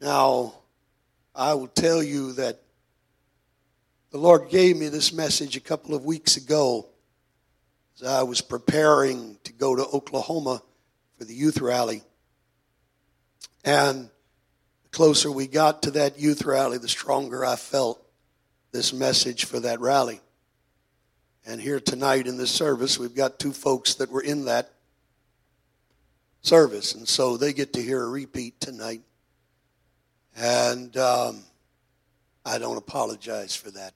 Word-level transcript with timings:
Now, 0.00 0.54
I 1.34 1.54
will 1.54 1.68
tell 1.68 2.02
you 2.02 2.32
that 2.34 2.60
the 4.10 4.18
Lord 4.18 4.48
gave 4.48 4.76
me 4.76 4.88
this 4.88 5.12
message 5.12 5.56
a 5.56 5.60
couple 5.60 5.94
of 5.94 6.04
weeks 6.04 6.36
ago 6.36 6.86
as 7.96 8.06
I 8.06 8.22
was 8.22 8.40
preparing 8.40 9.38
to 9.44 9.52
go 9.52 9.74
to 9.74 9.84
Oklahoma 9.84 10.62
for 11.18 11.24
the 11.24 11.34
youth 11.34 11.60
rally. 11.60 12.02
And 13.64 14.10
the 14.82 14.88
closer 14.90 15.30
we 15.30 15.46
got 15.46 15.82
to 15.82 15.90
that 15.92 16.18
youth 16.18 16.44
rally, 16.44 16.78
the 16.78 16.88
stronger 16.88 17.44
I 17.44 17.56
felt 17.56 18.00
this 18.72 18.92
message 18.92 19.44
for 19.44 19.60
that 19.60 19.80
rally. 19.80 20.20
And 21.46 21.60
here 21.60 21.80
tonight 21.80 22.26
in 22.26 22.36
this 22.36 22.50
service, 22.50 22.98
we've 22.98 23.14
got 23.14 23.38
two 23.38 23.52
folks 23.52 23.94
that 23.94 24.10
were 24.10 24.22
in 24.22 24.46
that 24.46 24.70
service. 26.42 26.94
And 26.94 27.08
so 27.08 27.36
they 27.36 27.52
get 27.52 27.72
to 27.74 27.82
hear 27.82 28.02
a 28.02 28.08
repeat 28.08 28.60
tonight. 28.60 29.02
And 30.36 30.96
um, 30.96 31.42
I 32.44 32.58
don't 32.58 32.76
apologize 32.76 33.54
for 33.54 33.70
that 33.72 33.94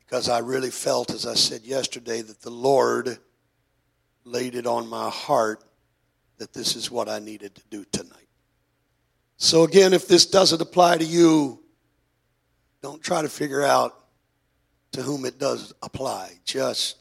because 0.00 0.28
I 0.28 0.38
really 0.38 0.70
felt, 0.70 1.10
as 1.10 1.26
I 1.26 1.34
said 1.34 1.62
yesterday, 1.62 2.22
that 2.22 2.40
the 2.40 2.50
Lord 2.50 3.18
laid 4.24 4.54
it 4.54 4.66
on 4.66 4.88
my 4.88 5.10
heart 5.10 5.62
that 6.38 6.52
this 6.52 6.76
is 6.76 6.90
what 6.90 7.08
I 7.08 7.18
needed 7.18 7.54
to 7.54 7.62
do 7.70 7.84
tonight. 7.92 8.28
So, 9.36 9.64
again, 9.64 9.92
if 9.92 10.08
this 10.08 10.26
doesn't 10.26 10.60
apply 10.60 10.98
to 10.98 11.04
you, 11.04 11.62
don't 12.82 13.02
try 13.02 13.22
to 13.22 13.28
figure 13.28 13.62
out 13.62 13.98
to 14.92 15.02
whom 15.02 15.24
it 15.24 15.38
does 15.38 15.72
apply. 15.82 16.32
Just 16.44 16.98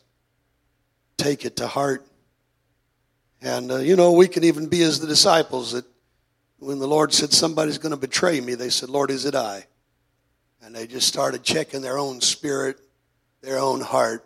take 1.18 1.46
it 1.46 1.58
to 1.58 1.68
heart. 1.68 2.06
And, 3.42 3.72
uh, 3.72 3.78
you 3.78 3.96
know, 3.96 4.14
we 4.14 4.28
can 4.28 4.44
even 4.44 4.68
be 4.68 4.82
as 4.82 5.00
the 5.00 5.08
disciples 5.08 5.74
that 5.74 5.86
when 6.64 6.80
the 6.80 6.88
Lord 6.88 7.14
said 7.14 7.34
somebody's 7.34 7.78
going 7.78 7.92
to 7.92 7.98
betray 7.98 8.40
me, 8.40 8.56
they 8.56 8.70
said, 8.70 8.90
Lord, 8.90 9.12
is 9.12 9.26
it 9.26 9.36
I? 9.36 9.66
And 10.62 10.74
they 10.74 10.88
just 10.88 11.08
started 11.08 11.44
checking 11.44 11.82
their 11.82 11.98
own 11.98 12.22
spirit, 12.22 12.78
their 13.42 13.60
own 13.60 13.82
heart. 13.82 14.26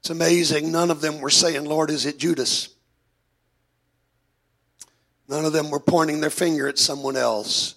It's 0.00 0.10
amazing. 0.10 0.70
None 0.70 0.90
of 0.90 1.00
them 1.00 1.20
were 1.20 1.30
saying, 1.30 1.64
Lord, 1.64 1.90
is 1.90 2.06
it 2.06 2.18
Judas? 2.18 2.68
None 5.28 5.44
of 5.44 5.52
them 5.52 5.70
were 5.70 5.80
pointing 5.80 6.20
their 6.20 6.30
finger 6.30 6.68
at 6.68 6.78
someone 6.78 7.16
else. 7.16 7.74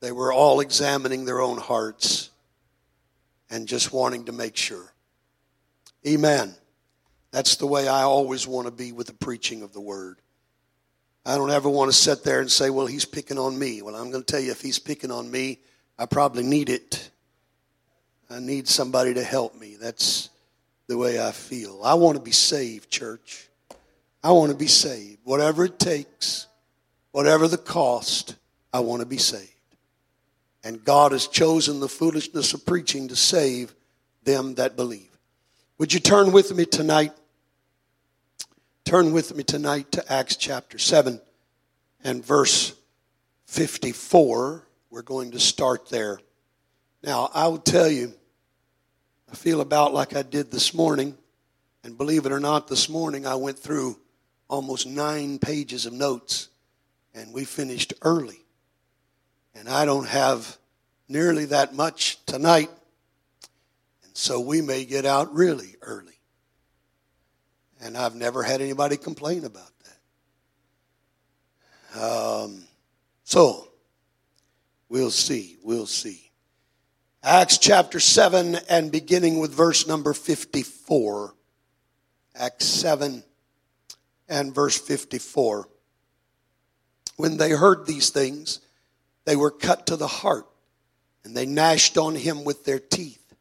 They 0.00 0.12
were 0.12 0.32
all 0.32 0.60
examining 0.60 1.24
their 1.24 1.40
own 1.40 1.58
hearts 1.58 2.30
and 3.50 3.68
just 3.68 3.92
wanting 3.92 4.26
to 4.26 4.32
make 4.32 4.56
sure. 4.56 4.92
Amen. 6.06 6.54
That's 7.32 7.56
the 7.56 7.66
way 7.66 7.86
I 7.86 8.02
always 8.02 8.46
want 8.46 8.66
to 8.66 8.72
be 8.72 8.92
with 8.92 9.08
the 9.08 9.12
preaching 9.12 9.62
of 9.62 9.72
the 9.72 9.80
word. 9.80 10.18
I 11.30 11.36
don't 11.36 11.52
ever 11.52 11.68
want 11.68 11.92
to 11.92 11.96
sit 11.96 12.24
there 12.24 12.40
and 12.40 12.50
say, 12.50 12.70
well, 12.70 12.86
he's 12.86 13.04
picking 13.04 13.38
on 13.38 13.56
me. 13.56 13.82
Well, 13.82 13.94
I'm 13.94 14.10
going 14.10 14.24
to 14.24 14.26
tell 14.26 14.40
you, 14.40 14.50
if 14.50 14.60
he's 14.60 14.80
picking 14.80 15.12
on 15.12 15.30
me, 15.30 15.60
I 15.96 16.06
probably 16.06 16.42
need 16.42 16.68
it. 16.68 17.08
I 18.28 18.40
need 18.40 18.66
somebody 18.66 19.14
to 19.14 19.22
help 19.22 19.54
me. 19.54 19.76
That's 19.80 20.28
the 20.88 20.98
way 20.98 21.24
I 21.24 21.30
feel. 21.30 21.82
I 21.84 21.94
want 21.94 22.16
to 22.16 22.20
be 22.20 22.32
saved, 22.32 22.90
church. 22.90 23.48
I 24.24 24.32
want 24.32 24.50
to 24.50 24.56
be 24.56 24.66
saved. 24.66 25.18
Whatever 25.22 25.66
it 25.66 25.78
takes, 25.78 26.48
whatever 27.12 27.46
the 27.46 27.58
cost, 27.58 28.34
I 28.72 28.80
want 28.80 28.98
to 28.98 29.06
be 29.06 29.18
saved. 29.18 29.46
And 30.64 30.84
God 30.84 31.12
has 31.12 31.28
chosen 31.28 31.78
the 31.78 31.88
foolishness 31.88 32.54
of 32.54 32.66
preaching 32.66 33.06
to 33.06 33.14
save 33.14 33.72
them 34.24 34.56
that 34.56 34.74
believe. 34.74 35.16
Would 35.78 35.92
you 35.92 36.00
turn 36.00 36.32
with 36.32 36.52
me 36.52 36.64
tonight? 36.64 37.12
Turn 38.84 39.12
with 39.12 39.36
me 39.36 39.44
tonight 39.44 39.92
to 39.92 40.12
Acts 40.12 40.34
chapter 40.34 40.76
7 40.76 41.20
and 42.02 42.24
verse 42.24 42.74
54. 43.46 44.66
We're 44.90 45.02
going 45.02 45.30
to 45.32 45.38
start 45.38 45.88
there. 45.90 46.18
Now, 47.02 47.30
I 47.32 47.46
will 47.46 47.58
tell 47.58 47.88
you, 47.88 48.12
I 49.30 49.36
feel 49.36 49.60
about 49.60 49.94
like 49.94 50.16
I 50.16 50.22
did 50.22 50.50
this 50.50 50.74
morning. 50.74 51.16
And 51.84 51.96
believe 51.96 52.26
it 52.26 52.32
or 52.32 52.40
not, 52.40 52.66
this 52.66 52.88
morning 52.88 53.26
I 53.26 53.36
went 53.36 53.58
through 53.58 53.96
almost 54.48 54.86
nine 54.86 55.38
pages 55.38 55.86
of 55.86 55.92
notes, 55.92 56.48
and 57.14 57.32
we 57.32 57.44
finished 57.44 57.94
early. 58.02 58.40
And 59.54 59.68
I 59.68 59.84
don't 59.84 60.08
have 60.08 60.58
nearly 61.08 61.44
that 61.46 61.74
much 61.74 62.24
tonight. 62.26 62.70
And 64.04 64.16
so 64.16 64.40
we 64.40 64.62
may 64.62 64.84
get 64.84 65.06
out 65.06 65.32
really 65.32 65.76
early. 65.80 66.19
And 67.82 67.96
I've 67.96 68.14
never 68.14 68.42
had 68.42 68.60
anybody 68.60 68.96
complain 68.96 69.44
about 69.44 69.70
that. 71.94 72.02
Um, 72.02 72.64
so, 73.24 73.68
we'll 74.88 75.10
see. 75.10 75.56
We'll 75.62 75.86
see. 75.86 76.30
Acts 77.22 77.58
chapter 77.58 78.00
7 78.00 78.56
and 78.68 78.90
beginning 78.90 79.38
with 79.38 79.52
verse 79.52 79.86
number 79.86 80.12
54. 80.12 81.34
Acts 82.34 82.64
7 82.64 83.22
and 84.28 84.54
verse 84.54 84.78
54. 84.78 85.68
When 87.16 87.36
they 87.36 87.50
heard 87.50 87.86
these 87.86 88.10
things, 88.10 88.60
they 89.26 89.36
were 89.36 89.50
cut 89.50 89.86
to 89.88 89.96
the 89.96 90.06
heart, 90.06 90.46
and 91.24 91.36
they 91.36 91.44
gnashed 91.44 91.98
on 91.98 92.14
him 92.14 92.44
with 92.44 92.64
their 92.64 92.78
teeth. 92.78 93.34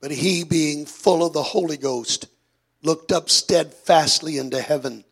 But 0.00 0.10
he, 0.10 0.44
being 0.44 0.86
full 0.86 1.24
of 1.24 1.34
the 1.34 1.42
Holy 1.42 1.76
Ghost, 1.76 2.26
looked 2.82 3.12
up 3.12 3.30
steadfastly 3.30 4.38
into 4.38 4.60
heaven 4.60 5.04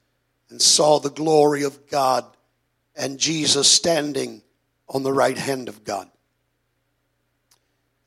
and 0.48 0.60
saw 0.60 0.98
the 0.98 1.10
glory 1.10 1.62
of 1.62 1.88
God 1.88 2.24
and 2.96 3.18
Jesus 3.18 3.68
standing 3.68 4.42
on 4.88 5.02
the 5.02 5.12
right 5.12 5.38
hand 5.38 5.68
of 5.68 5.84
God. 5.84 6.08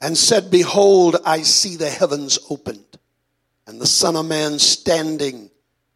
And 0.01 0.17
said, 0.17 0.51
Behold, 0.51 1.15
I 1.25 1.43
see 1.43 1.77
the 1.77 1.89
heavens 1.89 2.37
opened, 2.49 2.99
and 3.65 3.79
the 3.79 3.87
Son 3.87 4.17
of 4.17 4.25
Man 4.25 4.59
standing 4.59 5.49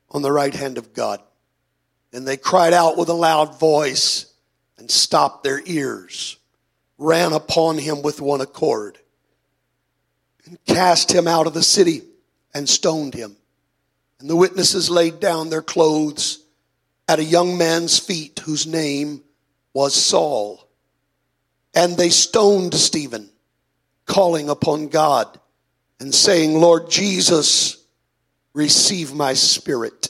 on 0.09 0.21
the 0.21 0.31
right 0.31 0.53
hand 0.53 0.77
of 0.77 0.93
God. 0.93 1.21
And 2.13 2.25
they 2.25 2.37
cried 2.37 2.71
out 2.71 2.97
with 2.97 3.09
a 3.09 3.13
loud 3.13 3.59
voice 3.59 4.33
and 4.77 4.89
stopped 4.89 5.43
their 5.43 5.61
ears, 5.65 6.37
ran 6.97 7.33
upon 7.33 7.77
him 7.77 8.01
with 8.01 8.21
one 8.21 8.39
accord, 8.39 8.97
and 10.45 10.57
cast 10.65 11.11
him 11.11 11.27
out 11.27 11.45
of 11.45 11.53
the 11.53 11.61
city 11.61 12.03
and 12.53 12.69
stoned 12.69 13.13
him. 13.13 13.35
And 14.19 14.29
the 14.29 14.35
witnesses 14.35 14.89
laid 14.89 15.19
down 15.19 15.49
their 15.49 15.61
clothes 15.61 16.43
at 17.07 17.19
a 17.19 17.23
young 17.23 17.57
man's 17.57 17.99
feet 17.99 18.39
whose 18.39 18.65
name 18.65 19.23
was 19.73 19.93
Saul. 19.93 20.67
And 21.75 21.95
they 21.95 22.09
stoned 22.09 22.73
Stephen, 22.73 23.29
calling 24.05 24.49
upon 24.49 24.87
God 24.87 25.39
and 25.99 26.13
saying, 26.13 26.59
Lord 26.59 26.89
Jesus, 26.89 27.77
receive 28.53 29.13
my 29.13 29.33
spirit. 29.33 30.09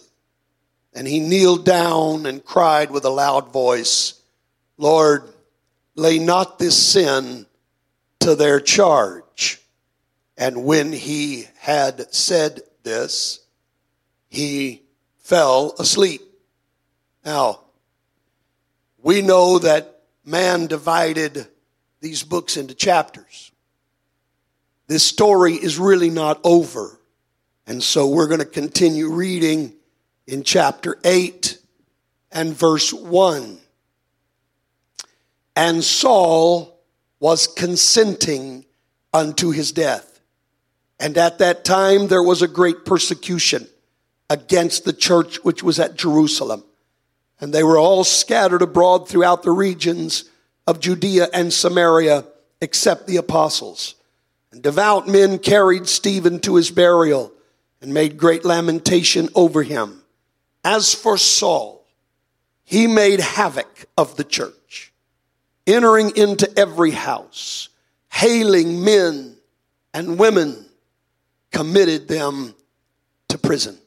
And 0.94 1.06
he 1.08 1.20
kneeled 1.20 1.66
down 1.66 2.26
and 2.26 2.44
cried 2.44 2.92
with 2.92 3.06
a 3.06 3.10
loud 3.10 3.52
voice, 3.52 4.20
Lord, 4.78 5.24
lay 5.96 6.18
not 6.18 6.58
this 6.58 6.82
sin 6.82 7.46
to 8.22 8.36
their 8.36 8.60
charge. 8.60 9.62
And 10.38 10.64
when 10.66 10.94
he 10.94 11.48
had 11.60 12.14
said 12.14 12.62
this, 12.84 13.40
he 14.38 14.84
fell 15.18 15.74
asleep. 15.80 16.22
Now, 17.26 17.62
we 19.02 19.24
know 19.24 19.58
that 19.60 20.04
man 20.24 20.68
divided 20.68 21.48
these 22.02 22.22
books 22.22 22.56
into 22.56 22.76
chapters. 22.76 23.52
This 24.86 25.04
story 25.04 25.56
is 25.56 25.80
really 25.80 26.12
not 26.12 26.40
over. 26.44 27.00
And 27.66 27.82
so 27.82 28.08
we're 28.08 28.28
going 28.28 28.40
to 28.40 28.46
continue 28.46 29.12
reading 29.12 29.74
in 30.28 30.44
chapter 30.44 30.98
8 31.04 31.58
and 32.32 32.54
verse 32.54 32.94
1. 32.94 33.58
And 35.56 35.84
Saul 35.84 36.80
was 37.20 37.48
consenting 37.48 38.66
unto 39.12 39.50
his 39.50 39.72
death. 39.72 40.22
And 41.00 41.18
at 41.18 41.40
that 41.40 41.66
time 41.66 42.08
there 42.08 42.24
was 42.24 42.44
a 42.44 42.48
great 42.48 42.86
persecution 42.86 43.68
against 44.30 44.86
the 44.86 44.94
church 44.94 45.44
which 45.44 45.64
was 45.64 45.80
at 45.80 45.96
Jerusalem. 45.96 46.64
And 47.40 47.54
they 47.54 47.64
were 47.64 47.78
all 47.78 48.04
scattered 48.04 48.62
abroad 48.62 49.08
throughout 49.08 49.44
the 49.44 49.52
regions 49.52 50.26
of 50.66 50.80
Judea 50.80 51.30
and 51.34 51.54
Samaria, 51.54 52.26
except 52.62 53.08
the 53.08 53.18
apostles. 53.18 53.96
And 54.52 54.62
devout 54.62 55.08
men 55.08 55.40
carried 55.40 55.88
Stephen 55.88 56.40
to 56.42 56.56
his 56.56 56.72
burial 56.72 57.32
and 57.82 57.94
made 57.94 58.18
great 58.18 58.44
lamentation 58.44 59.30
over 59.36 59.64
him. 59.64 60.02
As 60.64 60.94
for 60.94 61.18
Saul, 61.18 61.86
he 62.64 62.88
made 62.88 63.20
havoc 63.20 63.86
of 63.98 64.18
the 64.18 64.24
church 64.24 64.92
entering 65.68 66.16
into 66.16 66.50
every 66.58 66.92
house, 66.92 67.70
hailing 68.10 68.84
men 68.84 69.36
and 69.94 70.18
women, 70.18 70.66
committed 71.52 72.08
them 72.08 72.56
to 73.28 73.38
prison. 73.38 73.78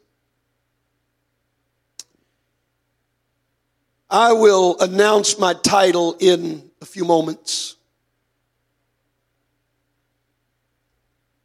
I 4.10 4.32
will 4.32 4.76
announce 4.80 5.38
my 5.38 5.54
title 5.54 6.16
in 6.18 6.68
a 6.82 6.84
few 6.84 7.04
moments. 7.04 7.76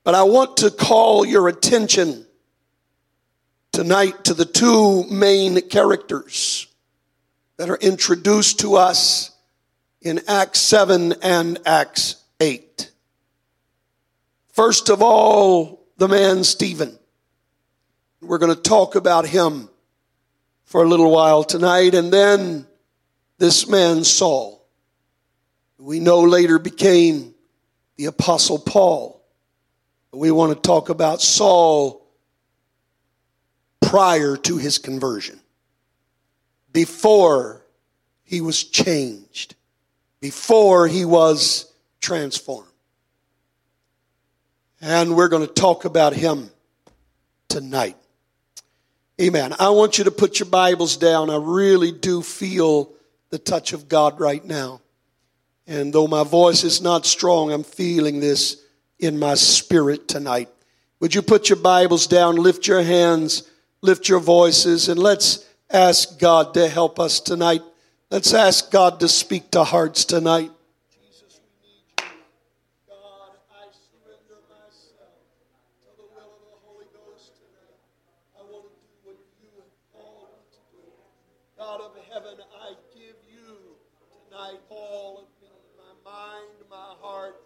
But 0.04 0.16
I 0.16 0.24
want 0.24 0.58
to 0.58 0.72
call 0.72 1.26
your 1.26 1.48
attention 1.48 2.26
tonight 3.72 4.24
to 4.24 4.34
the 4.34 4.46
two 4.46 5.04
main 5.12 5.62
characters 5.70 6.66
that 7.58 7.70
are 7.70 7.78
introduced 7.78 8.60
to 8.62 8.76
us 8.76 9.32
in 10.02 10.22
Acts 10.28 10.60
7 10.62 11.14
and 11.22 11.60
Acts 11.68 12.24
8. 12.40 12.92
First 14.54 14.90
of 14.90 15.04
all, 15.04 15.86
the 15.98 16.08
man 16.08 16.44
Stephen. 16.44 16.98
We're 18.22 18.40
going 18.40 18.56
to 18.56 18.62
talk 18.62 18.96
about 18.96 19.28
him 19.28 19.70
for 20.76 20.84
a 20.84 20.90
little 20.90 21.10
while 21.10 21.42
tonight, 21.46 21.96
and 21.96 22.12
then 22.12 22.68
this 23.38 23.66
man 23.66 24.04
Saul, 24.04 24.68
we 25.78 26.02
know 26.02 26.20
later 26.20 26.60
became 26.60 27.34
the 27.96 28.08
Apostle 28.08 28.60
Paul. 28.60 29.24
We 30.12 30.32
want 30.32 30.54
to 30.54 30.60
talk 30.60 30.90
about 30.90 31.22
Saul 31.22 32.06
prior 33.80 34.36
to 34.36 34.58
his 34.58 34.78
conversion, 34.78 35.40
before 36.74 37.66
he 38.26 38.42
was 38.42 38.62
changed, 38.62 39.56
before 40.20 40.90
he 40.90 41.06
was 41.06 41.72
transformed. 42.02 42.68
And 44.82 45.16
we're 45.16 45.30
going 45.30 45.48
to 45.48 45.54
talk 45.54 45.86
about 45.86 46.12
him 46.12 46.50
tonight. 47.48 47.96
Amen. 49.22 49.54
I 49.60 49.70
want 49.70 49.98
you 49.98 50.04
to 50.04 50.12
put 50.12 50.40
your 50.40 50.50
Bibles 50.50 50.98
down. 50.98 51.30
I 51.30 51.38
really 51.38 51.92
do 51.92 52.22
feel 52.22 52.92
the 53.30 53.40
touch 53.40 53.72
of 53.72 53.88
God 53.88 54.20
right 54.20 54.44
now. 54.44 54.82
And 55.68 55.94
though 55.94 56.08
my 56.08 56.24
voice 56.24 56.66
is 56.66 56.82
not 56.82 57.06
strong, 57.06 57.52
I'm 57.52 57.64
feeling 57.64 58.20
this 58.20 58.62
in 59.00 59.18
my 59.18 59.36
spirit 59.36 60.10
tonight. 60.10 60.50
Would 61.00 61.16
you 61.16 61.22
put 61.22 61.48
your 61.50 61.58
Bibles 61.58 62.08
down, 62.08 62.36
lift 62.36 62.68
your 62.68 62.82
hands, 62.84 63.50
lift 63.82 64.10
your 64.10 64.20
voices, 64.20 64.90
and 64.90 65.00
let's 65.00 65.46
ask 65.70 66.20
God 66.20 66.54
to 66.56 66.68
help 66.68 67.00
us 67.00 67.20
tonight. 67.22 67.62
Let's 68.12 68.34
ask 68.34 68.70
God 68.70 69.00
to 69.00 69.08
speak 69.08 69.50
to 69.52 69.64
hearts 69.64 70.06
tonight. 70.06 70.52
Jesus, 70.92 71.40
we 71.42 71.68
need 71.68 71.84
you. 72.00 72.06
God, 72.88 73.32
I 73.50 73.66
surrender 73.74 74.40
myself 74.48 75.18
to 75.84 75.90
the 75.98 76.04
will 76.04 76.32
of 76.32 76.42
the 76.46 76.60
Holy 76.64 76.86
Ghost 76.94 77.34
tonight. 77.36 77.80
I 78.38 78.44
want 78.46 78.70
to 78.70 78.76
do 78.78 79.10
what 79.10 79.18
you 79.42 79.50
have 79.58 79.74
called 79.92 80.30
me 80.32 80.46
to 80.54 80.62
do. 80.72 80.86
God 81.58 81.82
of 81.82 81.98
heaven, 82.14 82.38
I 82.62 82.78
give 82.94 83.18
you 83.28 83.76
tonight 84.30 84.62
all 84.70 85.26
of 85.26 85.30
me, 85.42 85.50
my 85.76 85.94
mind, 86.10 86.56
my 86.70 86.94
heart, 87.02 87.42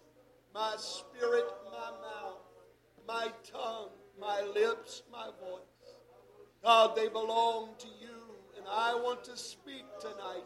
my 0.54 0.76
spirit, 0.78 1.46
my 1.72 1.90
mouth, 2.04 2.44
my 3.08 3.32
tongue, 3.50 3.90
my 4.20 4.42
lips, 4.42 5.02
my 5.10 5.30
voice. 5.40 5.64
God, 6.70 6.94
they 6.94 7.08
belong 7.08 7.70
to 7.80 7.88
you, 8.00 8.16
and 8.56 8.64
I 8.70 8.94
want 8.94 9.24
to 9.24 9.36
speak 9.36 9.82
tonight 9.98 10.44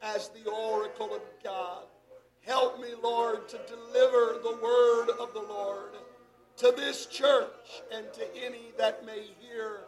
as 0.00 0.30
the 0.30 0.50
oracle 0.50 1.14
of 1.14 1.20
God. 1.44 1.82
Help 2.40 2.80
me, 2.80 2.88
Lord, 3.02 3.46
to 3.50 3.58
deliver 3.68 4.38
the 4.42 4.58
word 4.62 5.10
of 5.20 5.34
the 5.34 5.42
Lord 5.46 5.90
to 6.56 6.72
this 6.74 7.04
church 7.04 7.82
and 7.92 8.06
to 8.14 8.22
any 8.42 8.72
that 8.78 9.04
may 9.04 9.26
hear 9.40 9.80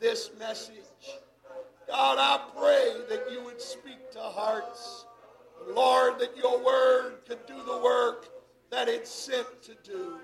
this 0.00 0.30
message. 0.38 1.18
God, 1.86 2.16
I 2.18 2.40
pray 2.58 2.94
that 3.10 3.30
you 3.30 3.44
would 3.44 3.60
speak 3.60 4.10
to 4.12 4.20
hearts. 4.20 5.04
Lord, 5.68 6.18
that 6.18 6.34
your 6.34 6.64
word 6.64 7.16
could 7.28 7.44
do 7.44 7.62
the 7.62 7.76
work 7.76 8.30
that 8.70 8.88
it's 8.88 9.10
sent 9.10 9.62
to 9.64 9.74
do. 9.84 10.16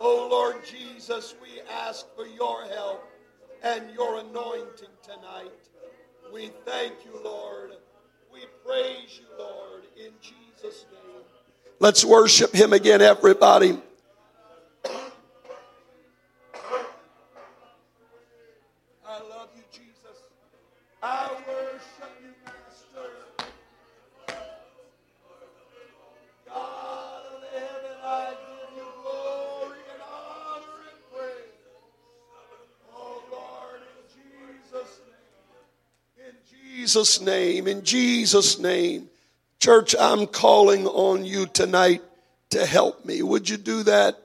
Oh 0.00 0.26
Lord 0.28 0.56
Jesus, 0.66 1.36
we 1.40 1.60
ask 1.70 2.06
for 2.16 2.26
your 2.26 2.64
help 2.64 3.08
and 3.62 3.84
your 3.94 4.18
anointing 4.18 4.88
tonight. 5.02 5.50
We 6.32 6.50
thank 6.64 6.94
you, 7.04 7.20
Lord. 7.22 7.72
We 8.32 8.40
praise 8.66 9.20
you, 9.20 9.26
Lord, 9.38 9.82
in 9.96 10.12
Jesus' 10.20 10.86
name. 10.90 11.22
Let's 11.78 12.04
worship 12.04 12.52
him 12.54 12.72
again, 12.72 13.02
everybody. 13.02 13.78
Jesus' 36.92 37.22
name, 37.22 37.68
in 37.68 37.84
Jesus' 37.84 38.58
name. 38.58 39.08
Church, 39.58 39.94
I'm 39.98 40.26
calling 40.26 40.86
on 40.86 41.24
you 41.24 41.46
tonight 41.46 42.02
to 42.50 42.66
help 42.66 43.06
me. 43.06 43.22
Would 43.22 43.48
you 43.48 43.56
do 43.56 43.82
that? 43.84 44.18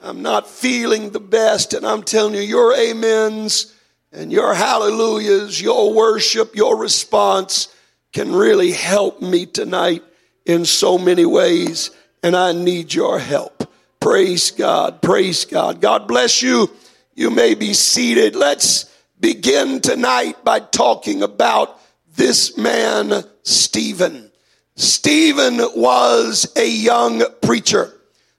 I'm 0.00 0.22
not 0.22 0.48
feeling 0.48 1.10
the 1.10 1.18
best, 1.18 1.74
and 1.74 1.84
I'm 1.84 2.04
telling 2.04 2.34
you, 2.34 2.40
your 2.40 2.72
amens 2.72 3.74
and 4.12 4.30
your 4.30 4.54
hallelujahs, 4.54 5.60
your 5.60 5.92
worship, 5.92 6.54
your 6.54 6.76
response 6.76 7.66
can 8.12 8.32
really 8.32 8.70
help 8.70 9.20
me 9.20 9.44
tonight 9.44 10.04
in 10.46 10.64
so 10.64 10.96
many 10.98 11.26
ways, 11.26 11.90
and 12.22 12.36
I 12.36 12.52
need 12.52 12.94
your 12.94 13.18
help. 13.18 13.68
Praise 13.98 14.52
God. 14.52 15.02
Praise 15.02 15.44
God. 15.44 15.80
God 15.80 16.06
bless 16.06 16.42
you. 16.42 16.70
You 17.16 17.30
may 17.30 17.54
be 17.56 17.74
seated. 17.74 18.36
Let's 18.36 18.88
begin 19.18 19.80
tonight 19.80 20.44
by 20.44 20.60
talking 20.60 21.24
about 21.24 21.80
this 22.16 22.56
man, 22.56 23.24
Stephen. 23.42 24.30
Stephen 24.76 25.58
was 25.76 26.52
a 26.56 26.68
young 26.68 27.22
preacher 27.42 27.92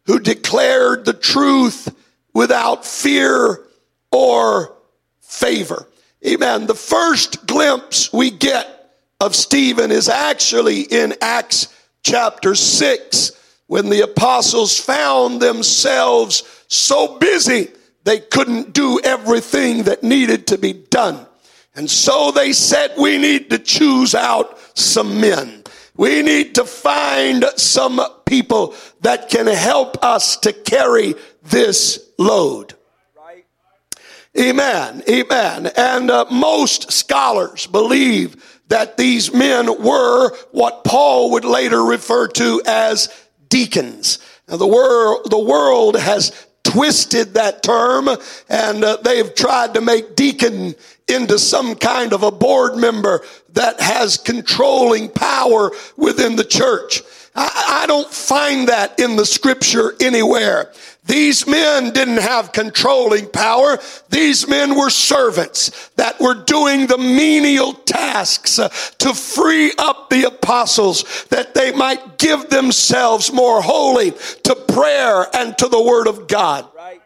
who 0.05 0.19
declared 0.19 1.05
the 1.05 1.13
truth 1.13 1.93
without 2.33 2.85
fear 2.85 3.61
or 4.11 4.75
favor. 5.21 5.87
Amen. 6.25 6.67
The 6.67 6.75
first 6.75 7.45
glimpse 7.45 8.11
we 8.11 8.31
get 8.31 8.93
of 9.19 9.35
Stephen 9.35 9.91
is 9.91 10.09
actually 10.09 10.81
in 10.81 11.15
Acts 11.21 11.67
chapter 12.03 12.55
6 12.55 13.31
when 13.67 13.89
the 13.89 14.01
apostles 14.01 14.79
found 14.79 15.41
themselves 15.41 16.43
so 16.67 17.17
busy 17.17 17.69
they 18.03 18.19
couldn't 18.19 18.73
do 18.73 18.99
everything 19.03 19.83
that 19.83 20.03
needed 20.03 20.47
to 20.47 20.57
be 20.57 20.73
done. 20.73 21.25
And 21.75 21.89
so 21.89 22.31
they 22.31 22.53
said, 22.53 22.93
we 22.97 23.17
need 23.17 23.49
to 23.49 23.59
choose 23.59 24.15
out 24.15 24.57
some 24.77 25.19
men. 25.19 25.63
We 25.97 26.21
need 26.21 26.55
to 26.55 26.65
find 26.65 27.45
some 27.57 28.01
people 28.25 28.75
that 29.01 29.29
can 29.29 29.47
help 29.47 30.03
us 30.03 30.37
to 30.37 30.53
carry 30.53 31.15
this 31.43 32.11
load. 32.17 32.73
Amen. 34.37 35.01
Amen. 35.09 35.71
And 35.77 36.11
uh, 36.11 36.25
most 36.29 36.91
scholars 36.91 37.67
believe 37.67 38.61
that 38.67 38.97
these 38.97 39.33
men 39.33 39.81
were 39.81 40.35
what 40.51 40.83
Paul 40.83 41.31
would 41.31 41.45
later 41.45 41.81
refer 41.81 42.27
to 42.29 42.61
as 42.65 43.07
deacons. 43.47 44.19
Now 44.49 44.57
the 44.57 44.67
world, 44.67 45.29
the 45.29 45.39
world 45.39 45.95
has 45.97 46.44
twisted 46.65 47.35
that 47.35 47.63
term 47.63 48.09
and 48.49 48.83
uh, 48.83 48.97
they've 49.03 49.33
tried 49.35 49.73
to 49.75 49.81
make 49.81 50.15
deacon 50.15 50.75
into 51.07 51.37
some 51.37 51.75
kind 51.75 52.11
of 52.11 52.23
a 52.23 52.31
board 52.31 52.75
member 52.75 53.21
that 53.53 53.79
has 53.79 54.17
controlling 54.17 55.09
power 55.09 55.71
within 55.95 56.35
the 56.35 56.43
church. 56.43 57.01
I, 57.35 57.81
I 57.83 57.87
don't 57.87 58.11
find 58.11 58.69
that 58.69 58.99
in 58.99 59.15
the 59.15 59.25
scripture 59.25 59.93
anywhere. 59.99 60.71
These 61.05 61.45
men 61.45 61.91
didn't 61.91 62.17
have 62.17 62.51
controlling 62.51 63.29
power. 63.29 63.77
These 64.09 64.47
men 64.47 64.75
were 64.75 64.89
servants 64.89 65.89
that 65.97 66.19
were 66.19 66.33
doing 66.33 66.87
the 66.87 66.97
menial 66.97 67.73
tasks 67.73 68.57
uh, 68.57 68.69
to 68.69 69.13
free 69.13 69.71
up 69.77 70.09
the 70.09 70.23
apostles 70.23 71.25
that 71.29 71.53
they 71.53 71.71
might 71.71 72.17
give 72.17 72.49
themselves 72.49 73.31
more 73.31 73.61
wholly 73.61 74.11
to 74.43 74.55
prayer 74.55 75.27
and 75.35 75.55
to 75.59 75.67
the 75.67 75.81
word 75.81 76.07
of 76.07 76.27
God. 76.27 76.67
Right. 76.75 77.01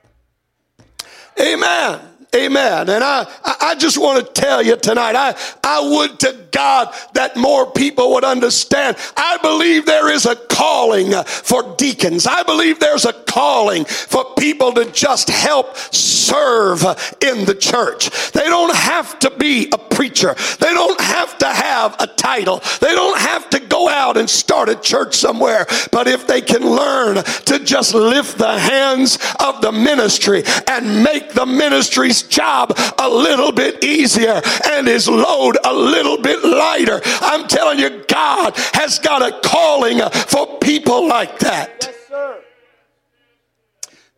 Amen. 1.42 2.00
Amen. 2.36 2.90
And 2.90 3.04
I, 3.04 3.26
I 3.60 3.76
just 3.76 3.98
want 3.98 4.26
to 4.26 4.42
tell 4.42 4.62
you 4.62 4.76
tonight, 4.76 5.16
I, 5.16 5.36
I 5.64 5.82
would 5.82 6.20
to 6.20 6.48
God 6.52 6.94
that 7.14 7.38
more 7.38 7.72
people 7.72 8.14
would 8.14 8.24
understand. 8.24 8.98
I 9.16 9.38
believe 9.42 9.86
there 9.86 10.12
is 10.12 10.26
a 10.26 10.36
calling 10.36 11.12
for 11.24 11.76
deacons. 11.78 12.28
I 12.28 12.44
believe 12.44 12.80
there's 12.80 13.06
a 13.06 13.14
calling 13.14 13.86
for 13.86 14.26
people 14.38 14.74
to 14.74 14.92
just 14.92 15.30
help 15.30 15.76
serve 15.78 16.84
in 17.22 17.46
the 17.46 17.56
church. 17.60 18.32
They 18.32 18.46
don't 18.46 18.76
have 18.76 19.20
to 19.20 19.32
be 19.32 19.70
a 19.74 19.78
preacher. 19.78 20.36
They 20.60 20.74
don't 20.74 21.00
have 21.02 21.38
to 21.40 21.48
have 21.48 21.96
a 22.00 22.08
title. 22.08 22.62
They 22.80 22.94
don't 22.94 23.20
have 23.20 23.50
to 23.52 23.60
go 23.60 23.90
out 23.90 24.18
and 24.18 24.30
start 24.30 24.70
a 24.70 24.76
church 24.76 25.16
somewhere. 25.16 25.66
But 25.92 26.08
if 26.08 26.28
they 26.28 26.42
can 26.42 26.62
learn 26.62 27.24
to 27.24 27.60
just 27.60 27.94
lift 27.94 28.38
the 28.38 28.60
hands 28.60 29.18
of 29.40 29.62
the 29.62 29.72
ministry 29.72 30.44
and 30.68 31.04
make 31.04 31.34
the 31.34 31.46
ministry's 31.46 32.24
job 32.24 32.78
a 32.98 33.10
little 33.10 33.52
bit 33.52 33.84
easier 33.84 34.42
and 34.70 34.88
his 34.88 35.08
load 35.08 35.58
a 35.64 35.74
little 35.74 36.22
bit 36.22 36.39
lighter, 36.44 37.02
I'm 37.22 37.48
telling 37.48 37.80
you, 37.80 38.04
God 38.08 38.54
has 38.74 39.00
got 39.00 39.22
a 39.22 39.40
calling 39.48 40.00
for 40.28 40.58
people 40.60 41.08
like 41.08 41.40
that. 41.40 41.94
Yes, 42.10 42.42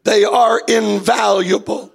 they 0.03 0.23
are 0.23 0.61
invaluable. 0.67 1.93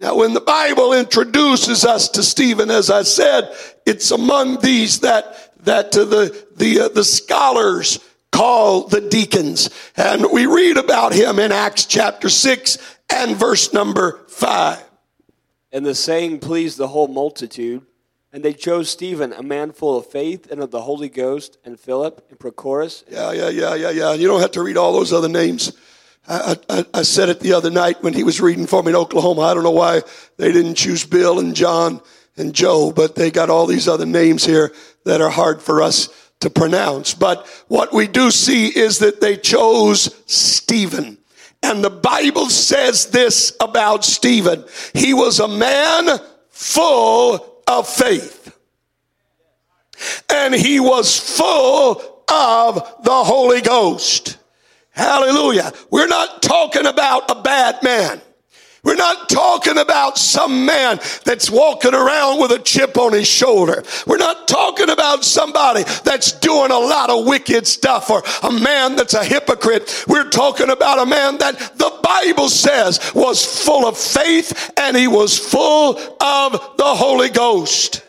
Now, 0.00 0.16
when 0.16 0.34
the 0.34 0.40
Bible 0.40 0.92
introduces 0.94 1.84
us 1.84 2.08
to 2.10 2.22
Stephen, 2.22 2.70
as 2.70 2.90
I 2.90 3.02
said, 3.02 3.54
it's 3.86 4.10
among 4.10 4.60
these 4.60 5.00
that 5.00 5.54
that 5.64 5.96
uh, 5.96 6.04
the 6.04 6.46
the 6.56 6.80
uh, 6.80 6.88
the 6.88 7.04
scholars 7.04 8.00
call 8.32 8.88
the 8.88 9.00
deacons, 9.00 9.70
and 9.96 10.26
we 10.32 10.46
read 10.46 10.76
about 10.76 11.12
him 11.12 11.38
in 11.38 11.52
Acts 11.52 11.84
chapter 11.84 12.28
six 12.28 12.78
and 13.10 13.36
verse 13.36 13.72
number 13.72 14.24
five. 14.28 14.82
And 15.70 15.86
the 15.86 15.94
saying 15.94 16.40
pleased 16.40 16.78
the 16.78 16.88
whole 16.88 17.08
multitude, 17.08 17.86
and 18.32 18.42
they 18.42 18.54
chose 18.54 18.88
Stephen, 18.88 19.32
a 19.32 19.42
man 19.42 19.72
full 19.72 19.98
of 19.98 20.06
faith 20.06 20.50
and 20.50 20.60
of 20.62 20.70
the 20.70 20.82
Holy 20.82 21.08
Ghost, 21.08 21.58
and 21.64 21.78
Philip 21.78 22.26
and 22.30 22.38
Prochorus. 22.38 23.04
Yeah, 23.10 23.32
yeah, 23.32 23.50
yeah, 23.50 23.74
yeah, 23.74 23.90
yeah. 23.90 24.14
You 24.14 24.26
don't 24.26 24.40
have 24.40 24.52
to 24.52 24.62
read 24.62 24.76
all 24.76 24.92
those 24.92 25.12
other 25.12 25.28
names. 25.28 25.72
I, 26.26 26.56
I, 26.70 26.84
I, 26.94 27.02
said 27.02 27.28
it 27.28 27.40
the 27.40 27.52
other 27.52 27.70
night 27.70 28.00
when 28.02 28.14
he 28.14 28.22
was 28.22 28.40
reading 28.40 28.66
for 28.66 28.80
me 28.82 28.90
in 28.90 28.96
Oklahoma. 28.96 29.42
I 29.42 29.54
don't 29.54 29.64
know 29.64 29.72
why 29.72 30.02
they 30.36 30.52
didn't 30.52 30.76
choose 30.76 31.04
Bill 31.04 31.40
and 31.40 31.54
John 31.54 32.00
and 32.36 32.54
Joe, 32.54 32.92
but 32.92 33.16
they 33.16 33.32
got 33.32 33.50
all 33.50 33.66
these 33.66 33.88
other 33.88 34.06
names 34.06 34.46
here 34.46 34.72
that 35.04 35.20
are 35.20 35.30
hard 35.30 35.60
for 35.60 35.82
us 35.82 36.08
to 36.40 36.48
pronounce. 36.48 37.12
But 37.12 37.46
what 37.66 37.92
we 37.92 38.06
do 38.06 38.30
see 38.30 38.68
is 38.68 39.00
that 39.00 39.20
they 39.20 39.36
chose 39.36 40.14
Stephen. 40.26 41.18
And 41.60 41.82
the 41.82 41.90
Bible 41.90 42.48
says 42.50 43.06
this 43.06 43.56
about 43.60 44.04
Stephen. 44.04 44.64
He 44.94 45.14
was 45.14 45.40
a 45.40 45.48
man 45.48 46.20
full 46.50 47.51
of 47.66 47.88
faith. 47.88 48.56
And 50.32 50.54
he 50.54 50.80
was 50.80 51.18
full 51.18 52.24
of 52.28 52.74
the 53.04 53.24
Holy 53.24 53.60
Ghost. 53.60 54.38
Hallelujah. 54.90 55.72
We're 55.90 56.08
not 56.08 56.42
talking 56.42 56.86
about 56.86 57.30
a 57.30 57.40
bad 57.40 57.82
man. 57.82 58.20
We're 58.84 58.96
not 58.96 59.28
talking 59.28 59.78
about 59.78 60.18
some 60.18 60.66
man 60.66 60.98
that's 61.24 61.48
walking 61.48 61.94
around 61.94 62.40
with 62.40 62.50
a 62.50 62.58
chip 62.58 62.98
on 62.98 63.12
his 63.12 63.28
shoulder. 63.28 63.84
We're 64.08 64.16
not 64.16 64.48
talking 64.48 64.90
about 64.90 65.24
somebody 65.24 65.84
that's 66.02 66.32
doing 66.32 66.72
a 66.72 66.78
lot 66.78 67.08
of 67.08 67.24
wicked 67.24 67.68
stuff 67.68 68.10
or 68.10 68.24
a 68.42 68.50
man 68.50 68.96
that's 68.96 69.14
a 69.14 69.22
hypocrite. 69.22 70.04
We're 70.08 70.30
talking 70.30 70.68
about 70.68 70.98
a 70.98 71.06
man 71.06 71.38
that 71.38 71.78
the 71.78 71.96
Bible 72.02 72.48
says 72.48 72.98
was 73.14 73.44
full 73.64 73.86
of 73.86 73.96
faith 73.96 74.72
and 74.76 74.96
he 74.96 75.06
was 75.06 75.38
full 75.38 75.96
of 76.20 76.52
the 76.76 76.94
Holy 76.94 77.28
Ghost. 77.28 78.02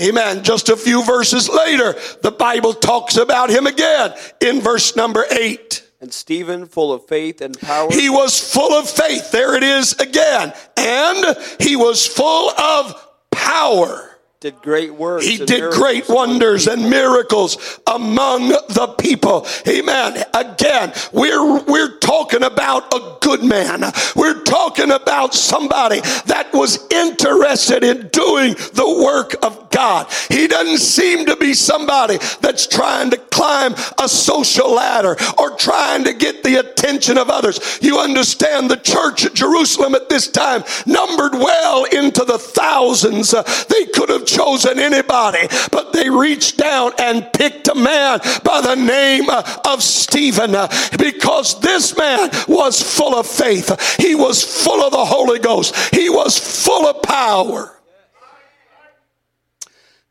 Amen. 0.00 0.44
Just 0.44 0.68
a 0.68 0.76
few 0.76 1.04
verses 1.04 1.48
later, 1.48 1.96
the 2.22 2.30
Bible 2.30 2.74
talks 2.74 3.16
about 3.16 3.50
him 3.50 3.66
again 3.66 4.14
in 4.40 4.60
verse 4.60 4.94
number 4.94 5.24
eight. 5.32 5.81
And 6.02 6.12
Stephen, 6.12 6.66
full 6.66 6.92
of 6.92 7.06
faith 7.06 7.40
and 7.40 7.56
power. 7.60 7.88
He 7.92 8.10
was 8.10 8.36
full 8.40 8.72
of 8.72 8.90
faith. 8.90 9.30
There 9.30 9.54
it 9.54 9.62
is 9.62 9.92
again. 10.00 10.52
And 10.76 11.36
he 11.60 11.76
was 11.76 12.04
full 12.04 12.50
of 12.50 13.08
power 13.30 14.11
did 14.42 14.60
great 14.60 14.92
works. 14.92 15.24
He 15.24 15.36
did 15.36 15.70
great 15.70 16.08
wonders 16.08 16.66
and 16.66 16.90
miracles 16.90 17.78
among 17.86 18.48
the 18.48 18.92
people. 18.98 19.46
Amen. 19.68 20.20
Again, 20.34 20.92
we're, 21.12 21.62
we're 21.62 21.98
talking 21.98 22.42
about 22.42 22.92
a 22.92 23.18
good 23.20 23.44
man. 23.44 23.84
We're 24.16 24.42
talking 24.42 24.90
about 24.90 25.32
somebody 25.32 26.00
that 26.26 26.48
was 26.52 26.84
interested 26.90 27.84
in 27.84 28.08
doing 28.08 28.54
the 28.54 29.02
work 29.04 29.36
of 29.44 29.70
God. 29.70 30.08
He 30.28 30.48
doesn't 30.48 30.78
seem 30.78 31.26
to 31.26 31.36
be 31.36 31.54
somebody 31.54 32.18
that's 32.40 32.66
trying 32.66 33.10
to 33.10 33.18
climb 33.18 33.74
a 34.02 34.08
social 34.08 34.72
ladder 34.72 35.16
or 35.38 35.56
trying 35.56 36.02
to 36.04 36.12
get 36.12 36.42
the 36.42 36.56
attention 36.56 37.16
of 37.16 37.30
others. 37.30 37.78
You 37.80 38.00
understand 38.00 38.70
the 38.70 38.76
church 38.76 39.24
at 39.24 39.34
Jerusalem 39.34 39.94
at 39.94 40.08
this 40.08 40.28
time 40.28 40.64
numbered 40.84 41.34
well 41.34 41.84
into 41.84 42.24
the 42.24 42.38
thousands. 42.38 43.30
they 43.30 43.86
could 43.94 44.08
have 44.08 44.26
chosen 44.32 44.78
anybody, 44.78 45.46
but 45.70 45.92
they 45.92 46.08
reached 46.08 46.56
down 46.58 46.92
and 46.98 47.32
picked 47.32 47.68
a 47.68 47.74
man 47.74 48.20
by 48.42 48.60
the 48.60 48.74
name 48.74 49.28
uh, 49.28 49.42
of 49.68 49.82
Stephen 49.82 50.54
uh, 50.54 50.68
because 50.98 51.60
this 51.60 51.96
man 51.96 52.30
was 52.48 52.82
full 52.82 53.14
of 53.14 53.26
faith. 53.26 53.96
He 53.98 54.14
was 54.14 54.42
full 54.42 54.82
of 54.82 54.92
the 54.92 55.04
Holy 55.04 55.38
Ghost. 55.38 55.74
He 55.94 56.08
was 56.08 56.38
full 56.38 56.86
of 56.86 57.02
power. 57.02 57.78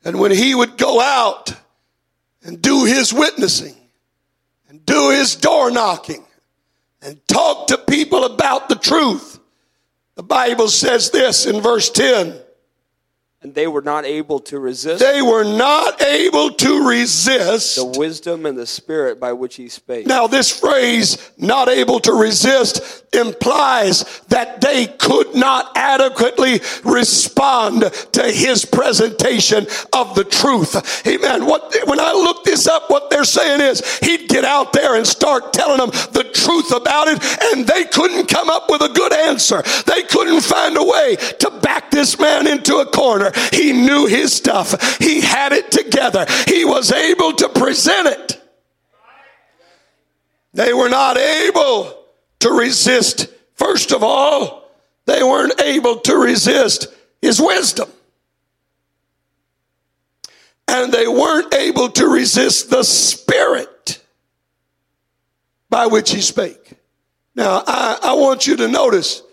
And 0.03 0.19
when 0.19 0.31
he 0.31 0.55
would 0.55 0.77
go 0.77 0.99
out 0.99 1.53
and 2.43 2.61
do 2.61 2.85
his 2.85 3.13
witnessing 3.13 3.75
and 4.67 4.85
do 4.85 5.11
his 5.11 5.35
door 5.35 5.69
knocking 5.69 6.25
and 7.01 7.19
talk 7.27 7.67
to 7.67 7.77
people 7.77 8.25
about 8.25 8.67
the 8.67 8.75
truth, 8.75 9.39
the 10.15 10.23
Bible 10.23 10.67
says 10.67 11.11
this 11.11 11.45
in 11.45 11.61
verse 11.61 11.89
10 11.89 12.39
and 13.43 13.55
they 13.55 13.65
were 13.65 13.81
not 13.81 14.05
able 14.05 14.39
to 14.39 14.59
resist. 14.59 14.99
They 14.99 15.21
were 15.21 15.43
not 15.43 15.99
able 16.03 16.51
to 16.51 16.87
resist 16.87 17.75
the 17.75 17.85
wisdom 17.97 18.45
and 18.45 18.55
the 18.55 18.67
spirit 18.67 19.19
by 19.19 19.33
which 19.33 19.55
he 19.55 19.67
spake. 19.67 20.05
Now, 20.05 20.27
this 20.27 20.57
phrase, 20.57 21.31
not 21.39 21.67
able 21.67 21.99
to 22.01 22.13
resist, 22.13 23.03
implies 23.13 24.21
that 24.27 24.61
they 24.61 24.85
could 24.85 25.33
not 25.33 25.71
adequately 25.75 26.61
respond 26.83 27.81
to 28.11 28.23
his 28.23 28.63
presentation 28.63 29.65
of 29.91 30.13
the 30.13 30.23
truth. 30.23 31.07
Amen. 31.07 31.47
What, 31.47 31.75
when 31.87 31.99
I 31.99 32.11
look 32.11 32.43
this 32.43 32.67
up, 32.67 32.91
what 32.91 33.09
they're 33.09 33.23
saying 33.23 33.61
is 33.61 33.97
he'd 33.99 34.29
get 34.29 34.45
out 34.45 34.71
there 34.71 34.95
and 34.95 35.07
start 35.07 35.51
telling 35.51 35.77
them 35.77 35.89
the 36.11 36.29
truth 36.31 36.71
about 36.71 37.07
it, 37.07 37.19
and 37.51 37.65
they 37.65 37.85
couldn't 37.85 38.27
come 38.27 38.51
up 38.51 38.69
with 38.69 38.81
a 38.81 38.89
good 38.89 39.13
answer. 39.13 39.63
They 39.87 40.03
couldn't 40.03 40.41
find 40.41 40.77
a 40.77 40.83
way 40.83 41.15
to 41.15 41.49
back 41.61 41.89
this 41.89 42.19
man 42.19 42.45
into 42.45 42.77
a 42.77 42.85
corner. 42.85 43.30
He 43.51 43.73
knew 43.73 44.05
his 44.05 44.33
stuff. 44.33 44.97
He 44.97 45.21
had 45.21 45.53
it 45.53 45.71
together. 45.71 46.25
He 46.47 46.65
was 46.65 46.91
able 46.91 47.33
to 47.33 47.49
present 47.49 48.07
it. 48.07 48.41
They 50.53 50.73
were 50.73 50.89
not 50.89 51.17
able 51.17 51.97
to 52.39 52.49
resist. 52.51 53.27
First 53.55 53.91
of 53.91 54.03
all, 54.03 54.69
they 55.05 55.23
weren't 55.23 55.59
able 55.61 55.99
to 55.99 56.15
resist 56.15 56.87
his 57.21 57.39
wisdom. 57.41 57.89
And 60.67 60.91
they 60.91 61.07
weren't 61.07 61.53
able 61.53 61.89
to 61.89 62.07
resist 62.07 62.69
the 62.69 62.83
spirit 62.83 64.01
by 65.69 65.87
which 65.87 66.11
he 66.11 66.21
spake. 66.21 66.73
Now, 67.35 67.63
I, 67.65 67.99
I 68.03 68.13
want 68.13 68.45
you 68.45 68.57
to 68.57 68.67
notice 68.67 69.23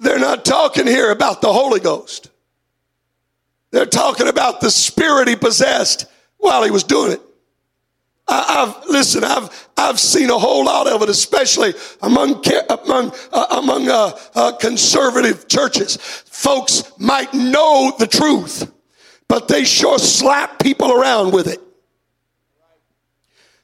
they're 0.00 0.18
not 0.18 0.44
talking 0.44 0.86
here 0.86 1.10
about 1.10 1.42
the 1.42 1.52
Holy 1.52 1.80
Ghost. 1.80 2.29
They're 3.70 3.86
talking 3.86 4.28
about 4.28 4.60
the 4.60 4.70
spirit 4.70 5.28
he 5.28 5.36
possessed 5.36 6.06
while 6.38 6.64
he 6.64 6.70
was 6.70 6.84
doing 6.84 7.12
it. 7.12 7.20
I, 8.26 8.66
have 8.66 8.84
listen. 8.88 9.24
I've 9.24 9.68
I've 9.76 9.98
seen 9.98 10.30
a 10.30 10.38
whole 10.38 10.64
lot 10.64 10.86
of 10.86 11.02
it, 11.02 11.08
especially 11.08 11.74
among 12.00 12.44
among 12.68 13.12
uh, 13.32 13.46
among 13.50 13.88
uh, 13.88 14.16
uh, 14.34 14.52
conservative 14.52 15.48
churches. 15.48 15.96
Folks 15.96 16.92
might 16.98 17.34
know 17.34 17.92
the 17.98 18.06
truth, 18.06 18.72
but 19.26 19.48
they 19.48 19.64
sure 19.64 19.98
slap 19.98 20.60
people 20.60 20.92
around 20.92 21.32
with 21.32 21.48
it. 21.48 21.60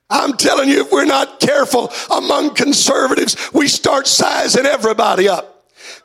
I'm 0.08 0.36
telling 0.36 0.68
you, 0.68 0.82
if 0.82 0.92
we're 0.92 1.04
not 1.04 1.40
careful 1.40 1.92
among 2.10 2.54
conservatives, 2.54 3.50
we 3.52 3.68
start 3.68 4.06
sizing 4.06 4.66
everybody 4.66 5.28
up. 5.28 5.55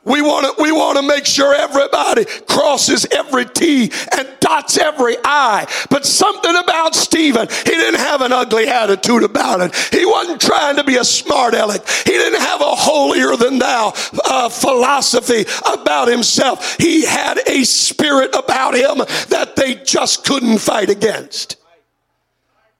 We 0.03 0.21
want 0.21 0.57
to 0.57 0.61
we 0.61 0.71
want 0.71 0.97
to 0.97 1.03
make 1.03 1.25
sure 1.25 1.53
everybody 1.53 2.25
crosses 2.47 3.05
every 3.11 3.45
T 3.45 3.91
and 4.17 4.27
dots 4.39 4.77
every 4.77 5.15
I. 5.23 5.67
But 5.89 6.05
something 6.05 6.55
about 6.55 6.95
Stephen, 6.95 7.47
he 7.47 7.71
didn't 7.71 7.99
have 7.99 8.21
an 8.21 8.31
ugly 8.31 8.67
attitude 8.67 9.23
about 9.23 9.61
it. 9.61 9.75
He 9.91 10.05
wasn't 10.05 10.41
trying 10.41 10.77
to 10.77 10.83
be 10.83 10.97
a 10.97 11.03
smart 11.03 11.53
aleck. 11.53 11.87
He 11.87 12.11
didn't 12.11 12.41
have 12.41 12.61
a 12.61 12.75
holier 12.75 13.35
than 13.35 13.59
thou 13.59 13.93
uh, 14.25 14.49
philosophy 14.49 15.45
about 15.71 16.07
himself. 16.07 16.77
He 16.77 17.05
had 17.05 17.39
a 17.47 17.63
spirit 17.63 18.35
about 18.35 18.75
him 18.75 18.97
that 19.29 19.53
they 19.55 19.75
just 19.75 20.25
couldn't 20.25 20.57
fight 20.57 20.89
against. 20.89 21.60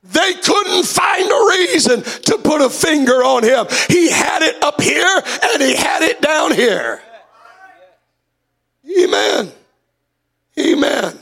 They 0.03 0.33
couldn't 0.33 0.85
find 0.85 1.29
a 1.31 1.45
reason 1.57 2.01
to 2.01 2.39
put 2.43 2.61
a 2.61 2.69
finger 2.69 3.23
on 3.23 3.43
him. 3.43 3.67
He 3.87 4.09
had 4.09 4.41
it 4.41 4.63
up 4.63 4.81
here 4.81 5.05
and 5.05 5.61
he 5.61 5.75
had 5.75 6.01
it 6.01 6.21
down 6.21 6.53
here. 6.53 7.01
Amen. 8.99 9.51
Amen. 10.59 11.19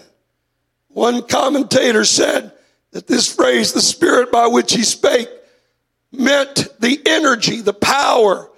One 0.88 1.28
commentator 1.28 2.06
said 2.06 2.54
that 2.92 3.08
this 3.08 3.34
phrase, 3.34 3.74
the 3.74 3.82
spirit 3.82 4.32
by 4.32 4.48
which 4.48 4.74
he 4.74 4.84
spake, 4.84 5.30
meant 6.12 6.68
the 6.80 7.02
energy, 7.06 7.62
the 7.62 7.74
power, 7.74 8.50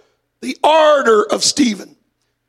the 0.41 0.57
ardor 0.63 1.23
of 1.31 1.43
Stephen. 1.43 1.95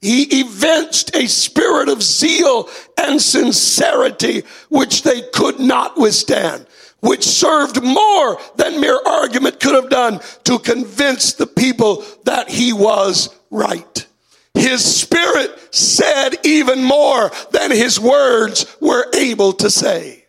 He 0.00 0.40
evinced 0.40 1.14
a 1.14 1.26
spirit 1.26 1.88
of 1.88 2.02
zeal 2.02 2.68
and 2.98 3.20
sincerity 3.20 4.42
which 4.68 5.02
they 5.02 5.22
could 5.32 5.60
not 5.60 5.96
withstand, 5.96 6.66
which 7.02 7.24
served 7.24 7.82
more 7.82 8.38
than 8.56 8.80
mere 8.80 8.98
argument 9.04 9.58
could 9.60 9.74
have 9.74 9.90
done 9.90 10.20
to 10.44 10.58
convince 10.60 11.34
the 11.34 11.46
people 11.46 12.04
that 12.24 12.48
he 12.48 12.72
was 12.72 13.36
right. 13.50 14.06
His 14.54 14.84
spirit 14.84 15.50
said 15.74 16.36
even 16.44 16.84
more 16.84 17.32
than 17.50 17.72
his 17.72 17.98
words 17.98 18.76
were 18.80 19.04
able 19.14 19.52
to 19.54 19.68
say. 19.68 20.24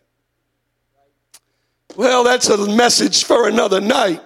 Well, 1.96 2.24
that's 2.24 2.50
a 2.50 2.76
message 2.76 3.24
for 3.24 3.48
another 3.48 3.80
night. 3.80 4.22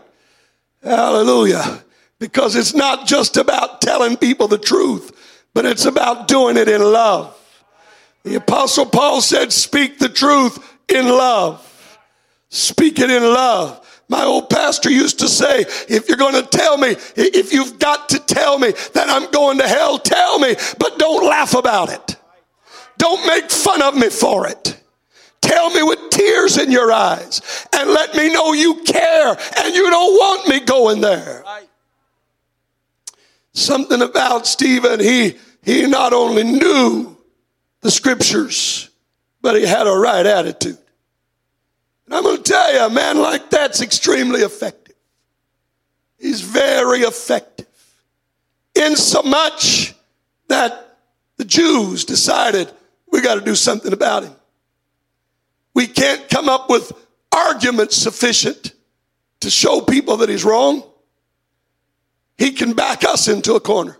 Hallelujah. 0.82 1.84
Because 2.18 2.56
it's 2.56 2.74
not 2.74 3.06
just 3.06 3.36
about 3.36 3.82
telling 3.82 4.16
people 4.16 4.48
the 4.48 4.58
truth, 4.58 5.46
but 5.54 5.66
it's 5.66 5.86
about 5.86 6.30
doing 6.30 6.56
it 6.56 6.70
in 6.70 6.82
love. 6.82 7.38
The 8.24 8.36
apostle 8.36 8.86
Paul 8.86 9.20
said, 9.20 9.51
speak 9.51 10.00
the 10.00 10.08
truth 10.08 10.77
in 10.88 11.10
love. 11.10 11.66
Speak 12.50 13.00
it 13.00 13.10
in 13.10 13.24
love. 13.24 13.84
My 14.10 14.24
old 14.24 14.50
pastor 14.50 14.89
used 14.89 15.20
to 15.20 15.27
say, 15.27 15.62
if 15.89 16.08
you're 16.08 16.18
going 16.18 16.42
to 16.42 16.50
tell 16.50 16.77
me, 16.77 16.96
if 17.16 17.51
you've 17.51 17.77
got 17.77 18.10
to 18.10 18.20
tell 18.20 18.58
me 18.58 18.72
that 18.94 19.10
I'm 19.10 19.30
going 19.32 19.58
to 19.58 19.68
hell, 19.68 20.00
tell 20.00 20.39
me, 20.39 20.56
but 20.80 20.98
don't 20.98 21.25
laugh 21.25 21.54
about 21.54 21.92
it. 21.92 22.16
Don't 22.98 23.27
make 23.27 23.51
fun 23.51 23.82
of 23.82 23.96
me 23.96 24.10
for 24.10 24.48
it. 24.48 24.82
Tell 25.42 25.70
me 25.70 25.84
with 25.84 26.10
tears 26.10 26.58
in 26.58 26.72
your 26.72 26.92
eyes 26.92 27.68
and 27.74 27.89
let 27.89 28.16
me 28.16 28.34
know 28.34 28.54
you 28.54 28.82
care 28.84 29.38
and 29.58 29.75
you 29.75 29.89
don't 29.89 30.13
want 30.13 30.48
me 30.48 30.60
going 30.62 31.01
there. 31.01 31.44
Something 33.54 34.01
about 34.01 34.48
Stephen, 34.48 35.00
he, 35.00 35.38
he 35.63 35.86
not 35.88 36.13
only 36.13 36.44
knew 36.44 37.18
the 37.82 37.92
scriptures, 37.92 38.89
but 39.42 39.56
he 39.56 39.66
had 39.66 39.88
a 39.88 39.92
right 39.92 40.25
attitude. 40.25 40.77
And 42.08 42.16
I'm 42.16 42.24
going 42.24 42.38
to 42.38 42.44
tell 42.44 42.74
you, 42.74 42.80
a 42.80 42.90
man 42.90 43.20
like 43.20 43.50
that's 43.50 43.82
extremely 43.82 44.42
effective. 44.42 44.96
He's 46.18 46.42
very 46.42 47.02
effective. 47.02 47.68
In 48.76 48.96
so 48.96 49.22
much 49.22 49.94
that 50.48 50.98
the 51.36 51.46
Jews 51.46 52.06
decided 52.06 52.72
we 53.12 53.22
got 53.22 53.36
to 53.36 53.42
do 53.42 53.56
something 53.56 53.92
about 53.92 54.24
him. 54.24 54.34
We 55.74 55.86
can't 55.86 56.28
come 56.30 56.50
up 56.50 56.70
with 56.70 56.92
arguments 57.32 57.96
sufficient 57.98 58.74
to 59.42 59.50
show 59.50 59.82
people 59.82 60.18
that 60.18 60.30
he's 60.30 60.46
wrong. 60.46 60.84
He 62.38 62.52
can 62.52 62.74
back 62.74 63.04
us 63.04 63.28
into 63.28 63.54
a 63.54 63.60
corner. 63.60 63.98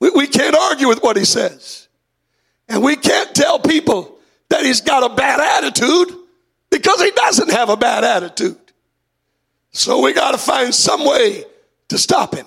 We, 0.00 0.10
we 0.10 0.26
can't 0.26 0.56
argue 0.56 0.88
with 0.88 1.02
what 1.02 1.16
he 1.16 1.24
says. 1.24 1.88
And 2.68 2.82
we 2.82 2.96
can't 2.96 3.34
tell 3.34 3.58
people 3.58 4.18
that 4.48 4.64
he's 4.64 4.80
got 4.80 5.10
a 5.10 5.14
bad 5.14 5.40
attitude 5.64 6.14
because 6.74 7.00
he 7.00 7.12
doesn't 7.12 7.52
have 7.52 7.70
a 7.70 7.76
bad 7.76 8.02
attitude. 8.02 8.58
So 9.70 10.00
we 10.00 10.12
got 10.12 10.32
to 10.32 10.38
find 10.38 10.74
some 10.74 11.04
way 11.06 11.44
to 11.88 11.96
stop 11.96 12.34
him. 12.34 12.46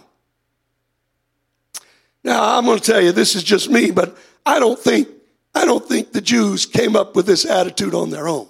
Now, 2.25 2.57
I'm 2.57 2.65
going 2.65 2.77
to 2.77 2.83
tell 2.83 3.01
you, 3.01 3.13
this 3.13 3.35
is 3.35 3.43
just 3.43 3.69
me, 3.69 3.89
but 3.89 4.17
I 4.45 4.59
don't 4.59 4.77
think, 4.77 5.07
I 5.55 5.63
don't 5.63 5.87
think 5.87 6.11
the 6.11 6.19
Jews 6.19 6.65
came 6.65 6.97
up 6.97 7.15
with 7.15 7.25
this 7.25 7.45
attitude 7.45 7.93
on 7.93 8.09
their 8.09 8.27
own. 8.27 8.49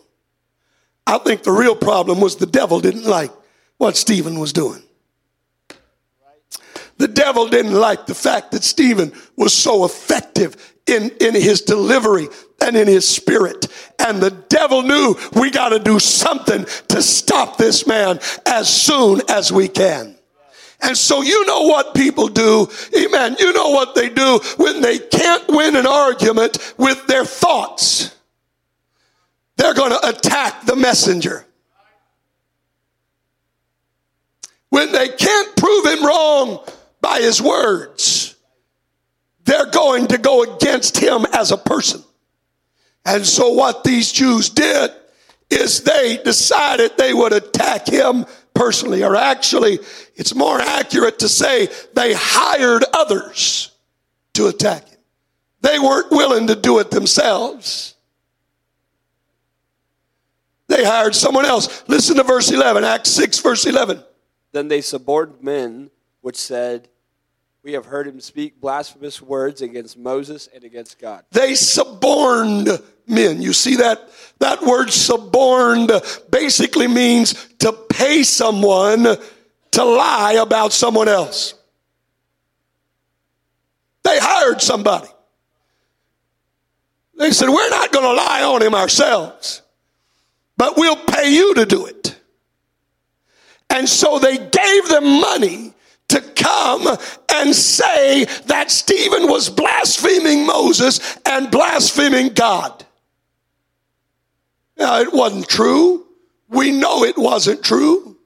I 1.05 1.19
think 1.19 1.43
the 1.43 1.51
real 1.51 1.75
problem 1.75 2.19
was 2.21 2.37
the 2.37 2.47
devil 2.47 2.79
didn't 2.79 3.05
like 3.05 3.31
what 3.77 3.95
Stephen 3.95 4.39
was 4.39 4.51
doing. 4.51 4.81
The 6.97 7.07
devil 7.07 7.47
didn't 7.47 7.73
like 7.73 8.07
the 8.07 8.15
fact 8.15 8.51
that 8.53 8.63
Stephen 8.63 9.13
was 9.35 9.53
so 9.53 9.85
effective 9.85 10.73
in, 10.87 11.11
in 11.21 11.35
his 11.35 11.61
delivery 11.61 12.29
and 12.67 12.75
in 12.75 12.87
his 12.87 13.07
spirit. 13.07 13.67
And 13.97 14.21
the 14.21 14.29
devil 14.29 14.83
knew 14.83 15.15
we 15.33 15.49
got 15.49 15.69
to 15.69 15.79
do 15.79 15.99
something 15.99 16.65
to 16.89 17.01
stop 17.01 17.57
this 17.57 17.87
man 17.87 18.19
as 18.45 18.69
soon 18.69 19.21
as 19.29 19.51
we 19.51 19.67
can. 19.69 20.15
And 20.81 20.95
so 20.95 21.21
you 21.21 21.45
know 21.47 21.63
what 21.63 21.95
people 21.95 22.27
do. 22.27 22.67
Amen. 22.95 23.37
You 23.39 23.53
know 23.53 23.69
what 23.69 23.95
they 23.95 24.09
do 24.09 24.39
when 24.57 24.81
they 24.81 24.99
can't 24.99 25.47
win 25.47 25.75
an 25.75 25.87
argument 25.87 26.75
with 26.77 27.07
their 27.07 27.25
thoughts. 27.25 28.13
They're 29.55 29.73
going 29.73 29.91
to 29.91 30.07
attack 30.07 30.65
the 30.65 30.75
messenger. 30.75 31.45
When 34.69 34.91
they 34.91 35.07
can't 35.07 35.55
prove 35.55 35.85
him 35.85 36.05
wrong 36.05 36.63
by 37.01 37.21
his 37.21 37.41
words, 37.41 38.35
they're 39.45 39.71
going 39.71 40.07
to 40.07 40.17
go 40.17 40.43
against 40.43 40.97
him 40.97 41.25
as 41.33 41.51
a 41.51 41.57
person. 41.57 42.03
And 43.07 43.25
so 43.25 43.49
what 43.49 43.85
these 43.85 44.11
Jews 44.11 44.49
did 44.49 44.91
is 45.49 45.81
they 45.81 46.19
decided 46.23 46.91
they 46.97 47.13
would 47.13 47.31
attack 47.31 47.87
him 47.87 48.25
personally, 48.53 49.01
or 49.03 49.15
actually, 49.15 49.79
it's 50.15 50.35
more 50.35 50.59
accurate 50.59 51.19
to 51.19 51.29
say 51.29 51.69
they 51.93 52.13
hired 52.13 52.83
others 52.93 53.71
to 54.33 54.47
attack 54.47 54.89
him. 54.89 54.99
They 55.61 55.79
weren't 55.79 56.11
willing 56.11 56.47
to 56.47 56.55
do 56.55 56.79
it 56.79 56.91
themselves. 56.91 57.95
They 60.67 60.83
hired 60.83 61.15
someone 61.15 61.45
else. 61.45 61.83
Listen 61.87 62.17
to 62.17 62.23
verse 62.23 62.51
11, 62.51 62.83
Acts 62.83 63.11
6, 63.11 63.39
verse 63.39 63.65
11. 63.65 64.03
Then 64.51 64.67
they 64.67 64.81
suborned 64.81 65.41
men 65.41 65.91
which 66.19 66.35
said, 66.35 66.89
we 67.67 67.73
have 67.73 67.85
heard 67.85 68.07
him 68.07 68.21
speak 68.21 68.61
blasphemous 68.61 69.21
words 69.21 69.61
against 69.61 69.97
Moses 69.97 70.47
and 70.55 70.63
against 70.63 70.99
God. 70.99 71.25
They 71.31 71.53
suborned 71.53 72.69
men. 73.05 73.41
You 73.41 73.51
see 73.51 73.75
that? 73.75 74.09
That 74.39 74.61
word 74.61 74.89
suborned 74.89 75.91
basically 76.31 76.87
means 76.87 77.33
to 77.59 77.73
pay 77.73 78.23
someone 78.23 79.03
to 79.71 79.83
lie 79.83 80.37
about 80.41 80.71
someone 80.71 81.09
else. 81.09 81.55
They 84.03 84.17
hired 84.17 84.61
somebody. 84.61 85.09
They 87.19 87.31
said, 87.31 87.49
We're 87.49 87.69
not 87.69 87.91
going 87.91 88.05
to 88.05 88.13
lie 88.13 88.43
on 88.43 88.61
him 88.61 88.75
ourselves, 88.75 89.61
but 90.55 90.77
we'll 90.77 90.95
pay 90.95 91.33
you 91.33 91.53
to 91.55 91.65
do 91.65 91.85
it. 91.85 92.17
And 93.69 93.89
so 93.89 94.19
they 94.19 94.37
gave 94.37 94.87
them 94.87 95.19
money 95.19 95.66
to 96.09 96.21
come 96.21 96.87
and 97.33 97.55
say 97.55 98.25
that 98.45 98.71
Stephen 98.71 99.27
was 99.27 99.49
blaspheming 99.49 100.45
Moses 100.45 101.17
and 101.25 101.51
blaspheming 101.51 102.29
God. 102.29 102.85
Now, 104.77 104.99
it 105.01 105.13
wasn't 105.13 105.49
true. 105.49 106.05
We 106.49 106.71
know 106.71 107.03
it 107.03 107.17
wasn't 107.17 107.63
true, 107.63 108.17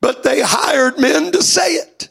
but 0.00 0.22
they 0.22 0.40
hired 0.40 0.98
men 0.98 1.32
to 1.32 1.42
say 1.42 1.74
it. 1.74 2.08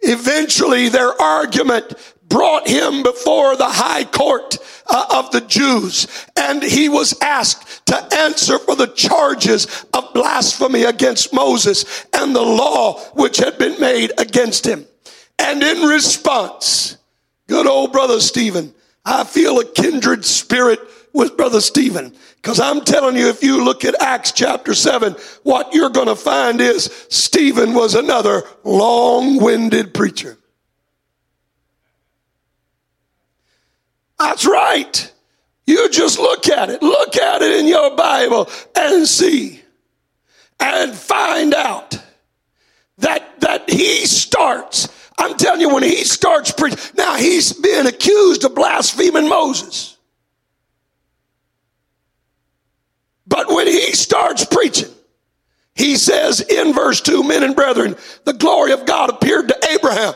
Eventually, 0.00 0.88
their 0.88 1.20
argument 1.20 1.94
brought 2.28 2.66
him 2.66 3.02
before 3.02 3.56
the 3.56 3.68
high 3.68 4.04
court 4.04 4.56
uh, 4.88 5.06
of 5.10 5.30
the 5.30 5.40
Jews, 5.40 6.06
and 6.36 6.62
he 6.62 6.88
was 6.88 7.18
asked 7.20 7.86
to 7.86 8.14
answer 8.20 8.58
for 8.58 8.76
the 8.76 8.88
charges 8.88 9.86
of 9.94 10.12
blasphemy 10.14 10.84
against 10.84 11.32
Moses 11.32 12.06
and 12.12 12.34
the 12.34 12.42
law 12.42 12.98
which 13.14 13.38
had 13.38 13.58
been 13.58 13.80
made 13.80 14.12
against 14.18 14.66
him. 14.66 14.86
And 15.38 15.62
in 15.62 15.82
response, 15.88 16.96
good 17.48 17.66
old 17.66 17.92
brother 17.92 18.20
Stephen, 18.20 18.74
I 19.04 19.24
feel 19.24 19.60
a 19.60 19.64
kindred 19.64 20.24
spirit 20.24 20.80
with 21.12 21.36
brother 21.36 21.60
Stephen. 21.60 22.14
Because 22.36 22.60
I'm 22.60 22.82
telling 22.82 23.16
you, 23.16 23.28
if 23.28 23.42
you 23.42 23.64
look 23.64 23.84
at 23.84 24.00
Acts 24.02 24.32
chapter 24.32 24.74
7, 24.74 25.14
what 25.44 25.72
you're 25.72 25.90
going 25.90 26.08
to 26.08 26.16
find 26.16 26.60
is 26.60 26.84
Stephen 27.08 27.72
was 27.72 27.94
another 27.94 28.42
long 28.64 29.38
winded 29.38 29.94
preacher. 29.94 30.36
That's 34.18 34.46
right. 34.46 35.12
You 35.66 35.88
just 35.90 36.18
look 36.18 36.48
at 36.48 36.70
it. 36.70 36.82
Look 36.82 37.16
at 37.16 37.42
it 37.42 37.58
in 37.58 37.66
your 37.66 37.96
Bible 37.96 38.48
and 38.76 39.06
see 39.06 39.62
and 40.60 40.94
find 40.94 41.54
out 41.54 41.98
that 42.98 43.40
that 43.40 43.68
he 43.68 44.06
starts. 44.06 44.88
I'm 45.18 45.36
telling 45.36 45.60
you, 45.60 45.72
when 45.72 45.82
he 45.82 46.04
starts 46.04 46.50
preaching, 46.50 46.78
now 46.96 47.16
he's 47.16 47.52
being 47.52 47.86
accused 47.86 48.44
of 48.44 48.54
blaspheming 48.54 49.28
Moses. 49.28 49.96
But 53.26 53.48
when 53.48 53.66
he 53.66 53.92
starts 53.92 54.44
preaching, 54.44 54.90
he 55.74 55.96
says 55.96 56.40
in 56.40 56.72
verse 56.72 57.00
2, 57.00 57.22
men 57.24 57.42
and 57.42 57.56
brethren, 57.56 57.96
the 58.24 58.32
glory 58.32 58.72
of 58.72 58.86
God 58.86 59.10
appeared 59.10 59.48
to 59.48 59.68
Abraham. 59.72 60.14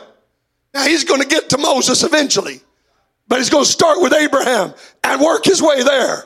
Now 0.73 0.83
he's 0.85 1.03
going 1.03 1.21
to 1.21 1.27
get 1.27 1.49
to 1.49 1.57
Moses 1.57 2.03
eventually, 2.03 2.61
but 3.29 3.37
he's 3.37 3.49
going 3.49 3.63
to 3.63 3.69
start 3.69 4.01
with 4.01 4.11
Abraham 4.11 4.73
and 5.03 5.21
work 5.21 5.45
his 5.45 5.61
way 5.61 5.83
there. 5.83 6.25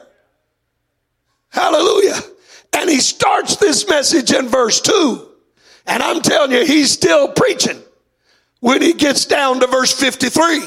Hallelujah. 1.49 2.19
And 2.71 2.89
he 2.89 2.99
starts 2.99 3.57
this 3.57 3.87
message 3.87 4.31
in 4.31 4.47
verse 4.47 4.81
2. 4.81 5.29
And 5.85 6.01
I'm 6.01 6.21
telling 6.21 6.51
you, 6.51 6.65
he's 6.65 6.91
still 6.91 7.27
preaching 7.27 7.79
when 8.61 8.81
he 8.81 8.93
gets 8.93 9.25
down 9.25 9.59
to 9.59 9.67
verse 9.67 9.93
53. 9.93 10.63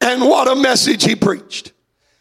And 0.00 0.22
what 0.22 0.48
a 0.48 0.54
message 0.54 1.04
he 1.04 1.16
preached. 1.16 1.72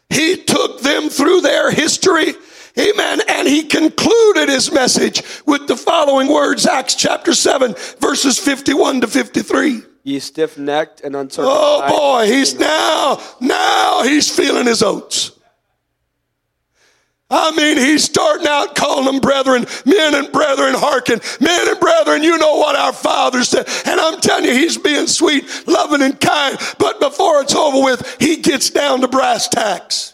He 0.10 0.38
took 0.38 0.82
them 0.82 1.10
through 1.10 1.42
their 1.42 1.72
history. 1.72 2.34
Amen. 2.78 3.22
And 3.28 3.48
he 3.48 3.64
concluded 3.64 4.50
his 4.50 4.72
message 4.72 5.22
with 5.46 5.68
the 5.68 5.76
following 5.76 6.28
words 6.28 6.66
Acts 6.66 6.96
chapter 6.96 7.34
7, 7.34 7.76
verses 8.00 8.40
51 8.40 9.02
to 9.02 9.08
53. 9.08 9.84
Ye 10.04 10.20
stiff 10.20 10.58
necked 10.58 11.02
and 11.02 11.16
uncircumcised. 11.16 11.58
Oh 11.58 11.88
boy, 11.88 12.26
he's 12.26 12.60
now, 12.60 13.22
now 13.40 14.04
he's 14.04 14.30
feeling 14.30 14.66
his 14.66 14.84
oats. 14.84 15.32
I 17.30 17.52
mean, 17.56 17.78
he's 17.78 18.04
starting 18.04 18.46
out 18.46 18.76
calling 18.76 19.06
them 19.06 19.20
brethren, 19.20 19.66
men 19.86 20.14
and 20.14 20.32
brethren, 20.32 20.76
hearken. 20.76 21.20
Men 21.40 21.68
and 21.68 21.80
brethren, 21.80 22.22
you 22.22 22.38
know 22.38 22.58
what 22.58 22.76
our 22.76 22.94
father 22.94 23.44
said. 23.44 23.68
And 23.86 24.00
I'm 24.00 24.22
telling 24.22 24.46
you, 24.46 24.54
he's 24.54 24.78
being 24.78 25.08
sweet, 25.08 25.46
loving, 25.66 26.04
and 26.04 26.20
kind. 26.20 26.58
But 26.78 27.00
before 27.00 27.42
it's 27.42 27.56
over 27.56 27.84
with, 27.84 28.18
he 28.20 28.36
gets 28.38 28.70
down 28.70 29.02
to 29.02 29.08
brass 29.08 29.48
tacks. 29.48 30.14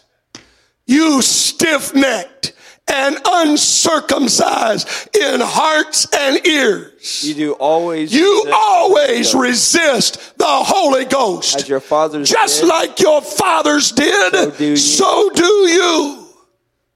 You 0.86 1.20
stiff 1.20 1.94
necked 1.94 2.54
and 2.90 3.16
uncircumcised 3.24 5.16
in 5.16 5.40
hearts 5.40 6.06
and 6.16 6.44
ears. 6.46 7.24
You 7.24 7.34
do 7.34 7.52
always. 7.54 8.12
You 8.12 8.42
resist 8.44 8.54
always 8.54 9.32
the- 9.32 9.38
resist 9.38 10.38
the 10.38 10.44
Holy 10.46 11.04
Ghost. 11.04 11.56
as 11.56 11.68
your 11.68 11.80
fathers 11.80 12.28
Just 12.28 12.60
did, 12.60 12.68
like 12.68 13.00
your 13.00 13.22
fathers 13.22 13.92
did, 13.92 14.32
So 14.34 14.50
do 14.50 14.64
ye. 14.64 14.76
so 14.76 15.30
do 15.34 15.44
you. 15.46 16.16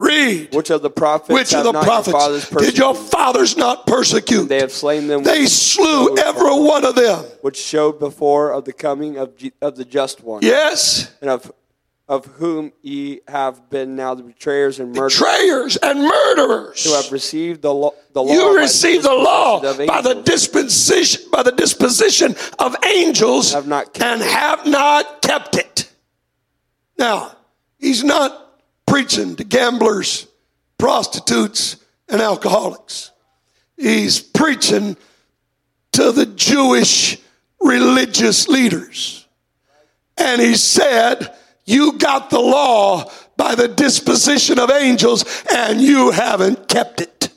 Read. 0.00 0.52
which 0.52 0.70
of 0.70 0.83
the 0.83 0.90
prophets 0.90 1.30
Which 1.33 1.54
of 1.54 1.64
the 1.64 1.72
not 1.72 1.87
your 1.87 2.02
fathers 2.02 2.44
prophets 2.44 2.66
did 2.72 2.76
your 2.78 2.94
fathers 2.94 3.57
not 3.57 3.87
persecute? 3.87 4.48
They 4.48 4.59
have 4.61 4.72
slain 4.72 5.07
them. 5.07 5.22
They 5.22 5.46
slew 5.46 6.18
every 6.18 6.52
one 6.52 6.85
of 6.85 6.96
them. 6.96 7.24
which 7.42 7.57
showed 7.57 8.00
before 8.00 8.50
of 8.52 8.64
the 8.64 8.72
coming 8.72 9.16
of 9.16 9.37
G- 9.37 9.52
of 9.62 9.76
the 9.76 9.85
just 9.85 10.22
one, 10.22 10.40
Yes, 10.42 11.09
and 11.22 11.30
of 11.30 11.50
of 12.06 12.26
whom 12.26 12.72
ye 12.82 13.20
have 13.26 13.70
been 13.70 13.96
now 13.96 14.14
the 14.14 14.22
betrayers 14.22 14.78
and 14.78 14.90
murderers, 14.92 15.18
betrayers 15.18 15.76
and 15.78 16.02
murderers. 16.02 16.84
who 16.84 16.94
have 16.94 17.10
received 17.10 17.62
the 17.62 17.72
law. 17.72 17.92
The 18.12 18.22
law 18.22 18.32
You 18.32 18.58
received 18.58 19.04
the 19.04 19.14
law 19.14 19.60
by 19.86 20.02
the 20.02 20.22
disposition 20.22 21.30
by 21.32 21.42
the 21.42 21.52
disposition 21.52 22.36
of 22.58 22.76
angels 22.84 23.52
Have 23.52 23.66
not 23.66 23.94
kept 23.94 24.04
and 24.04 24.22
have 24.22 24.66
not 24.66 25.22
kept 25.22 25.56
it. 25.56 25.90
Now, 26.98 27.36
he's 27.78 28.04
not 28.04 28.60
preaching 28.86 29.36
to 29.36 29.44
gamblers, 29.44 30.26
prostitutes, 30.78 31.76
and 32.08 32.20
alcoholics. 32.20 33.10
He's 33.76 34.20
preaching 34.20 34.96
to 35.92 36.12
the 36.12 36.26
Jewish 36.26 37.18
religious 37.60 38.46
leaders. 38.46 39.26
And 40.16 40.40
he 40.40 40.54
said, 40.54 41.34
You 41.64 41.98
got 41.98 42.31
the 42.31 42.40
law 42.40 43.11
by 43.37 43.55
the 43.55 43.68
disposition 43.68 44.59
of 44.59 44.70
angels, 44.70 45.24
and 45.53 45.81
you 45.81 46.11
haven't 46.11 46.68
kept 46.68 47.00
it. 47.00 47.29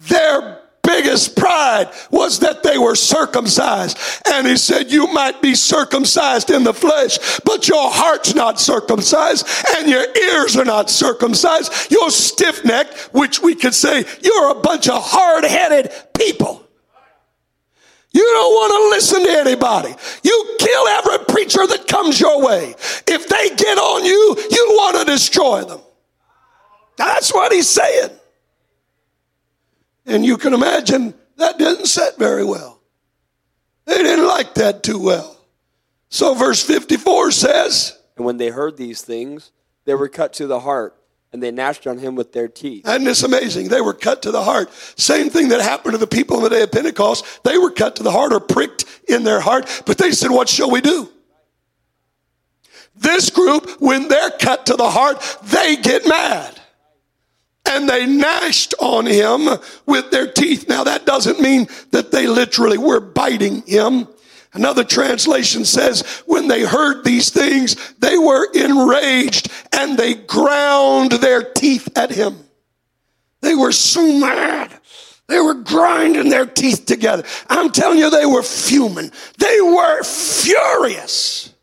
Their 0.00 0.60
biggest 0.82 1.36
pride 1.36 1.90
was 2.10 2.40
that 2.40 2.62
they 2.62 2.78
were 2.78 2.94
circumcised. 2.94 3.98
And 4.26 4.46
he 4.46 4.56
said, 4.56 4.90
You 4.90 5.06
might 5.08 5.42
be 5.42 5.54
circumcised 5.54 6.50
in 6.50 6.64
the 6.64 6.72
flesh, 6.72 7.18
but 7.44 7.68
your 7.68 7.90
heart's 7.90 8.34
not 8.34 8.58
circumcised, 8.58 9.46
and 9.76 9.88
your 9.88 10.04
ears 10.16 10.56
are 10.56 10.64
not 10.64 10.90
circumcised. 10.90 11.90
You're 11.90 12.10
stiff 12.10 12.64
necked, 12.64 13.10
which 13.12 13.40
we 13.40 13.54
could 13.54 13.74
say 13.74 14.04
you're 14.22 14.50
a 14.50 14.60
bunch 14.60 14.88
of 14.88 15.02
hard 15.02 15.44
headed 15.44 15.92
people. 16.14 16.67
You 18.18 18.24
don't 18.24 18.52
want 18.52 18.72
to 18.72 18.96
listen 18.96 19.22
to 19.22 19.30
anybody. 19.30 19.94
You 20.24 20.56
kill 20.58 20.88
every 20.88 21.24
preacher 21.26 21.64
that 21.68 21.86
comes 21.86 22.20
your 22.20 22.44
way. 22.44 22.74
If 23.06 23.28
they 23.28 23.50
get 23.54 23.78
on 23.78 24.04
you, 24.04 24.36
you 24.50 24.66
want 24.72 24.98
to 24.98 25.04
destroy 25.04 25.62
them. 25.62 25.78
That's 26.96 27.32
what 27.32 27.52
he's 27.52 27.68
saying. 27.68 28.10
And 30.04 30.24
you 30.24 30.36
can 30.36 30.52
imagine 30.52 31.14
that 31.36 31.58
didn't 31.58 31.86
set 31.86 32.18
very 32.18 32.44
well. 32.44 32.80
They 33.84 34.02
didn't 34.02 34.26
like 34.26 34.54
that 34.54 34.82
too 34.82 34.98
well. 34.98 35.38
So, 36.08 36.34
verse 36.34 36.60
54 36.60 37.30
says, 37.30 37.96
And 38.16 38.26
when 38.26 38.38
they 38.38 38.48
heard 38.48 38.76
these 38.76 39.00
things, 39.00 39.52
they 39.84 39.94
were 39.94 40.08
cut 40.08 40.32
to 40.34 40.48
the 40.48 40.58
heart, 40.58 40.97
and 41.32 41.42
they 41.42 41.50
gnashed 41.50 41.86
on 41.86 41.98
him 41.98 42.14
with 42.14 42.32
their 42.32 42.48
teeth. 42.48 42.86
and 42.88 43.06
it's 43.06 43.22
amazing, 43.22 43.68
they 43.68 43.80
were 43.80 43.94
cut 43.94 44.22
to 44.22 44.30
the 44.30 44.42
heart. 44.42 44.72
Same 44.96 45.30
thing 45.30 45.48
that 45.48 45.60
happened 45.60 45.92
to 45.92 45.98
the 45.98 46.06
people 46.06 46.36
on 46.36 46.42
the 46.42 46.50
day 46.50 46.62
of 46.62 46.72
Pentecost. 46.72 47.44
They 47.44 47.58
were 47.58 47.70
cut 47.70 47.96
to 47.96 48.02
the 48.02 48.12
heart 48.12 48.32
or 48.32 48.40
pricked 48.40 48.84
in 49.08 49.24
their 49.24 49.40
heart, 49.40 49.82
but 49.86 49.98
they 49.98 50.12
said, 50.12 50.30
What 50.30 50.48
shall 50.48 50.70
we 50.70 50.80
do? 50.80 51.10
This 52.96 53.30
group, 53.30 53.80
when 53.80 54.08
they're 54.08 54.30
cut 54.30 54.66
to 54.66 54.76
the 54.76 54.90
heart, 54.90 55.22
they 55.44 55.76
get 55.76 56.06
mad. 56.06 56.60
And 57.70 57.88
they 57.88 58.06
gnashed 58.06 58.74
on 58.80 59.06
him 59.06 59.46
with 59.86 60.10
their 60.10 60.30
teeth. 60.30 60.68
Now, 60.68 60.84
that 60.84 61.04
doesn't 61.04 61.40
mean 61.40 61.68
that 61.90 62.10
they 62.10 62.26
literally 62.26 62.78
were 62.78 62.98
biting 62.98 63.62
him. 63.66 64.08
Another 64.58 64.82
translation 64.82 65.64
says, 65.64 66.00
when 66.26 66.48
they 66.48 66.64
heard 66.64 67.04
these 67.04 67.30
things, 67.30 67.76
they 68.00 68.18
were 68.18 68.50
enraged 68.52 69.52
and 69.72 69.96
they 69.96 70.14
ground 70.14 71.12
their 71.12 71.44
teeth 71.44 71.88
at 71.96 72.10
him. 72.10 72.36
They 73.40 73.54
were 73.54 73.70
so 73.70 74.18
mad. 74.18 74.76
They 75.28 75.38
were 75.38 75.54
grinding 75.54 76.28
their 76.28 76.44
teeth 76.44 76.86
together. 76.86 77.22
I'm 77.48 77.70
telling 77.70 77.98
you, 77.98 78.10
they 78.10 78.26
were 78.26 78.42
fuming. 78.42 79.12
They 79.38 79.60
were 79.60 80.02
furious. 80.02 81.54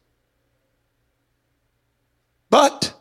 But 2.50 2.94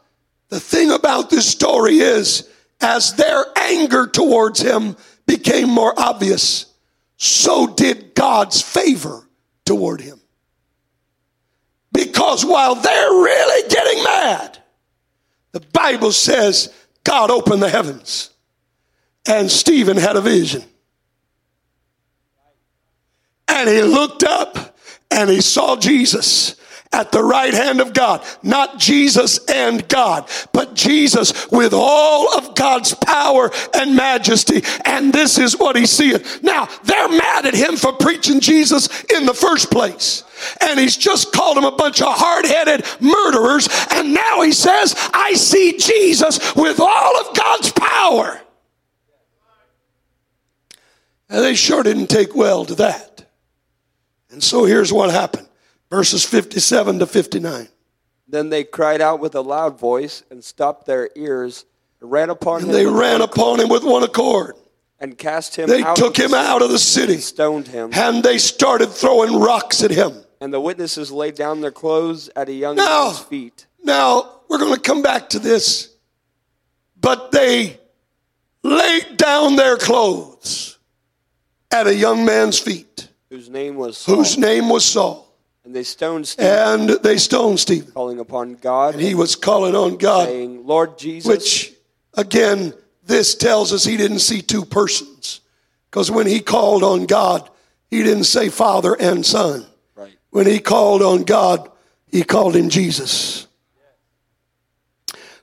the 0.49 0.59
thing 0.59 0.91
about 0.91 1.31
this 1.31 1.49
story 1.49 1.99
is, 1.99 2.49
as 2.81 3.15
their 3.15 3.45
anger 3.57 4.09
towards 4.09 4.59
him 4.59 4.97
became 5.25 5.71
more 5.71 5.95
obvious, 5.97 6.67
so 7.17 7.69
did 7.69 8.17
God's 8.17 8.61
favor 8.61 9.24
toward 9.65 10.01
him. 10.01 10.21
Because 11.93 12.45
while 12.45 12.75
they're 12.75 13.11
really 13.11 13.69
getting 13.69 14.05
mad, 14.05 14.59
the 15.53 15.61
Bible 15.61 16.13
says 16.13 16.73
God 17.05 17.31
opened 17.31 17.63
the 17.63 17.71
heavens 17.71 18.31
and 19.27 19.51
Stephen 19.51 19.97
had 19.97 20.17
a 20.17 20.21
vision. 20.21 20.65
And 23.47 23.69
he 23.69 23.83
looked 23.83 24.25
up 24.25 24.77
and 25.11 25.31
he 25.31 25.41
saw 25.41 25.77
Jesus 25.77 26.57
at 26.95 27.11
the 27.11 27.23
right 27.23 27.53
hand 27.53 27.81
of 27.81 27.93
God. 27.93 28.25
Not 28.43 28.79
Jesus 28.79 29.45
and 29.47 29.87
God, 29.89 30.31
but 30.53 30.75
Jesus 30.75 31.51
with 31.51 31.73
all 31.75 32.39
of 32.39 32.55
God's 32.55 32.95
power 32.95 33.51
and 33.75 33.97
majesty. 33.97 34.63
And 34.85 35.13
this 35.13 35.37
is 35.37 35.59
what 35.59 35.75
he's 35.75 35.91
seeing. 35.91 36.23
Now, 36.43 36.69
they're 36.85 37.09
mad 37.09 37.47
at 37.47 37.55
him 37.55 37.77
for 37.77 37.93
preaching 37.93 38.39
Jesus 38.39 39.03
in 39.05 39.27
the 39.27 39.35
first 39.35 39.73
place. 39.73 40.23
And 40.61 40.79
he's 40.79 40.97
just 40.97 41.33
called 41.33 41.57
them 41.57 41.65
a 41.65 41.73
bunch 41.73 42.01
of 42.01 42.09
hard 42.11 42.47
headed 42.47 42.85
murderers. 43.01 43.69
And 43.91 44.15
now 44.15 44.43
he 44.43 44.53
says, 44.53 44.95
I 45.13 45.33
see 45.35 45.77
Jesus 45.77 46.55
with 46.55 46.79
all 46.79 47.21
of 47.21 47.37
God's 47.37 47.73
power. 47.73 48.41
And 51.29 51.43
they 51.43 51.55
sure 51.57 51.83
didn't 51.83 52.07
take 52.07 52.37
well 52.37 52.65
to 52.67 52.77
that. 52.77 53.25
And 54.31 54.43
so 54.43 54.65
here's 54.65 54.93
what 54.93 55.11
happened 55.11 55.49
verses 55.95 56.25
57 56.25 56.99
to 56.99 57.07
59. 57.07 57.69
Then 58.27 58.49
they 58.51 58.65
cried 58.65 59.01
out 59.01 59.21
with 59.21 59.35
a 59.37 59.41
loud 59.41 59.79
voice 59.79 60.25
and 60.29 60.43
stopped 60.43 60.87
their 60.87 61.09
ears 61.15 61.67
and 62.01 62.11
ran 62.11 62.31
upon 62.31 62.63
him 62.63 62.73
they 62.73 62.85
ran 62.87 63.21
upon 63.21 63.61
him 63.61 63.69
with 63.69 63.85
one 63.85 64.03
accord. 64.03 64.57
and 64.99 65.17
cast 65.17 65.55
him 65.57 65.69
They 65.69 65.85
took 65.95 66.17
him 66.17 66.35
out 66.35 66.63
of 66.63 66.71
the 66.71 66.79
city 66.81 67.13
city, 67.13 67.21
stoned 67.23 67.69
him, 67.69 67.91
and 67.93 68.25
they 68.25 68.39
started 68.39 68.89
throwing 68.89 69.39
rocks 69.39 69.83
at 69.85 69.91
him. 69.93 70.13
And 70.41 70.53
the 70.53 70.61
witnesses 70.61 71.13
laid 71.13 71.37
down 71.37 71.61
their 71.61 71.71
clothes 71.71 72.29
at 72.35 72.49
a 72.49 72.53
young 72.53 72.75
Now- 72.77 73.05
man's 73.05 73.21
feet. 73.21 73.67
Now, 73.85 74.41
we're 74.49 74.59
going 74.59 74.75
to 74.75 74.81
come 74.81 75.03
back 75.03 75.29
to 75.31 75.39
this. 75.39 75.91
But 77.01 77.31
they 77.33 77.79
laid 78.63 79.17
down 79.17 79.57
their 79.57 79.77
clothes 79.77 80.79
at 81.71 81.87
a 81.87 81.95
young 81.95 82.25
man's 82.25 82.59
feet, 82.59 83.09
Whose 83.31 83.49
name 83.51 83.77
was 83.77 83.99
Saul. 83.99 84.17
whose 84.17 84.39
name 84.39 84.69
was 84.71 84.85
Saul. 84.85 85.24
And 85.65 85.75
they 85.75 85.83
stoned 85.83 86.29
Stephen, 86.29 86.53
And 86.53 86.91
they 87.03 87.17
stoned 87.17 87.59
Stephen. 87.59 87.91
calling 87.93 88.19
upon 88.21 88.55
God, 88.57 88.95
And 88.95 89.03
he 89.03 89.15
was 89.15 89.35
calling 89.35 89.75
on 89.75 89.97
God, 89.97 90.29
saying, 90.29 90.67
Lord 90.67 90.99
Jesus, 90.99 91.27
which, 91.29 91.73
again, 92.15 92.75
this 93.05 93.35
tells 93.35 93.73
us 93.73 93.85
he 93.85 93.97
didn't 93.97 94.19
see 94.19 94.43
two 94.43 94.65
persons. 94.65 95.41
Because 95.91 96.11
when 96.11 96.27
he 96.27 96.41
called 96.41 96.83
on 96.83 97.07
God, 97.07 97.49
he 97.91 98.03
didn't 98.03 98.25
say 98.25 98.49
Father 98.51 98.95
and 98.95 99.25
Son. 99.25 99.65
right, 99.97 100.13
When 100.31 100.47
he 100.47 100.59
called 100.59 101.01
on 101.03 101.23
God, 101.23 101.71
he 102.09 102.25
called 102.25 102.57
him 102.57 102.69
Jesus. 102.69 103.47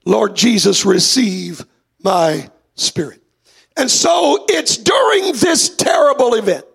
Lord 0.05 0.35
Jesus, 0.35 0.85
receive 0.85 1.65
my 2.03 2.49
spirit. 2.75 3.21
And 3.77 3.89
so 3.89 4.45
it's 4.49 4.77
during 4.77 5.33
this 5.33 5.75
terrible 5.75 6.33
event 6.35 6.65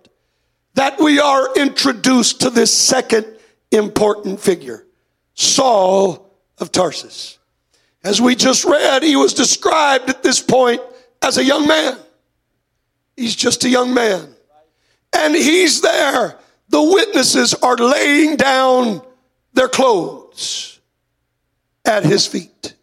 that 0.73 0.99
we 0.99 1.19
are 1.19 1.53
introduced 1.55 2.41
to 2.41 2.49
this 2.49 2.73
second 2.73 3.36
important 3.71 4.39
figure, 4.39 4.85
Saul 5.33 6.33
of 6.57 6.71
Tarsus. 6.71 7.37
As 8.03 8.21
we 8.21 8.35
just 8.35 8.65
read, 8.65 9.03
he 9.03 9.15
was 9.15 9.33
described 9.33 10.09
at 10.09 10.23
this 10.23 10.41
point 10.41 10.81
as 11.21 11.37
a 11.37 11.43
young 11.43 11.67
man. 11.67 11.97
He's 13.15 13.35
just 13.35 13.63
a 13.65 13.69
young 13.69 13.93
man. 13.93 14.35
And 15.13 15.35
he's 15.35 15.81
there. 15.81 16.37
The 16.69 16.81
witnesses 16.81 17.53
are 17.55 17.77
laying 17.77 18.35
down 18.35 19.01
their 19.53 19.67
clothes 19.67 20.79
at 21.85 22.03
his 22.03 22.27
feet. 22.27 22.75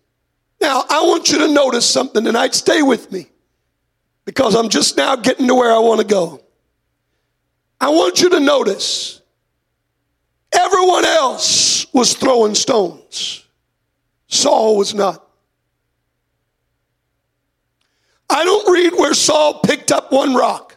Now, 0.60 0.84
I 0.88 1.02
want 1.06 1.30
you 1.30 1.38
to 1.38 1.48
notice 1.48 1.88
something 1.88 2.24
tonight. 2.24 2.54
Stay 2.54 2.82
with 2.82 3.12
me 3.12 3.26
because 4.24 4.54
I'm 4.54 4.70
just 4.70 4.96
now 4.96 5.16
getting 5.16 5.46
to 5.48 5.54
where 5.54 5.72
I 5.72 5.78
want 5.78 6.00
to 6.00 6.06
go. 6.06 6.40
I 7.80 7.90
want 7.90 8.20
you 8.20 8.30
to 8.30 8.40
notice 8.40 9.20
everyone 10.54 11.04
else 11.04 11.92
was 11.92 12.14
throwing 12.14 12.54
stones, 12.54 13.44
Saul 14.28 14.76
was 14.76 14.94
not. 14.94 15.24
I 18.28 18.44
don't 18.44 18.72
read 18.72 18.94
where 18.94 19.14
Saul 19.14 19.60
picked 19.60 19.92
up 19.92 20.10
one 20.10 20.34
rock. 20.34 20.76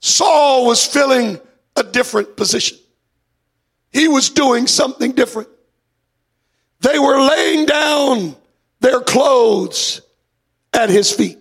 Saul 0.00 0.66
was 0.66 0.84
filling 0.84 1.40
a 1.76 1.82
different 1.82 2.36
position. 2.36 2.78
He 3.92 4.08
was 4.08 4.30
doing 4.30 4.66
something 4.66 5.12
different. 5.12 5.48
They 6.80 6.98
were 6.98 7.20
laying 7.20 7.66
down 7.66 8.36
their 8.80 9.00
clothes 9.00 10.00
at 10.72 10.90
his 10.90 11.12
feet. 11.12 11.38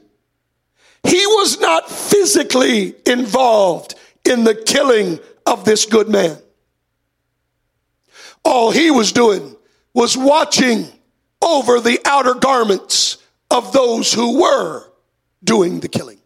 He 1.03 1.25
was 1.25 1.59
not 1.59 1.89
physically 1.89 2.95
involved 3.05 3.95
in 4.23 4.43
the 4.43 4.55
killing 4.55 5.19
of 5.45 5.65
this 5.65 5.85
good 5.85 6.09
man. 6.09 6.37
All 8.43 8.71
he 8.71 8.91
was 8.91 9.11
doing 9.11 9.55
was 9.93 10.17
watching 10.17 10.87
over 11.41 11.79
the 11.79 11.99
outer 12.05 12.33
garments 12.33 13.17
of 13.49 13.73
those 13.73 14.13
who 14.13 14.41
were 14.41 14.85
doing 15.43 15.79
the 15.79 15.87
killing. 15.87 16.19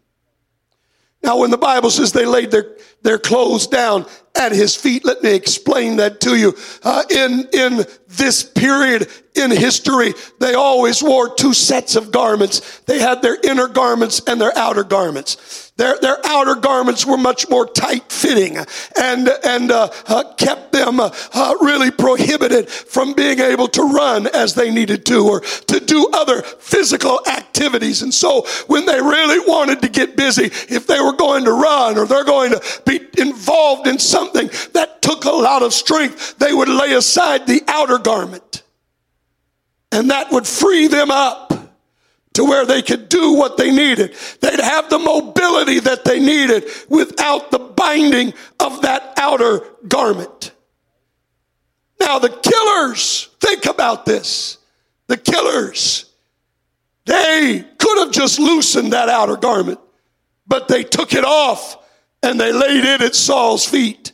Now, 1.22 1.38
when 1.38 1.50
the 1.50 1.58
Bible 1.58 1.90
says 1.90 2.12
they 2.12 2.26
laid 2.26 2.50
their, 2.52 2.76
their 3.02 3.18
clothes 3.18 3.66
down 3.66 4.06
at 4.36 4.52
his 4.52 4.76
feet, 4.76 5.04
let 5.04 5.22
me 5.22 5.34
explain 5.34 5.96
that 5.96 6.20
to 6.20 6.36
you. 6.36 6.54
Uh, 6.84 7.02
in, 7.10 7.48
in 7.52 7.84
this 8.06 8.44
period 8.44 9.08
in 9.34 9.50
history, 9.50 10.14
they 10.38 10.54
always 10.54 11.02
wore 11.02 11.34
two 11.34 11.52
sets 11.52 11.96
of 11.96 12.12
garments. 12.12 12.80
They 12.80 13.00
had 13.00 13.22
their 13.22 13.38
inner 13.42 13.66
garments 13.66 14.22
and 14.26 14.40
their 14.40 14.56
outer 14.56 14.84
garments. 14.84 15.65
Their, 15.76 15.98
their 16.00 16.18
outer 16.24 16.54
garments 16.54 17.04
were 17.04 17.18
much 17.18 17.50
more 17.50 17.66
tight 17.66 18.10
fitting 18.10 18.56
and, 18.98 19.28
and 19.44 19.70
uh, 19.70 19.90
uh, 20.06 20.32
kept 20.34 20.72
them 20.72 21.00
uh, 21.00 21.10
uh, 21.34 21.54
really 21.60 21.90
prohibited 21.90 22.70
from 22.70 23.12
being 23.12 23.40
able 23.40 23.68
to 23.68 23.82
run 23.82 24.26
as 24.28 24.54
they 24.54 24.70
needed 24.70 25.04
to 25.06 25.26
or 25.28 25.40
to 25.40 25.80
do 25.80 26.08
other 26.14 26.40
physical 26.40 27.20
activities. 27.26 28.00
And 28.00 28.12
so 28.12 28.46
when 28.68 28.86
they 28.86 29.00
really 29.00 29.38
wanted 29.46 29.82
to 29.82 29.88
get 29.88 30.16
busy, 30.16 30.46
if 30.46 30.86
they 30.86 30.98
were 30.98 31.12
going 31.12 31.44
to 31.44 31.52
run 31.52 31.98
or 31.98 32.06
they're 32.06 32.24
going 32.24 32.52
to 32.52 32.62
be 32.86 33.00
involved 33.20 33.86
in 33.86 33.98
something 33.98 34.48
that 34.72 35.02
took 35.02 35.26
a 35.26 35.30
lot 35.30 35.62
of 35.62 35.74
strength, 35.74 36.38
they 36.38 36.54
would 36.54 36.68
lay 36.68 36.94
aside 36.94 37.46
the 37.46 37.62
outer 37.68 37.98
garment. 37.98 38.62
And 39.92 40.10
that 40.10 40.32
would 40.32 40.46
free 40.46 40.88
them 40.88 41.10
up 41.10 41.45
to 42.36 42.44
where 42.44 42.66
they 42.66 42.82
could 42.82 43.08
do 43.08 43.32
what 43.32 43.56
they 43.56 43.70
needed. 43.70 44.14
They'd 44.40 44.60
have 44.60 44.90
the 44.90 44.98
mobility 44.98 45.80
that 45.80 46.04
they 46.04 46.20
needed 46.20 46.64
without 46.90 47.50
the 47.50 47.58
binding 47.58 48.34
of 48.60 48.82
that 48.82 49.14
outer 49.16 49.60
garment. 49.88 50.52
Now, 51.98 52.18
the 52.18 52.28
killers, 52.28 53.30
think 53.40 53.64
about 53.64 54.04
this. 54.04 54.58
The 55.06 55.16
killers, 55.16 56.10
they 57.06 57.64
could 57.78 57.98
have 58.04 58.12
just 58.12 58.38
loosened 58.38 58.92
that 58.92 59.08
outer 59.08 59.36
garment, 59.36 59.80
but 60.46 60.68
they 60.68 60.82
took 60.82 61.14
it 61.14 61.24
off 61.24 61.78
and 62.22 62.38
they 62.38 62.52
laid 62.52 62.84
it 62.84 63.00
at 63.00 63.14
Saul's 63.14 63.64
feet 63.64 64.12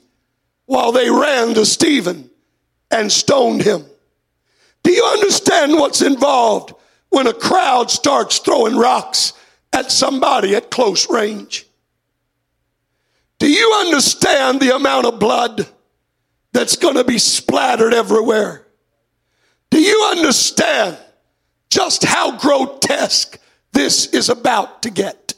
while 0.67 0.93
they 0.93 1.11
ran 1.11 1.55
to 1.55 1.67
Stephen 1.67 2.31
and 2.89 3.11
stoned 3.11 3.63
him. 3.63 3.85
Do 4.85 4.93
you 4.93 5.05
understand 5.05 5.73
what's 5.73 6.03
involved 6.03 6.75
when 7.13 7.27
a 7.27 7.35
crowd 7.35 7.91
starts 7.91 8.39
throwing 8.39 8.75
rocks 8.75 9.35
at 9.71 9.93
somebody 9.93 10.57
at 10.57 10.71
close 10.71 11.11
range? 11.11 11.67
Do 13.39 13.51
you 13.51 13.75
understand 13.81 14.61
the 14.61 14.75
amount 14.75 15.07
of 15.07 15.19
blood 15.19 15.69
that's 16.53 16.77
going 16.77 16.95
to 16.95 17.05
be 17.05 17.19
splattered 17.19 17.93
everywhere? 17.93 18.67
Do 19.71 19.79
you 19.79 20.09
understand 20.11 20.97
just 21.69 22.03
how 22.03 22.39
grotesque 22.39 23.39
this 23.73 24.07
is 24.07 24.31
about 24.31 24.83
to 24.83 24.91
get? 24.91 25.35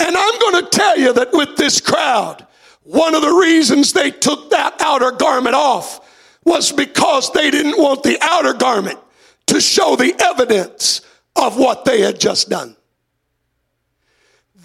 And 0.00 0.16
I'm 0.16 0.38
going 0.40 0.64
to 0.64 0.70
tell 0.70 0.98
you 0.98 1.12
that 1.12 1.32
with 1.32 1.56
this 1.56 1.80
crowd, 1.80 2.48
one 2.82 3.14
of 3.14 3.22
the 3.22 3.32
reasons 3.32 3.92
they 3.92 4.10
took 4.10 4.50
that 4.50 4.74
outer 4.80 5.12
garment 5.12 5.54
off 5.54 6.00
was 6.44 6.72
because 6.72 7.30
they 7.30 7.48
didn't 7.52 7.78
want 7.78 8.02
the 8.02 8.18
outer 8.20 8.54
garment 8.54 8.98
to 9.46 9.60
show 9.60 9.96
the 9.96 10.14
evidence 10.22 11.00
of 11.36 11.58
what 11.58 11.84
they 11.84 12.00
had 12.00 12.20
just 12.20 12.48
done. 12.48 12.76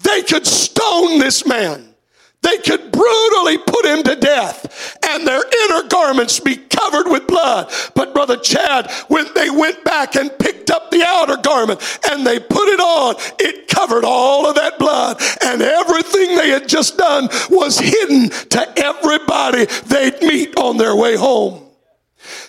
They 0.02 0.22
could 0.22 0.46
stone 0.46 1.18
this 1.18 1.46
man. 1.46 1.94
They 2.40 2.58
could 2.58 2.92
brutally 2.92 3.58
put 3.58 3.84
him 3.84 4.02
to 4.04 4.14
death 4.14 4.96
and 5.08 5.26
their 5.26 5.42
inner 5.64 5.88
garments 5.88 6.38
be 6.38 6.56
covered 6.56 7.08
with 7.10 7.26
blood. 7.26 7.72
But 7.94 8.14
Brother 8.14 8.36
Chad, 8.36 8.90
when 9.08 9.26
they 9.34 9.50
went 9.50 9.82
back 9.84 10.14
and 10.14 10.30
picked 10.38 10.70
up 10.70 10.90
the 10.90 11.04
outer 11.04 11.36
garment 11.36 11.80
and 12.08 12.24
they 12.26 12.38
put 12.38 12.68
it 12.68 12.80
on, 12.80 13.16
it 13.40 13.66
covered 13.66 14.04
all 14.04 14.48
of 14.48 14.54
that 14.54 14.78
blood. 14.78 15.20
And 15.44 15.62
everything 15.62 16.36
they 16.36 16.50
had 16.50 16.68
just 16.68 16.96
done 16.96 17.28
was 17.50 17.78
hidden 17.78 18.30
to 18.30 18.72
everybody 18.78 19.64
they'd 19.86 20.22
meet 20.22 20.56
on 20.56 20.76
their 20.76 20.94
way 20.94 21.16
home. 21.16 21.67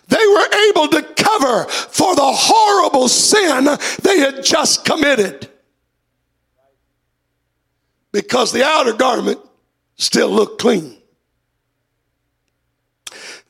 They 0.09 0.27
were 0.27 0.47
able 0.69 0.87
to 0.89 1.03
cover 1.15 1.65
for 1.65 2.15
the 2.15 2.21
horrible 2.25 3.07
sin 3.07 3.65
they 4.01 4.19
had 4.19 4.43
just 4.43 4.83
committed. 4.83 5.49
Because 8.11 8.51
the 8.51 8.65
outer 8.65 8.93
garment 8.93 9.39
still 9.95 10.29
looked 10.29 10.59
clean. 10.59 10.97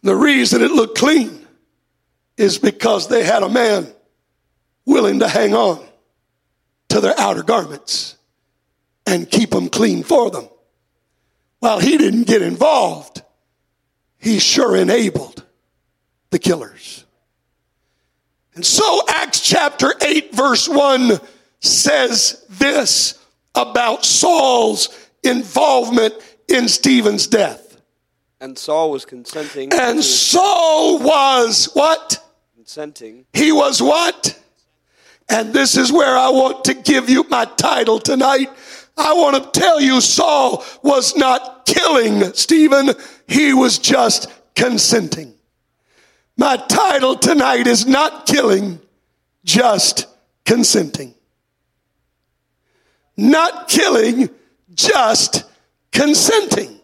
The 0.04 0.16
reason 0.16 0.62
it 0.62 0.72
looked 0.72 0.98
clean 0.98 1.48
is 2.36 2.58
because 2.58 3.08
they 3.08 3.24
had 3.24 3.44
a 3.44 3.50
man 3.50 3.88
willing 4.86 5.20
to 5.20 5.28
hang 5.28 5.54
on 5.54 5.86
to 6.90 7.00
their 7.00 7.18
outer 7.18 7.44
garments 7.44 8.18
and 9.06 9.30
keep 9.30 9.52
them 9.52 9.70
clean 9.70 10.04
for 10.04 10.30
them. 10.30 10.50
While 11.60 11.80
he 11.80 11.98
didn't 11.98 12.28
get 12.28 12.42
involved, 12.42 13.22
he 14.18 14.40
sure 14.40 14.76
enabled 14.76 15.39
the 16.32 16.40
killers. 16.40 17.06
And 18.56 18.66
so 18.66 19.02
Acts 19.08 19.42
chapter 19.42 19.94
8 20.02 20.34
verse 20.34 20.68
1 20.68 21.20
says 21.60 22.46
this 22.50 23.26
about 23.56 24.06
Saul's 24.06 24.90
involvement 25.24 26.14
in 26.48 26.68
Stephen's 26.68 27.28
death. 27.28 27.82
And 28.42 28.58
Saul 28.58 28.92
was 28.92 29.06
consenting. 29.06 29.74
And 29.74 30.04
Saul 30.04 31.00
was 31.00 31.70
what? 31.74 32.24
consenting. 32.70 33.26
He 33.34 33.52
was 33.52 33.82
what? 33.82 34.40
And 35.28 35.54
this 35.54 35.76
is 35.76 35.92
where 35.92 36.16
I 36.16 36.30
want 36.30 36.66
to 36.66 36.76
give 36.76 37.10
you 37.10 37.24
my 37.28 37.46
title 37.46 37.98
tonight. 37.98 38.50
I 38.96 39.14
want 39.14 39.44
to 39.54 39.60
tell 39.60 39.82
you, 39.82 40.02
Saul 40.02 40.64
was 40.84 41.16
not 41.16 41.66
killing 41.66 42.32
Stephen, 42.34 42.92
he 43.28 43.54
was 43.54 43.80
just 43.80 44.32
consenting. 44.56 45.34
My 46.40 46.56
title 46.56 47.18
tonight 47.18 47.68
is 47.68 47.86
not 47.86 48.26
killing, 48.26 48.80
just 49.44 50.08
consenting. 50.46 51.14
Not 53.18 53.68
killing, 53.68 54.30
just 54.74 55.44
consenting. 55.92 56.80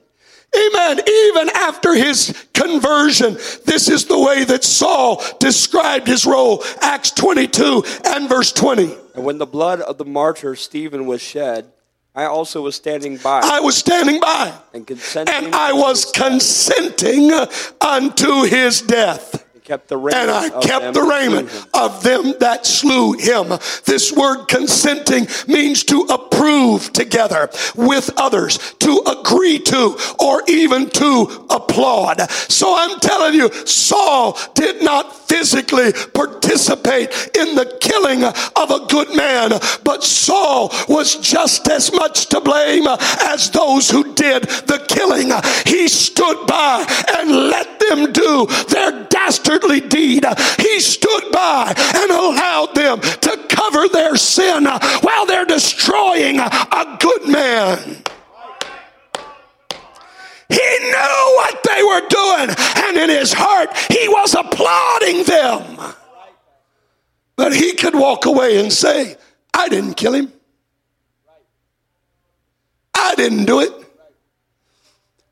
Amen. 0.53 0.99
Even 1.07 1.49
after 1.55 1.95
his 1.95 2.47
conversion, 2.53 3.35
this 3.63 3.87
is 3.87 4.03
the 4.03 4.19
way 4.19 4.43
that 4.43 4.65
Saul 4.65 5.23
described 5.39 6.07
his 6.07 6.25
role. 6.25 6.61
Acts 6.81 7.11
22 7.11 7.85
and 8.03 8.27
verse 8.27 8.51
20. 8.51 8.93
And 9.15 9.23
when 9.23 9.37
the 9.37 9.45
blood 9.45 9.79
of 9.79 9.97
the 9.97 10.03
martyr 10.03 10.57
Stephen 10.57 11.05
was 11.05 11.21
shed, 11.21 11.71
I 12.13 12.25
also 12.25 12.61
was 12.61 12.75
standing 12.75 13.15
by. 13.15 13.39
I 13.41 13.61
was 13.61 13.77
standing 13.77 14.19
by. 14.19 14.53
And 14.73 14.85
consenting. 14.85 15.33
And 15.33 15.55
I 15.55 15.71
was 15.71 16.11
consenting 16.11 17.31
unto 17.79 18.43
his 18.43 18.81
death 18.81 19.43
kept 19.65 19.87
the 19.87 19.97
raiment 19.97 20.29
and 20.29 20.31
I 20.31 20.49
kept 20.61 20.93
the 20.93 21.01
raiment 21.01 21.49
of 21.73 22.03
them 22.03 22.35
that 22.39 22.67
slew 22.67 23.13
him. 23.13 23.47
This 23.85 24.11
word 24.11 24.45
consenting 24.45 25.27
means 25.47 25.83
to 25.85 26.01
approve 26.01 26.93
together 26.93 27.49
with 27.75 28.11
others, 28.15 28.59
to 28.81 29.01
agree 29.07 29.57
to, 29.57 29.97
or 30.19 30.43
even 30.47 30.87
to 30.91 31.47
applaud. 31.49 32.29
So 32.29 32.75
I'm 32.77 32.99
telling 32.99 33.33
you, 33.33 33.51
Saul 33.65 34.37
did 34.53 34.83
not 34.83 35.15
physically 35.27 35.93
participate 36.13 37.09
in 37.35 37.55
the 37.55 37.77
killing 37.81 38.23
of 38.23 38.69
a 38.69 38.85
good 38.85 39.15
man, 39.15 39.49
but 39.83 40.03
Saul 40.03 40.71
was 40.87 41.15
just 41.15 41.67
as 41.69 41.91
much 41.91 42.27
to 42.27 42.39
blame 42.39 42.85
as 42.87 43.49
those 43.49 43.89
who 43.89 44.13
did 44.13 44.43
the 44.43 44.85
killing. 44.87 45.31
He 45.65 45.87
stood 45.87 46.45
by 46.45 46.85
and 47.17 47.31
let 47.31 47.79
them 47.79 48.13
do 48.13 48.45
their 48.69 49.07
dastardly 49.09 49.54
deed. 49.59 50.25
Uh, 50.25 50.35
he 50.57 50.79
stood 50.79 51.31
by 51.31 51.73
and 51.95 52.11
allowed 52.11 52.73
them 52.75 52.99
to 52.99 53.45
cover 53.49 53.87
their 53.89 54.15
sin 54.15 54.67
uh, 54.67 54.79
while 55.01 55.25
they're 55.25 55.45
destroying 55.45 56.39
uh, 56.39 56.49
a 56.49 56.97
good 56.99 57.27
man. 57.27 58.03
He 60.47 60.79
knew 60.79 61.35
what 61.37 61.63
they 61.63 61.83
were 61.83 62.07
doing, 62.07 62.55
and 62.85 62.97
in 62.97 63.09
his 63.09 63.33
heart, 63.33 63.75
he 63.89 64.07
was 64.07 64.35
applauding 64.35 65.23
them. 65.23 65.93
But 67.35 67.53
he 67.53 67.73
could 67.73 67.95
walk 67.95 68.25
away 68.25 68.59
and 68.59 68.71
say, 68.71 69.17
I 69.53 69.69
didn't 69.69 69.95
kill 69.95 70.13
him. 70.13 70.31
I 72.93 73.15
didn't 73.15 73.45
do 73.45 73.59
it. 73.59 73.71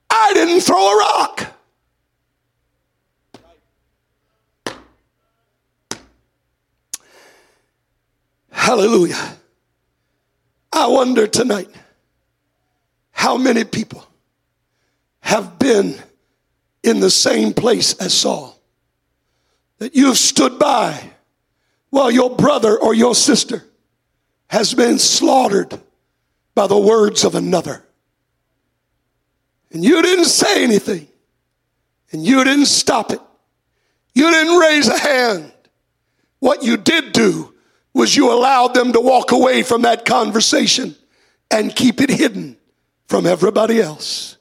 I 0.10 0.34
didn't 0.34 0.62
throw 0.62 0.78
a 0.78 0.98
rock. 0.98 1.54
Hallelujah. 8.64 9.36
I 10.72 10.88
wonder 10.88 11.28
tonight 11.28 11.68
how 13.12 13.36
many 13.36 13.66
people 13.66 14.08
have 15.20 15.60
been 15.60 15.96
in 16.82 17.02
the 17.02 17.10
same 17.10 17.54
place 17.54 17.94
as 17.96 18.14
Saul. 18.14 18.58
That 19.80 19.98
you've 19.98 20.18
stood 20.18 20.60
by 20.60 21.12
while 21.90 22.10
your 22.10 22.38
brother 22.38 22.80
or 22.80 22.94
your 22.94 23.16
sister 23.16 23.66
has 24.48 24.74
been 24.74 24.98
slaughtered 24.98 25.78
by 26.56 26.68
the 26.68 26.80
words 26.80 27.26
of 27.26 27.36
another. 27.36 27.84
And 29.74 29.84
you 29.84 30.02
didn't 30.02 30.24
say 30.24 30.64
anything. 30.64 31.10
And 32.14 32.26
you 32.26 32.42
didn't 32.46 32.68
stop 32.68 33.12
it. 33.12 33.20
You 34.16 34.32
didn't 34.32 34.58
raise 34.58 34.88
a 34.88 34.98
hand. 34.98 35.52
What 36.40 36.64
you 36.64 36.78
did 36.78 37.12
do 37.12 37.53
was 37.94 38.16
you 38.16 38.32
allowed 38.32 38.74
them 38.74 38.94
to 38.94 39.00
walk 39.00 39.32
away 39.32 39.64
from 39.64 39.84
that 39.84 40.06
conversation 40.06 40.96
and 41.52 41.76
keep 41.76 42.02
it 42.02 42.10
hidden 42.10 42.58
from 43.08 43.26
everybody 43.26 43.80
else. 43.80 44.38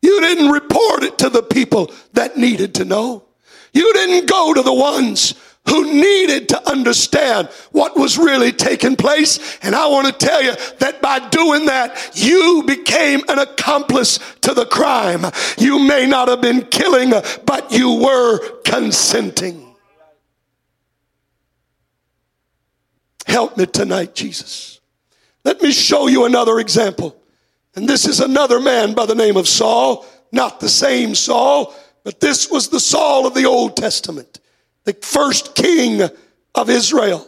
You 0.00 0.20
didn't 0.20 0.50
report 0.50 1.02
it 1.02 1.18
to 1.18 1.28
the 1.28 1.42
people 1.42 1.92
that 2.12 2.36
needed 2.36 2.76
to 2.76 2.84
know. 2.84 3.24
You 3.72 3.92
didn't 3.92 4.28
go 4.28 4.54
to 4.54 4.62
the 4.62 4.72
ones 4.72 5.34
who 5.68 5.92
needed 5.92 6.48
to 6.48 6.70
understand 6.70 7.48
what 7.72 7.96
was 7.96 8.16
really 8.16 8.52
taking 8.52 8.96
place. 8.96 9.58
And 9.62 9.74
I 9.74 9.86
want 9.88 10.06
to 10.06 10.26
tell 10.26 10.42
you 10.42 10.54
that 10.78 11.02
by 11.02 11.28
doing 11.28 11.66
that, 11.66 12.10
you 12.14 12.62
became 12.66 13.22
an 13.28 13.38
accomplice 13.38 14.18
to 14.42 14.54
the 14.54 14.64
crime. 14.64 15.26
You 15.58 15.78
may 15.78 16.06
not 16.06 16.28
have 16.28 16.40
been 16.40 16.62
killing, 16.66 17.10
but 17.44 17.70
you 17.72 18.02
were 18.02 18.60
consenting. 18.62 19.67
Help 23.28 23.56
me 23.56 23.66
tonight, 23.66 24.14
Jesus. 24.14 24.80
Let 25.44 25.62
me 25.62 25.70
show 25.70 26.08
you 26.08 26.24
another 26.24 26.58
example. 26.58 27.14
And 27.74 27.88
this 27.88 28.06
is 28.06 28.20
another 28.20 28.58
man 28.58 28.94
by 28.94 29.06
the 29.06 29.14
name 29.14 29.36
of 29.36 29.46
Saul, 29.46 30.06
not 30.32 30.60
the 30.60 30.68
same 30.68 31.14
Saul, 31.14 31.74
but 32.04 32.20
this 32.20 32.50
was 32.50 32.68
the 32.68 32.80
Saul 32.80 33.26
of 33.26 33.34
the 33.34 33.44
Old 33.44 33.76
Testament, 33.76 34.40
the 34.84 34.94
first 34.94 35.54
king 35.54 36.08
of 36.54 36.70
Israel. 36.70 37.26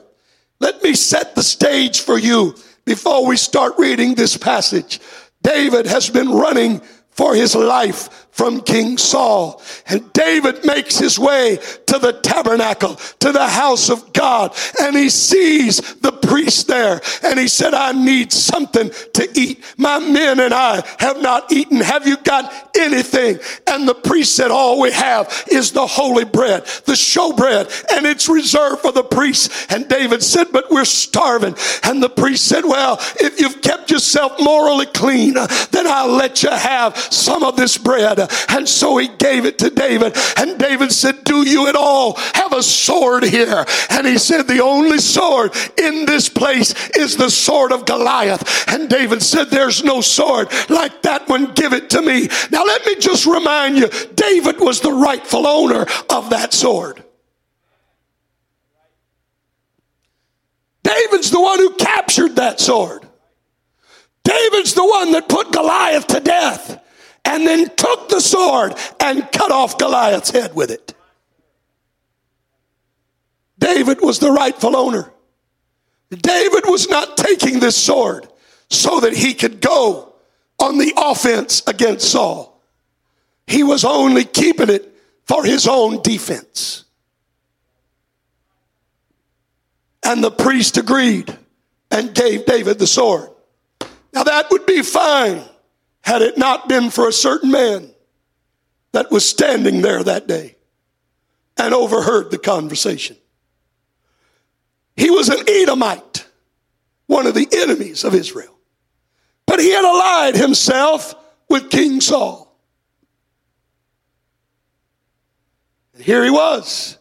Let 0.58 0.82
me 0.82 0.94
set 0.94 1.34
the 1.34 1.42
stage 1.42 2.00
for 2.00 2.18
you 2.18 2.54
before 2.84 3.26
we 3.26 3.36
start 3.36 3.74
reading 3.78 4.14
this 4.14 4.36
passage. 4.36 5.00
David 5.42 5.86
has 5.86 6.08
been 6.08 6.30
running 6.30 6.80
for 7.10 7.34
his 7.34 7.54
life 7.54 8.26
from 8.30 8.60
King 8.60 8.96
Saul. 8.96 9.60
And 9.86 10.12
David 10.12 10.64
makes 10.64 10.98
his 10.98 11.18
way 11.18 11.58
to 11.86 11.98
the 11.98 12.12
tabernacle, 12.12 12.94
to 13.18 13.32
the 13.32 13.46
house 13.46 13.90
of 13.90 14.12
God, 14.12 14.56
and 14.80 14.96
he 14.96 15.10
sees 15.10 15.78
the 15.96 16.12
priest 16.12 16.66
there. 16.66 17.00
And 17.22 17.38
he 17.38 17.48
said, 17.48 17.74
I 17.74 17.92
need 17.92 18.32
something 18.32 18.90
to 19.14 19.28
eat. 19.34 19.62
My 19.76 19.98
men 19.98 20.40
and 20.40 20.54
I 20.54 20.82
have 20.98 21.20
not 21.20 21.52
eaten. 21.52 21.78
Have 21.78 22.06
you 22.06 22.16
got 22.18 22.70
anything? 22.78 23.38
And 23.66 23.88
the 23.88 23.94
priest 23.94 24.36
said, 24.36 24.50
All 24.50 24.80
we 24.80 24.92
have 24.92 25.44
is 25.50 25.72
the 25.72 25.86
holy 25.86 26.24
bread, 26.24 26.64
the 26.84 26.92
showbread, 26.92 27.84
and 27.92 28.06
it's 28.06 28.28
reserved 28.28 28.80
for 28.80 28.92
the 28.92 29.02
priest. 29.02 29.52
And 29.70 29.88
David 29.88 30.22
said, 30.22 30.48
But 30.52 30.70
we're 30.70 30.84
starving. 30.84 31.56
And 31.82 32.02
the 32.02 32.08
priest 32.08 32.46
said, 32.46 32.64
Well, 32.64 32.98
if 33.20 33.40
you've 33.40 33.60
kept 33.60 33.90
yourself 33.90 34.40
morally 34.40 34.86
clean, 34.86 35.34
then 35.34 35.86
I'll 35.86 36.12
let 36.12 36.42
you 36.42 36.50
have 36.50 36.96
some 36.96 37.42
of 37.42 37.56
this 37.56 37.76
bread. 37.76 38.19
And 38.48 38.68
so 38.68 38.96
he 38.96 39.08
gave 39.08 39.44
it 39.44 39.58
to 39.58 39.70
David. 39.70 40.16
And 40.36 40.58
David 40.58 40.92
said, 40.92 41.24
Do 41.24 41.48
you 41.48 41.68
at 41.68 41.76
all 41.76 42.14
have 42.34 42.52
a 42.52 42.62
sword 42.62 43.24
here? 43.24 43.64
And 43.90 44.06
he 44.06 44.18
said, 44.18 44.42
The 44.42 44.62
only 44.62 44.98
sword 44.98 45.54
in 45.78 46.06
this 46.06 46.28
place 46.28 46.74
is 46.90 47.16
the 47.16 47.30
sword 47.30 47.72
of 47.72 47.86
Goliath. 47.86 48.68
And 48.68 48.88
David 48.88 49.22
said, 49.22 49.44
There's 49.44 49.84
no 49.84 50.00
sword 50.00 50.48
like 50.68 51.02
that 51.02 51.28
one. 51.28 51.52
Give 51.54 51.72
it 51.72 51.90
to 51.90 52.02
me. 52.02 52.28
Now, 52.50 52.64
let 52.64 52.84
me 52.86 52.96
just 52.96 53.26
remind 53.26 53.78
you 53.78 53.88
David 54.14 54.60
was 54.60 54.80
the 54.80 54.92
rightful 54.92 55.46
owner 55.46 55.86
of 56.08 56.30
that 56.30 56.52
sword. 56.52 57.04
David's 60.82 61.30
the 61.30 61.40
one 61.40 61.58
who 61.58 61.74
captured 61.74 62.36
that 62.36 62.58
sword. 62.58 63.06
David's 64.24 64.74
the 64.74 64.84
one 64.84 65.12
that 65.12 65.28
put 65.28 65.52
Goliath 65.52 66.06
to 66.08 66.20
death 66.20 66.80
and 67.30 67.46
then 67.46 67.68
took 67.76 68.08
the 68.08 68.20
sword 68.20 68.74
and 68.98 69.30
cut 69.30 69.52
off 69.52 69.78
Goliath's 69.78 70.30
head 70.30 70.52
with 70.52 70.72
it. 70.72 70.94
David 73.56 74.00
was 74.00 74.18
the 74.18 74.32
rightful 74.32 74.76
owner. 74.76 75.12
David 76.10 76.64
was 76.66 76.88
not 76.88 77.16
taking 77.16 77.60
this 77.60 77.76
sword 77.76 78.26
so 78.68 78.98
that 79.00 79.12
he 79.12 79.34
could 79.34 79.60
go 79.60 80.12
on 80.58 80.78
the 80.78 80.92
offense 80.96 81.62
against 81.68 82.10
Saul. 82.10 82.60
He 83.46 83.62
was 83.62 83.84
only 83.84 84.24
keeping 84.24 84.68
it 84.68 84.92
for 85.24 85.44
his 85.44 85.68
own 85.68 86.02
defense. 86.02 86.84
And 90.02 90.24
the 90.24 90.32
priest 90.32 90.78
agreed 90.78 91.38
and 91.92 92.12
gave 92.12 92.44
David 92.44 92.80
the 92.80 92.88
sword. 92.88 93.30
Now 94.12 94.24
that 94.24 94.50
would 94.50 94.66
be 94.66 94.82
fine 94.82 95.44
had 96.02 96.22
it 96.22 96.38
not 96.38 96.68
been 96.68 96.90
for 96.90 97.08
a 97.08 97.12
certain 97.12 97.50
man 97.50 97.90
that 98.92 99.10
was 99.10 99.28
standing 99.28 99.82
there 99.82 100.02
that 100.02 100.26
day 100.26 100.56
and 101.56 101.74
overheard 101.74 102.30
the 102.30 102.38
conversation. 102.38 103.16
He 104.96 105.10
was 105.10 105.28
an 105.28 105.48
Edomite, 105.48 106.26
one 107.06 107.26
of 107.26 107.34
the 107.34 107.48
enemies 107.52 108.04
of 108.04 108.14
Israel. 108.14 108.56
But 109.46 109.60
he 109.60 109.70
had 109.70 109.84
allied 109.84 110.36
himself 110.36 111.14
with 111.48 111.70
King 111.70 112.00
Saul. 112.00 112.54
And 115.94 116.02
here 116.02 116.24
he 116.24 116.30
was. 116.30 116.98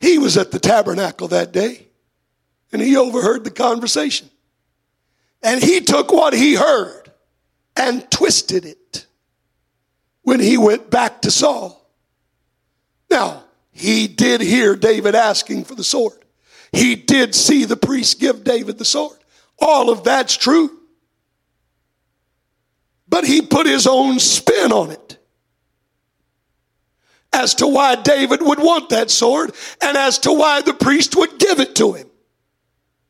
He 0.00 0.18
was 0.18 0.36
at 0.36 0.50
the 0.50 0.58
tabernacle 0.58 1.28
that 1.28 1.52
day 1.52 1.86
and 2.72 2.80
he 2.80 2.96
overheard 2.96 3.44
the 3.44 3.50
conversation. 3.50 4.30
And 5.42 5.62
he 5.62 5.80
took 5.80 6.12
what 6.12 6.34
he 6.34 6.54
heard 6.54 6.95
and 7.76 8.10
twisted 8.10 8.64
it 8.64 9.06
when 10.22 10.40
he 10.40 10.56
went 10.58 10.90
back 10.90 11.22
to 11.22 11.30
Saul. 11.30 11.88
Now, 13.10 13.44
he 13.70 14.08
did 14.08 14.40
hear 14.40 14.74
David 14.74 15.14
asking 15.14 15.64
for 15.64 15.74
the 15.74 15.84
sword. 15.84 16.24
He 16.72 16.96
did 16.96 17.34
see 17.34 17.64
the 17.64 17.76
priest 17.76 18.18
give 18.18 18.42
David 18.42 18.78
the 18.78 18.84
sword. 18.84 19.18
All 19.58 19.90
of 19.90 20.04
that's 20.04 20.36
true. 20.36 20.70
But 23.08 23.24
he 23.24 23.42
put 23.42 23.66
his 23.66 23.86
own 23.86 24.18
spin 24.18 24.72
on 24.72 24.90
it 24.90 25.18
as 27.32 27.54
to 27.56 27.66
why 27.66 27.94
David 27.94 28.40
would 28.42 28.58
want 28.58 28.88
that 28.88 29.10
sword 29.10 29.52
and 29.82 29.96
as 29.96 30.18
to 30.20 30.32
why 30.32 30.62
the 30.62 30.74
priest 30.74 31.14
would 31.16 31.38
give 31.38 31.60
it 31.60 31.76
to 31.76 31.92
him. 31.92 32.08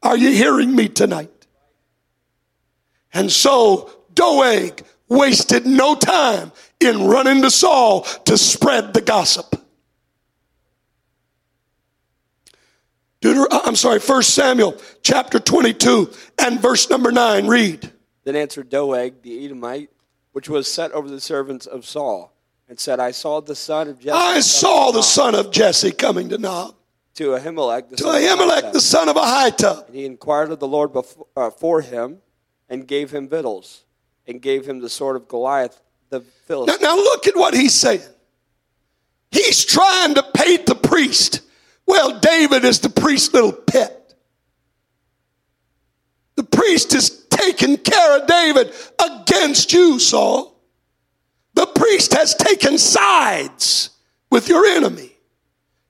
Are 0.02 0.16
you 0.16 0.30
hearing 0.30 0.74
me 0.74 0.88
tonight? 0.88 1.30
And 3.14 3.30
so 3.30 3.90
Doeg 4.16 4.82
wasted 5.08 5.64
no 5.66 5.94
time 5.94 6.50
in 6.80 7.06
running 7.06 7.42
to 7.42 7.50
Saul 7.50 8.02
to 8.24 8.36
spread 8.36 8.92
the 8.92 9.00
gossip. 9.00 9.62
Deuter- 13.20 13.46
I'm 13.50 13.76
sorry, 13.76 14.00
1 14.00 14.22
Samuel 14.24 14.76
chapter 15.02 15.38
22 15.38 16.10
and 16.38 16.60
verse 16.60 16.90
number 16.90 17.12
9. 17.12 17.46
Read. 17.46 17.92
Then 18.24 18.36
answered 18.36 18.68
Doeg 18.68 19.22
the 19.22 19.44
Edomite, 19.44 19.90
which 20.32 20.48
was 20.48 20.70
set 20.70 20.92
over 20.92 21.08
the 21.08 21.20
servants 21.20 21.66
of 21.66 21.86
Saul, 21.86 22.32
and 22.68 22.78
said, 22.78 22.98
I 23.00 23.12
saw 23.12 23.40
the 23.40 23.54
son 23.54 23.88
of 23.88 23.98
Jesse. 23.98 24.10
I 24.10 24.40
saw 24.40 24.90
the 24.90 25.02
son 25.02 25.34
of 25.34 25.50
Jesse 25.50 25.92
coming 25.92 26.28
to 26.30 26.38
Nob, 26.38 26.74
to 27.14 27.28
Ahimelech, 27.30 27.88
the 27.90 27.96
to 27.96 28.02
son 28.02 28.16
of 28.16 28.38
Ahimelech, 28.38 28.62
Ahitub. 28.64 28.72
the 28.72 28.80
son 28.80 29.08
of 29.08 29.16
Ahitub. 29.16 29.86
And 29.86 29.96
he 29.96 30.04
inquired 30.04 30.50
of 30.50 30.58
the 30.58 30.68
Lord 30.68 30.92
before, 30.92 31.26
uh, 31.36 31.50
for 31.50 31.80
him, 31.80 32.18
and 32.68 32.86
gave 32.86 33.12
him 33.12 33.28
victuals, 33.28 33.84
and 34.26 34.40
gave 34.40 34.66
him 34.66 34.80
the 34.80 34.88
sword 34.88 35.16
of 35.16 35.28
Goliath 35.28 35.80
the 36.10 36.20
Now, 36.20 36.24
Philistine. 36.46 36.82
now 36.82 36.96
look 36.96 37.26
at 37.26 37.36
what 37.36 37.54
he's 37.54 37.74
saying. 37.74 38.00
He's 39.30 39.64
trying 39.64 40.14
to 40.14 40.22
paint 40.34 40.66
the 40.66 40.74
priest. 40.74 41.40
Well, 41.86 42.18
David 42.20 42.64
is 42.64 42.80
the 42.80 42.88
priest's 42.88 43.32
little 43.34 43.52
pet. 43.52 44.14
The 46.36 46.44
priest 46.44 46.94
is 46.94 47.26
taking 47.30 47.76
care 47.76 48.20
of 48.20 48.26
David 48.26 48.72
against 49.04 49.72
you, 49.72 49.98
Saul. 49.98 50.56
The 51.54 51.66
priest 51.66 52.12
has 52.14 52.34
taken 52.34 52.78
sides 52.78 53.90
with 54.30 54.48
your 54.48 54.64
enemy. 54.66 55.12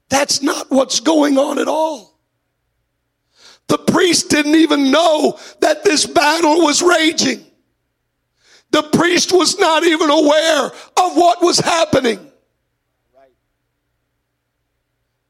That's 0.09 0.43
not 0.43 0.71
what's 0.71 1.01
going 1.01 1.37
on 1.39 1.59
at 1.59 1.69
all. 1.69 2.17
The 3.69 3.79
priest 3.79 4.31
didn't 4.31 4.55
even 4.55 4.93
know 4.93 5.39
that 5.61 5.83
this 5.83 6.07
battle 6.07 6.63
was 6.63 6.83
raging. 6.83 7.45
The 8.71 8.83
priest 8.83 9.33
was 9.33 9.59
not 9.59 9.85
even 9.85 10.11
aware 10.11 10.67
of 10.67 11.17
what 11.17 11.43
was 11.43 11.59
happening. 11.59 12.19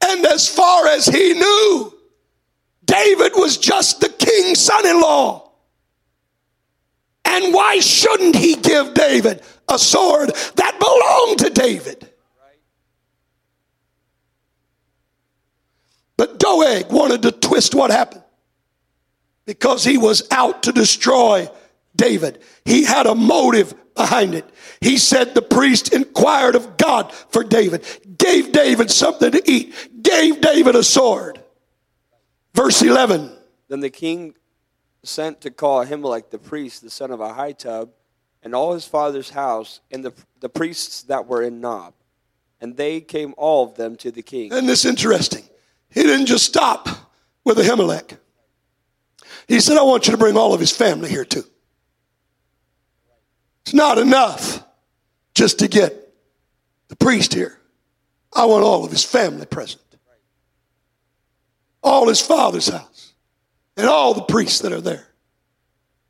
And 0.07 0.25
as 0.25 0.47
far 0.47 0.87
as 0.87 1.05
he 1.05 1.33
knew, 1.33 1.93
David 2.85 3.33
was 3.35 3.57
just 3.57 3.99
the 3.99 4.09
king's 4.09 4.59
son 4.59 4.87
in 4.87 5.01
law. 5.01 5.51
And 7.25 7.53
why 7.53 7.79
shouldn't 7.79 8.35
he 8.35 8.55
give 8.55 8.93
David 8.93 9.41
a 9.67 9.77
sword 9.77 10.29
that 10.55 10.79
belonged 10.79 11.39
to 11.39 11.49
David? 11.49 12.09
But 16.15 16.39
Doeg 16.39 16.89
wanted 16.91 17.21
to 17.23 17.31
twist 17.31 17.75
what 17.75 17.91
happened 17.91 18.23
because 19.45 19.83
he 19.83 19.97
was 19.97 20.27
out 20.31 20.63
to 20.63 20.71
destroy 20.71 21.47
David. 21.97 22.41
He 22.63 22.85
had 22.85 23.05
a 23.05 23.15
motive 23.15 23.73
behind 23.95 24.35
it. 24.35 24.45
He 24.79 24.97
said 24.97 25.33
the 25.33 25.41
priest 25.41 25.93
inquired 25.93 26.55
of 26.55 26.77
God 26.77 27.11
for 27.11 27.43
David, 27.43 27.83
gave 28.17 28.51
David 28.51 28.89
something 28.89 29.31
to 29.31 29.51
eat, 29.51 29.73
gave 30.01 30.39
David 30.39 30.75
a 30.75 30.83
sword. 30.83 31.41
Verse 32.53 32.81
11. 32.81 33.31
Then 33.67 33.81
the 33.81 33.89
king 33.89 34.35
sent 35.03 35.41
to 35.41 35.51
call 35.51 35.85
Ahimelech 35.85 36.29
the 36.29 36.39
priest, 36.39 36.83
the 36.83 36.89
son 36.89 37.11
of 37.11 37.19
Ahitub, 37.19 37.89
and 38.43 38.55
all 38.55 38.73
his 38.73 38.85
father's 38.85 39.31
house, 39.31 39.81
and 39.91 40.05
the, 40.05 40.13
the 40.39 40.49
priests 40.49 41.03
that 41.03 41.27
were 41.27 41.41
in 41.41 41.59
Nob. 41.59 41.93
And 42.61 42.77
they 42.77 43.01
came 43.01 43.33
all 43.37 43.65
of 43.65 43.75
them 43.75 43.95
to 43.97 44.11
the 44.11 44.21
king. 44.21 44.51
Isn't 44.51 44.65
this 44.65 44.85
interesting? 44.85 45.43
He 45.89 46.03
didn't 46.03 46.27
just 46.27 46.45
stop 46.45 46.87
with 47.43 47.57
Ahimelech. 47.57 48.17
He 49.47 49.59
said, 49.59 49.77
I 49.77 49.83
want 49.83 50.07
you 50.07 50.11
to 50.11 50.17
bring 50.17 50.37
all 50.37 50.53
of 50.53 50.59
his 50.59 50.71
family 50.71 51.09
here 51.09 51.25
too. 51.25 51.43
It's 53.67 53.73
not 53.73 53.97
enough 53.97 54.63
just 55.33 55.59
to 55.59 55.67
get 55.67 56.13
the 56.87 56.95
priest 56.95 57.33
here. 57.33 57.59
I 58.31 58.45
want 58.45 58.63
all 58.63 58.85
of 58.85 58.91
his 58.91 59.03
family 59.03 59.45
present. 59.45 59.81
All 61.83 62.07
his 62.07 62.21
father's 62.21 62.69
house. 62.69 63.13
And 63.75 63.85
all 63.85 64.13
the 64.13 64.21
priests 64.21 64.59
that 64.59 64.71
are 64.71 64.79
there. 64.79 65.05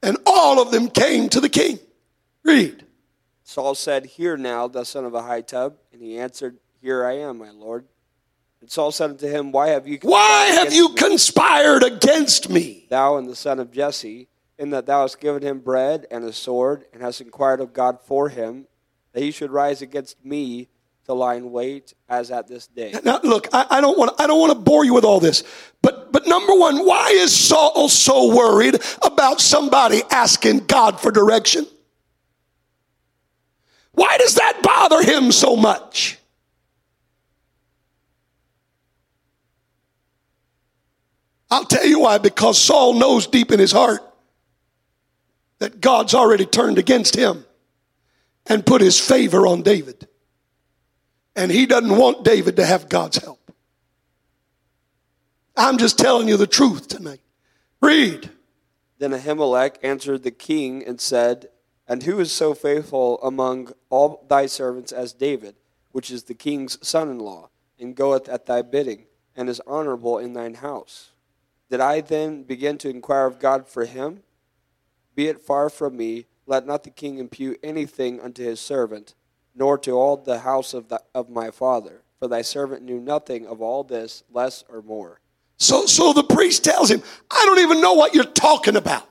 And 0.03 0.18
all 0.28 0.62
of 0.62 0.70
them 0.70 0.88
came 0.88 1.30
to 1.30 1.39
the 1.39 1.49
king. 1.49 1.80
Read. 2.43 2.86
Saul 3.43 3.74
said, 3.74 4.05
Hear 4.05 4.38
now, 4.38 4.68
the 4.68 4.84
son 4.84 5.03
of 5.05 5.16
a 5.16 5.24
high 5.24 5.41
Ahitub. 5.41 5.74
And 5.91 5.99
he 5.99 6.20
answered, 6.20 6.60
Here 6.80 7.03
I 7.03 7.14
am, 7.14 7.39
my 7.39 7.49
lord. 7.49 7.86
And 8.62 8.70
Saul 8.70 8.91
said 8.91 9.10
unto 9.10 9.28
him, 9.28 9.51
Why 9.51 9.70
have 9.70 9.88
you 9.88 9.97
Why 10.03 10.45
have 10.62 10.74
you 10.74 10.89
me, 10.89 10.95
conspired 10.95 11.82
against 11.82 12.51
me? 12.51 12.86
thou 12.91 13.18
and 13.18 13.28
the 13.28 13.36
son 13.36 13.60
of 13.60 13.72
Jesse, 13.72 14.28
in 14.58 14.72
that 14.72 14.86
thou 14.86 15.01
hast 15.01 15.20
given 15.20 15.41
him 15.41 15.60
bread 15.60 16.08
and 16.10 16.24
a 16.24 16.34
sword, 16.34 16.86
and 16.93 17.01
hast 17.01 17.22
inquired 17.22 17.62
of 17.62 17.74
God 17.74 17.99
for 18.01 18.30
him, 18.30 18.68
that 19.14 19.22
he 19.22 19.32
should 19.32 19.51
rise 19.51 19.82
against 19.82 20.24
me 20.26 20.68
to 21.05 21.14
lie 21.14 21.36
in 21.36 21.51
wait 21.51 21.93
as 22.10 22.32
at 22.32 22.47
this 22.47 22.68
day? 22.68 22.93
Now, 23.03 23.20
look, 23.24 23.47
I, 23.53 23.66
I 23.70 23.82
don't 23.82 23.97
want 23.97 24.20
I 24.20 24.28
don't 24.28 24.39
want 24.39 24.53
to 24.53 24.60
bore 24.60 24.86
you 24.86 24.93
with 24.93 25.05
all 25.05 25.20
this, 25.20 25.43
but 25.82 26.12
but 26.12 26.28
number 26.28 26.53
one, 26.53 26.86
why 26.86 27.10
is 27.12 27.36
Saul 27.36 27.89
so 27.89 28.36
worried 28.36 28.76
about 29.01 29.41
somebody 29.41 30.01
asking 30.10 30.66
God 30.66 30.99
for 30.99 31.12
direction? 31.12 31.66
Why 33.93 34.18
does 34.20 34.36
that 34.36 34.60
bother 34.62 35.01
him 35.01 35.32
so 35.32 35.55
much? 35.55 36.20
I'll 41.49 41.66
tell 41.66 41.86
you 41.86 42.01
why, 42.01 42.18
because 42.18 42.60
Saul 42.60 42.93
knows 42.93 43.26
deep 43.26 43.51
in 43.51 43.60
his 43.60 43.72
heart 43.72 44.01
that 45.60 45.82
God's 45.82 46.14
already 46.14 46.45
turned 46.45 46.78
against 46.78 47.16
him 47.16 47.45
and 48.45 48.66
put 48.66 48.82
his 48.82 48.99
favor 48.99 49.47
on 49.47 49.62
David. 49.62 50.08
And 51.36 51.51
he 51.51 51.66
doesn't 51.66 51.95
want 51.97 52.24
David 52.24 52.55
to 52.55 52.66
have 52.66 52.89
God's 52.89 53.18
help. 53.18 53.51
I'm 55.55 55.78
just 55.78 55.97
telling 55.97 56.28
you 56.28 56.38
the 56.38 56.47
truth 56.47 56.88
tonight. 56.88 57.22
Read. 57.82 58.30
Then 58.99 59.12
Ahimelech 59.12 59.78
answered 59.84 60.24
the 60.24 60.32
king 60.32 60.84
and 60.86 60.99
said, 61.01 61.49
And 61.88 62.03
who 62.03 62.20
is 62.20 62.32
so 62.32 62.53
faithful 62.53 63.20
among 63.22 63.74
all 63.89 64.26
thy 64.28 64.45
servants 64.45 64.91
as 64.91 65.14
David, 65.14 65.55
which 65.91 66.12
is 66.12 66.24
the 66.24 66.34
king's 66.34 66.78
son 66.88 67.10
in 67.10 67.20
law, 67.20 67.49
and 67.80 67.95
goeth 67.95 68.30
at 68.30 68.45
thy 68.45 68.62
bidding, 68.62 69.05
and 69.36 69.49
is 69.49 69.62
honorable 69.68 70.18
in 70.18 70.34
thine 70.34 70.55
house? 70.55 71.12
Did 71.70 71.82
I 71.82 72.01
then 72.01 72.43
begin 72.43 72.78
to 72.80 72.89
inquire 72.89 73.26
of 73.26 73.39
God 73.39 73.68
for 73.68 73.86
him? 73.86 74.24
Be 75.18 75.28
it 75.30 75.41
far 75.41 75.72
from 75.72 75.97
me, 75.97 76.28
let 76.45 76.68
not 76.68 76.84
the 76.84 76.91
king 76.91 77.18
impute 77.18 77.59
anything 77.63 78.22
unto 78.22 78.43
his 78.43 78.59
servant, 78.59 79.15
nor 79.55 79.76
to 79.80 79.93
all 79.93 80.15
the 80.15 80.39
house 80.39 80.76
of, 80.76 80.89
the, 80.89 81.01
of 81.15 81.28
my 81.28 81.49
father. 81.49 82.03
For 82.20 82.28
thy 82.28 82.43
servant 82.43 82.84
knew 82.84 82.99
nothing 82.99 83.47
of 83.47 83.59
all 83.59 83.84
this, 83.84 84.24
less 84.32 84.63
or 84.70 84.84
more. 84.84 85.20
So, 85.57 85.88
so 85.88 86.13
the 86.13 86.24
priest 86.24 86.63
tells 86.63 86.91
him, 86.91 87.01
I 87.32 87.43
don't 87.47 87.57
even 87.57 87.82
know 87.82 87.93
what 87.93 88.13
you're 88.13 88.26
talking 88.26 88.76
about. 88.76 89.09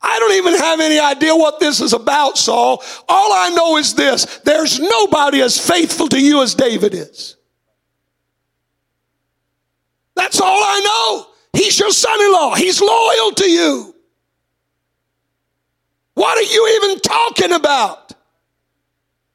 I 0.00 0.20
don't 0.20 0.34
even 0.34 0.54
have 0.54 0.78
any 0.78 1.00
idea 1.00 1.34
what 1.34 1.58
this 1.58 1.80
is 1.80 1.92
about, 1.92 2.38
Saul. 2.38 2.80
All 3.08 3.32
I 3.32 3.50
know 3.50 3.78
is 3.78 3.94
this 3.94 4.38
there's 4.44 4.78
nobody 4.78 5.40
as 5.42 5.58
faithful 5.58 6.08
to 6.10 6.20
you 6.20 6.42
as 6.42 6.54
David 6.54 6.94
is. 6.94 7.36
That's 10.14 10.40
all 10.40 10.62
I 10.62 10.80
know. 10.80 11.60
He's 11.60 11.78
your 11.80 11.90
son 11.90 12.20
in 12.20 12.32
law, 12.32 12.54
he's 12.54 12.80
loyal 12.80 13.32
to 13.32 13.50
you. 13.50 13.91
What 16.22 16.38
are 16.38 16.42
you 16.54 16.80
even 16.80 17.00
talking 17.00 17.50
about? 17.52 18.12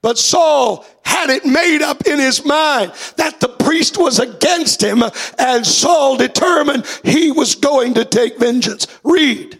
But 0.01 0.17
Saul 0.17 0.85
had 1.03 1.29
it 1.29 1.45
made 1.45 1.81
up 1.81 2.07
in 2.07 2.17
his 2.17 2.45
mind 2.45 2.93
that 3.17 3.41
the 3.41 3.49
priest 3.49 3.97
was 3.97 4.19
against 4.19 4.81
him, 4.81 5.03
and 5.37 5.67
Saul 5.67 6.15
determined 6.15 6.85
he 7.03 7.29
was 7.29 7.55
going 7.55 7.95
to 7.95 8.05
take 8.05 8.39
vengeance. 8.39 8.87
Read. 9.03 9.59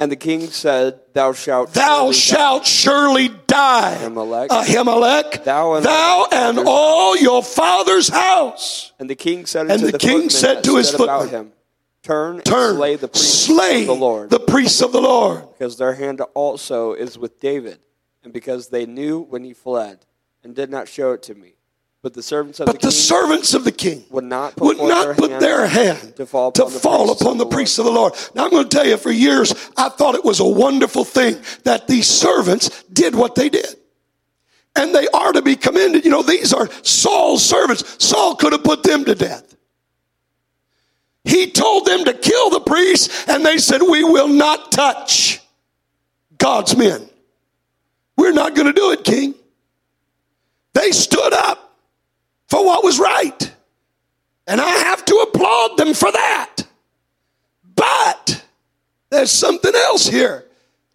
And 0.00 0.10
the 0.10 0.16
king 0.16 0.40
said, 0.48 0.98
Thou 1.12 1.34
shalt 1.34 1.72
Thou 1.72 2.10
surely 2.10 2.10
die." 2.10 2.18
shalt 2.18 2.66
surely 2.66 3.28
die, 3.46 3.98
Ahimelech. 4.00 4.48
Ahimelech, 4.48 5.44
Thou 5.44 5.74
and 5.74 5.84
thou 5.84 6.26
and 6.32 6.58
all 6.66 7.16
your 7.16 7.44
father's 7.44 8.08
house. 8.08 8.90
And 8.98 9.08
the 9.08 9.14
king 9.14 9.46
said 9.46 9.70
And 9.70 9.80
the 9.82 9.92
the, 9.92 9.98
king 9.98 10.28
said 10.30 10.64
to 10.64 10.78
his 10.78 10.88
stood 10.88 11.02
about 11.02 11.22
footmen, 11.24 11.44
him, 11.46 11.52
Turn 12.02 12.40
turn, 12.40 12.76
slay 12.76 12.96
the 12.96 13.08
priests 13.08 13.44
slay 13.44 13.80
of 13.82 13.86
the 13.86 13.94
Lord, 13.94 14.30
the 14.30 14.40
priests 14.40 14.80
of 14.80 14.92
the 14.92 15.02
Lord. 15.02 15.44
because 15.52 15.76
their 15.76 15.94
hand 15.94 16.22
also 16.34 16.94
is 16.94 17.18
with 17.18 17.38
David, 17.40 17.78
and 18.24 18.32
because 18.32 18.68
they 18.68 18.86
knew 18.86 19.20
when 19.20 19.44
he 19.44 19.52
fled, 19.52 20.06
and 20.42 20.54
did 20.54 20.70
not 20.70 20.88
show 20.88 21.12
it 21.12 21.22
to 21.24 21.34
me. 21.34 21.54
But 22.02 22.14
the 22.14 22.22
servants 22.22 22.58
of 22.60 22.66
But 22.66 22.80
the 22.80 22.86
the 22.86 22.92
king 22.92 23.00
servants 23.02 23.52
of 23.52 23.64
the 23.64 23.72
king 23.72 24.04
would 24.08 24.24
not 24.24 24.56
put, 24.56 24.78
would 24.78 24.88
not 24.88 25.04
their 25.04 25.14
put 25.14 25.30
hand 25.30 25.42
their 25.42 25.66
hand 25.66 26.16
to 26.16 26.24
fall 26.24 26.50
to 26.52 26.62
upon 26.62 26.72
the 26.72 26.78
fall 26.80 27.04
priests 27.06 27.20
upon 27.20 27.32
of 27.32 27.38
the 27.38 27.44
the 27.44 27.50
priests 27.50 27.78
of 27.78 27.84
the 27.84 27.92
Lord. 27.92 28.14
Now 28.34 28.44
I'm 28.44 28.50
going 28.50 28.66
to 28.66 28.74
tell 28.74 28.86
you, 28.86 28.96
for 28.96 29.10
years 29.10 29.52
I 29.76 29.90
thought 29.90 30.14
it 30.14 30.24
was 30.24 30.40
a 30.40 30.48
wonderful 30.48 31.04
thing 31.04 31.36
that 31.64 31.86
these 31.86 32.06
servants 32.06 32.84
did 32.84 33.14
what 33.14 33.34
they 33.34 33.50
did. 33.50 33.76
And 34.74 34.94
they 34.94 35.08
are 35.08 35.32
to 35.32 35.42
be 35.42 35.56
commended. 35.56 36.06
You 36.06 36.10
know, 36.10 36.22
these 36.22 36.54
are 36.54 36.70
Saul's 36.82 37.44
servants. 37.44 38.02
Saul 38.02 38.36
could 38.36 38.52
have 38.52 38.64
put 38.64 38.82
them 38.82 39.04
to 39.04 39.14
death. 39.14 39.56
He 41.24 41.50
told 41.50 41.86
them 41.86 42.04
to 42.04 42.14
kill 42.14 42.50
the 42.50 42.60
priests, 42.60 43.28
and 43.28 43.44
they 43.44 43.58
said, 43.58 43.82
We 43.82 44.04
will 44.04 44.28
not 44.28 44.72
touch 44.72 45.40
God's 46.38 46.76
men. 46.76 47.08
We're 48.16 48.32
not 48.32 48.54
going 48.54 48.66
to 48.66 48.72
do 48.72 48.92
it, 48.92 49.04
King. 49.04 49.34
They 50.74 50.92
stood 50.92 51.32
up 51.32 51.76
for 52.48 52.64
what 52.64 52.84
was 52.84 52.98
right. 52.98 53.52
And 54.46 54.60
I 54.60 54.68
have 54.68 55.04
to 55.04 55.14
applaud 55.16 55.76
them 55.76 55.94
for 55.94 56.10
that. 56.10 56.56
But 57.74 58.44
there's 59.10 59.30
something 59.30 59.74
else 59.74 60.06
here 60.06 60.44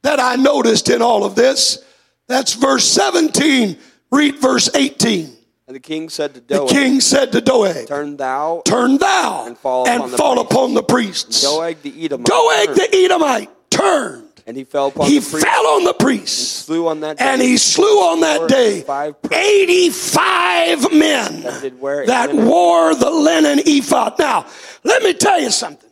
that 0.01 0.19
I 0.19 0.35
noticed 0.35 0.89
in 0.89 1.01
all 1.01 1.23
of 1.23 1.35
this. 1.35 1.83
That's 2.27 2.53
verse 2.53 2.85
17. 2.85 3.77
Read 4.11 4.35
verse 4.37 4.69
18. 4.73 5.34
And 5.67 5.75
the 5.75 5.79
king 5.79 6.09
said 6.09 6.35
to 6.35 6.39
The 6.41 6.57
Doeg, 6.57 6.69
king 6.69 7.01
said 7.01 7.31
to 7.31 7.41
Doeg, 7.41 7.87
Turn 7.87 8.17
thou 8.17 8.61
Turn 8.65 8.97
thou 8.99 9.45
And 9.47 9.57
fall 9.57 9.87
and 9.87 9.97
upon 9.97 10.11
the 10.11 10.17
fall 10.17 10.35
priests. 10.35 10.51
upon 10.53 10.73
the 10.75 10.83
priests. 10.83 11.41
Doeg 11.41 11.81
the 11.81 12.05
Edomite. 12.05 12.25
Doeg 12.27 12.65
turned, 12.67 12.77
the 12.77 12.95
Edomite 12.97 13.49
turned. 13.71 14.29
and 14.45 14.55
he 14.57 14.63
fell 14.63 14.87
upon 14.87 15.07
He 15.07 15.17
the 15.17 15.27
priests, 15.27 15.43
fell 15.49 15.67
on 15.67 15.83
the 15.83 15.93
priests. 15.93 16.51
slew 16.65 16.87
on 16.87 16.99
that 16.99 17.17
day, 17.17 17.25
And 17.25 17.41
he 17.41 17.57
slew 17.57 17.83
on 17.83 18.19
that 18.21 18.47
day 18.47 18.83
85 19.31 20.93
men 20.93 21.41
that 21.41 22.05
that 22.05 22.33
wore 22.35 22.93
the 22.93 23.09
linen 23.09 23.59
ephod. 23.65 24.19
Now, 24.19 24.45
let 24.83 25.01
me 25.01 25.13
tell 25.13 25.39
you 25.41 25.49
something. 25.49 25.89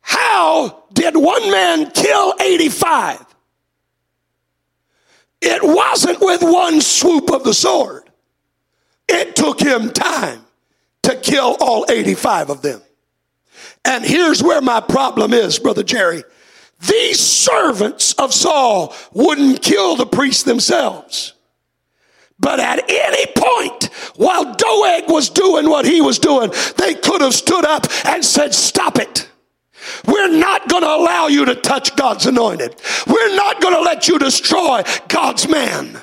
How 0.00 0.84
did 0.92 1.16
one 1.16 1.50
man 1.50 1.90
kill 1.90 2.34
85? 2.40 3.26
It 5.42 5.60
wasn't 5.62 6.20
with 6.20 6.42
one 6.42 6.80
swoop 6.80 7.30
of 7.32 7.42
the 7.44 7.54
sword. 7.54 8.09
It 9.10 9.36
took 9.36 9.60
him 9.60 9.90
time 9.90 10.44
to 11.02 11.16
kill 11.16 11.56
all 11.60 11.84
85 11.88 12.50
of 12.50 12.62
them. 12.62 12.80
And 13.84 14.04
here's 14.04 14.42
where 14.42 14.60
my 14.60 14.80
problem 14.80 15.32
is, 15.32 15.58
Brother 15.58 15.82
Jerry. 15.82 16.22
These 16.86 17.20
servants 17.20 18.14
of 18.14 18.32
Saul 18.32 18.94
wouldn't 19.12 19.62
kill 19.62 19.96
the 19.96 20.06
priests 20.06 20.44
themselves. 20.44 21.34
But 22.38 22.58
at 22.58 22.88
any 22.88 23.26
point, 23.36 23.84
while 24.16 24.54
Doeg 24.54 25.10
was 25.10 25.28
doing 25.28 25.68
what 25.68 25.84
he 25.84 26.00
was 26.00 26.18
doing, 26.18 26.50
they 26.78 26.94
could 26.94 27.20
have 27.20 27.34
stood 27.34 27.66
up 27.66 27.86
and 28.06 28.24
said, 28.24 28.54
Stop 28.54 28.98
it. 28.98 29.28
We're 30.06 30.38
not 30.38 30.68
going 30.68 30.82
to 30.82 30.88
allow 30.88 31.26
you 31.26 31.44
to 31.46 31.54
touch 31.54 31.96
God's 31.96 32.26
anointed. 32.26 32.76
We're 33.06 33.36
not 33.36 33.60
going 33.60 33.74
to 33.74 33.82
let 33.82 34.08
you 34.08 34.18
destroy 34.18 34.82
God's 35.08 35.48
man. 35.48 36.00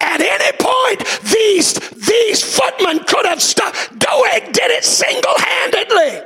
At 0.00 0.20
any 0.20 0.56
point, 0.58 1.04
these, 1.22 1.74
these 1.90 2.42
footmen 2.42 3.04
could 3.04 3.26
have 3.26 3.42
stopped. 3.42 3.98
Doeg 3.98 4.52
did 4.52 4.70
it 4.70 4.84
single 4.84 5.34
handedly. 5.36 6.22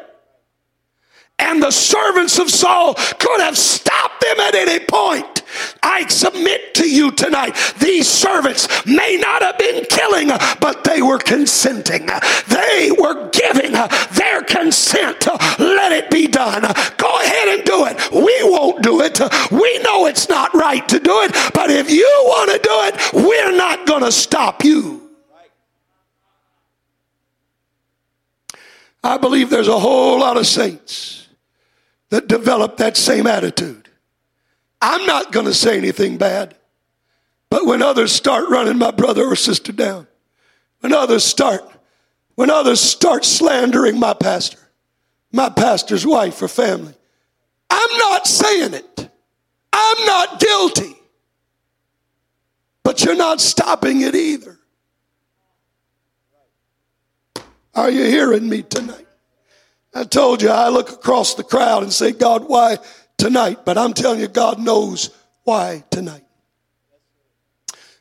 And 1.38 1.62
the 1.62 1.70
servants 1.70 2.38
of 2.38 2.51
Saul 2.51 2.95
could 2.95 3.40
have 3.40 3.59
stopped 3.59 4.20
them 4.20 4.40
at 4.40 4.55
any 4.55 4.84
point. 4.84 5.31
I 5.82 6.07
submit 6.09 6.74
to 6.74 6.88
you 6.88 7.11
tonight, 7.12 7.57
these 7.78 8.09
servants 8.09 8.68
may 8.86 9.18
not 9.20 9.42
have 9.42 9.59
been 9.59 9.84
killing, 9.86 10.28
but 10.61 10.84
they 10.84 11.03
were 11.03 11.18
consenting. 11.18 12.07
They 12.48 12.90
were 12.98 13.30
giving 13.30 13.72
their 13.72 14.42
consent. 14.42 15.26
Let 15.59 15.92
it 15.92 16.11
be 16.11 16.26
done. 16.26 16.62
Go 16.96 17.20
ahead 17.20 17.48
and 17.48 17.64
do 17.64 17.86
it. 17.86 18.12
We 18.12 18.38
won't 18.44 18.82
do 18.82 19.00
it. 19.03 19.20
We 19.50 19.78
know 19.80 20.07
it's 20.07 20.28
not 20.28 20.55
right 20.55 20.86
to 20.88 20.98
do 20.98 21.20
it, 21.22 21.32
but 21.55 21.70
if 21.70 21.90
you 21.90 22.09
want 22.26 22.50
to 22.53 22.59
do 22.59 22.70
it, 22.84 23.24
we're 23.26 23.57
not 23.57 23.86
going 23.86 24.03
to 24.03 24.12
stop 24.12 24.64
you. 24.64 25.11
I 29.05 29.18
believe 29.18 29.50
there's 29.50 29.68
a 29.68 29.80
whole 29.80 30.20
lot 30.20 30.36
of 30.36 30.46
saints 30.46 31.26
that 32.11 32.28
develop 32.28 32.76
that 32.76 32.96
same 32.96 33.26
attitude. 33.26 33.81
I'm 34.82 35.06
not 35.06 35.30
going 35.30 35.46
to 35.46 35.54
say 35.54 35.78
anything 35.78 36.18
bad, 36.18 36.56
but 37.48 37.64
when 37.64 37.82
others 37.82 38.10
start 38.10 38.48
running 38.48 38.78
my 38.78 38.90
brother 38.90 39.24
or 39.24 39.36
sister 39.36 39.70
down, 39.70 40.08
when 40.80 40.92
others 40.92 41.24
start, 41.24 41.62
when 42.34 42.50
others 42.50 42.80
start 42.80 43.24
slandering 43.24 44.00
my 44.00 44.12
pastor, 44.12 44.58
my 45.30 45.48
pastor's 45.48 46.04
wife 46.04 46.42
or 46.42 46.48
family, 46.48 46.94
I'm 47.70 47.98
not 47.98 48.26
saying 48.26 48.74
it. 48.74 49.08
I'm 49.72 50.04
not 50.04 50.40
guilty. 50.40 50.96
But 52.82 53.04
you're 53.04 53.14
not 53.14 53.40
stopping 53.40 54.00
it 54.00 54.16
either. 54.16 54.58
Are 57.74 57.90
you 57.90 58.04
hearing 58.04 58.48
me 58.48 58.62
tonight? 58.62 59.06
I 59.94 60.04
told 60.04 60.42
you 60.42 60.48
I 60.48 60.68
look 60.70 60.90
across 60.90 61.34
the 61.34 61.44
crowd 61.44 61.84
and 61.84 61.92
say, 61.92 62.10
God, 62.12 62.48
why 62.48 62.78
tonight? 63.22 63.64
But 63.64 63.78
I'm 63.78 63.92
telling 63.92 64.18
you, 64.18 64.26
God 64.26 64.58
knows 64.58 65.10
why 65.44 65.84
tonight. 65.90 66.24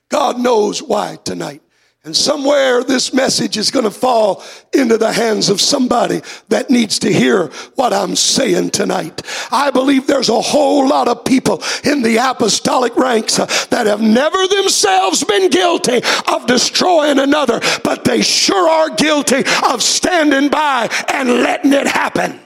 God 0.09 0.39
knows 0.39 0.82
why 0.82 1.19
tonight. 1.24 1.61
And 2.03 2.17
somewhere 2.17 2.84
this 2.84 3.13
message 3.13 3.55
is 3.55 3.69
going 3.69 3.86
to 3.86 3.91
fall 3.91 4.43
into 4.74 4.97
the 4.97 5.13
hands 5.13 5.49
of 5.49 5.61
somebody 5.61 6.22
that 6.49 6.72
needs 6.72 6.97
to 6.99 7.13
hear 7.13 7.49
what 7.76 7.93
I'm 7.93 8.15
saying 8.15 8.72
tonight. 8.72 9.22
I 9.51 9.69
believe 9.69 10.07
there's 10.07 10.30
a 10.30 10.41
whole 10.41 10.89
lot 10.89 11.07
of 11.07 11.24
people 11.24 11.61
in 11.84 12.01
the 12.01 12.17
apostolic 12.17 12.95
ranks 12.95 13.38
that 13.67 13.86
have 13.86 14.01
never 14.01 14.47
themselves 14.47 15.24
been 15.24 15.51
guilty 15.51 16.01
of 16.34 16.47
destroying 16.47 17.19
another, 17.19 17.61
but 17.84 18.03
they 18.03 18.24
sure 18.24 18.67
are 18.67 18.89
guilty 18.95 19.43
of 19.69 19.84
standing 19.84 20.49
by 20.49 20.89
and 21.13 21.30
letting 21.30 21.74
it 21.74 21.86
happen. 21.86 22.39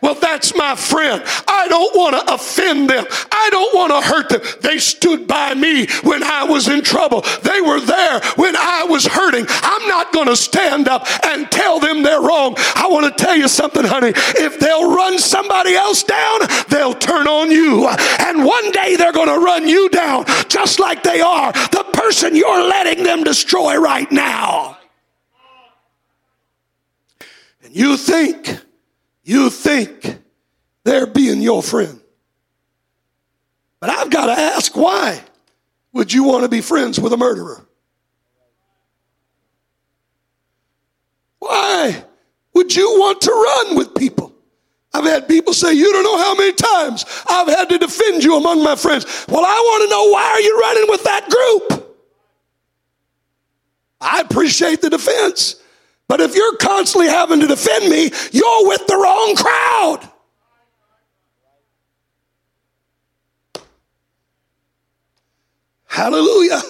Well, 0.00 0.14
that's 0.14 0.54
my 0.54 0.74
friend. 0.74 1.22
I 1.48 1.66
don't 1.68 1.94
want 1.96 2.14
to 2.16 2.34
offend 2.34 2.90
them. 2.90 3.06
I 3.30 3.48
don't 3.50 3.74
want 3.74 3.90
to 3.92 4.08
hurt 4.08 4.28
them. 4.28 4.40
They 4.60 4.78
stood 4.78 5.26
by 5.26 5.54
me 5.54 5.86
when 6.02 6.22
I 6.22 6.44
was 6.44 6.68
in 6.68 6.82
trouble. 6.82 7.22
They 7.42 7.60
were 7.60 7.80
there 7.80 8.20
when 8.36 8.56
I 8.56 8.84
was 8.84 9.06
hurting. 9.06 9.46
I'm 9.48 9.88
not 9.88 10.12
going 10.12 10.28
to 10.28 10.36
stand 10.36 10.88
up 10.88 11.06
and 11.24 11.50
tell 11.50 11.80
them 11.80 12.02
they're 12.02 12.20
wrong. 12.20 12.54
I 12.74 12.88
want 12.90 13.16
to 13.16 13.24
tell 13.24 13.36
you 13.36 13.48
something, 13.48 13.84
honey. 13.84 14.12
If 14.14 14.58
they'll 14.58 14.94
run 14.94 15.18
somebody 15.18 15.74
else 15.74 16.02
down, 16.02 16.40
they'll 16.68 16.94
turn 16.94 17.26
on 17.26 17.50
you. 17.50 17.88
And 17.88 18.44
one 18.44 18.70
day 18.72 18.96
they're 18.96 19.12
going 19.12 19.28
to 19.28 19.44
run 19.44 19.68
you 19.68 19.88
down 19.88 20.24
just 20.48 20.78
like 20.78 21.02
they 21.02 21.20
are 21.20 21.52
the 21.52 21.84
person 21.92 22.36
you're 22.36 22.66
letting 22.66 23.04
them 23.04 23.24
destroy 23.24 23.78
right 23.78 24.10
now. 24.10 24.78
And 27.64 27.74
you 27.74 27.96
think 27.96 28.58
you 29.22 29.50
think 29.50 30.18
they're 30.84 31.06
being 31.06 31.40
your 31.40 31.62
friend. 31.62 32.00
But 33.80 33.90
I've 33.90 34.10
got 34.10 34.26
to 34.26 34.40
ask 34.40 34.76
why 34.76 35.20
would 35.92 36.12
you 36.12 36.24
want 36.24 36.44
to 36.44 36.48
be 36.48 36.60
friends 36.60 36.98
with 36.98 37.12
a 37.12 37.16
murderer? 37.16 37.66
Why 41.38 42.04
would 42.54 42.74
you 42.74 42.98
want 42.98 43.20
to 43.22 43.30
run 43.30 43.76
with 43.76 43.94
people? 43.94 44.32
I've 44.94 45.04
had 45.04 45.26
people 45.26 45.52
say, 45.54 45.72
You 45.72 45.90
don't 45.92 46.04
know 46.04 46.18
how 46.18 46.34
many 46.34 46.52
times 46.52 47.04
I've 47.28 47.48
had 47.48 47.68
to 47.70 47.78
defend 47.78 48.22
you 48.22 48.36
among 48.36 48.62
my 48.62 48.76
friends. 48.76 49.26
Well, 49.28 49.44
I 49.44 49.58
want 49.58 49.82
to 49.84 49.90
know 49.90 50.10
why 50.10 50.22
are 50.22 50.40
you 50.40 50.60
running 50.60 50.86
with 50.88 51.04
that 51.04 51.28
group? 51.30 51.96
I 54.00 54.20
appreciate 54.20 54.80
the 54.80 54.90
defense. 54.90 55.61
But 56.08 56.20
if 56.20 56.34
you're 56.34 56.56
constantly 56.56 57.08
having 57.08 57.40
to 57.40 57.46
defend 57.46 57.88
me, 57.88 58.10
you're 58.32 58.68
with 58.68 58.86
the 58.86 58.96
wrong 58.96 59.34
crowd. 59.36 60.08
Hallelujah. 65.86 66.60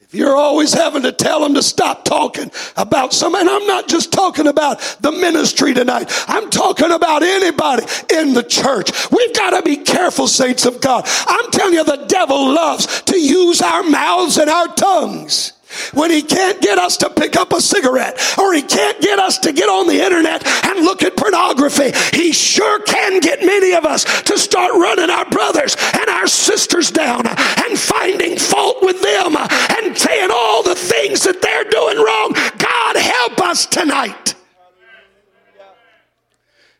If 0.00 0.14
you're 0.18 0.36
always 0.36 0.74
having 0.74 1.02
to 1.02 1.12
tell 1.12 1.40
them 1.40 1.54
to 1.54 1.62
stop 1.62 2.04
talking 2.04 2.50
about 2.76 3.14
something, 3.14 3.40
and 3.40 3.48
I'm 3.48 3.66
not 3.66 3.88
just 3.88 4.12
talking 4.12 4.46
about 4.46 4.78
the 5.00 5.10
ministry 5.10 5.72
tonight, 5.72 6.10
I'm 6.28 6.50
talking 6.50 6.90
about 6.90 7.22
anybody 7.22 7.84
in 8.14 8.34
the 8.34 8.42
church. 8.42 8.90
We've 9.10 9.34
got 9.34 9.50
to 9.50 9.62
be 9.62 9.76
careful, 9.76 10.26
saints 10.26 10.66
of 10.66 10.82
God. 10.82 11.08
I'm 11.26 11.50
telling 11.50 11.74
you, 11.74 11.84
the 11.84 12.04
devil 12.08 12.52
loves 12.52 13.02
to 13.02 13.18
use 13.18 13.62
our 13.62 13.82
mouths 13.82 14.36
and 14.36 14.50
our 14.50 14.68
tongues 14.68 15.54
when 15.92 16.10
he 16.10 16.22
can't 16.22 16.60
get 16.60 16.78
us 16.78 16.96
to 16.98 17.10
pick 17.10 17.36
up 17.36 17.52
a 17.52 17.60
cigarette 17.60 18.18
or 18.38 18.52
he 18.52 18.62
can't 18.62 19.00
get 19.00 19.18
us 19.18 19.38
to 19.38 19.52
get 19.52 19.68
on 19.68 19.86
the 19.86 20.02
internet 20.02 20.46
and 20.66 20.84
look 20.84 21.02
at 21.02 21.16
pornography, 21.16 21.92
he 22.16 22.32
sure 22.32 22.82
can 22.82 23.20
get 23.20 23.44
many 23.44 23.74
of 23.74 23.84
us 23.84 24.04
to 24.22 24.38
start 24.38 24.72
running 24.72 25.10
our 25.10 25.28
brothers 25.30 25.76
and 25.94 26.08
our 26.08 26.26
sisters 26.26 26.90
down 26.90 27.26
and 27.26 27.78
finding 27.78 28.36
fault 28.38 28.78
with 28.82 29.00
them 29.02 29.36
and 29.36 29.96
saying 29.96 30.30
all 30.32 30.62
the 30.62 30.74
things 30.74 31.22
that 31.24 31.40
they're 31.42 31.64
doing 31.64 31.96
wrong. 31.96 32.32
God 32.58 32.96
help 32.96 33.40
us 33.40 33.66
tonight. 33.66 34.34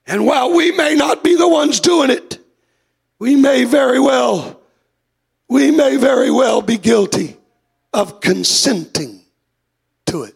And 0.06 0.26
while 0.26 0.52
we 0.52 0.72
may 0.72 0.94
not 0.94 1.22
be 1.22 1.36
the 1.36 1.48
ones 1.48 1.80
doing 1.80 2.10
it, 2.10 2.38
we 3.18 3.36
may 3.36 3.64
very 3.64 4.00
well, 4.00 4.60
we 5.48 5.70
may 5.70 5.96
very 5.96 6.30
well 6.30 6.60
be 6.60 6.76
guilty 6.76 7.36
of 7.92 8.20
consenting 8.20 9.20
to 10.06 10.22
it. 10.24 10.34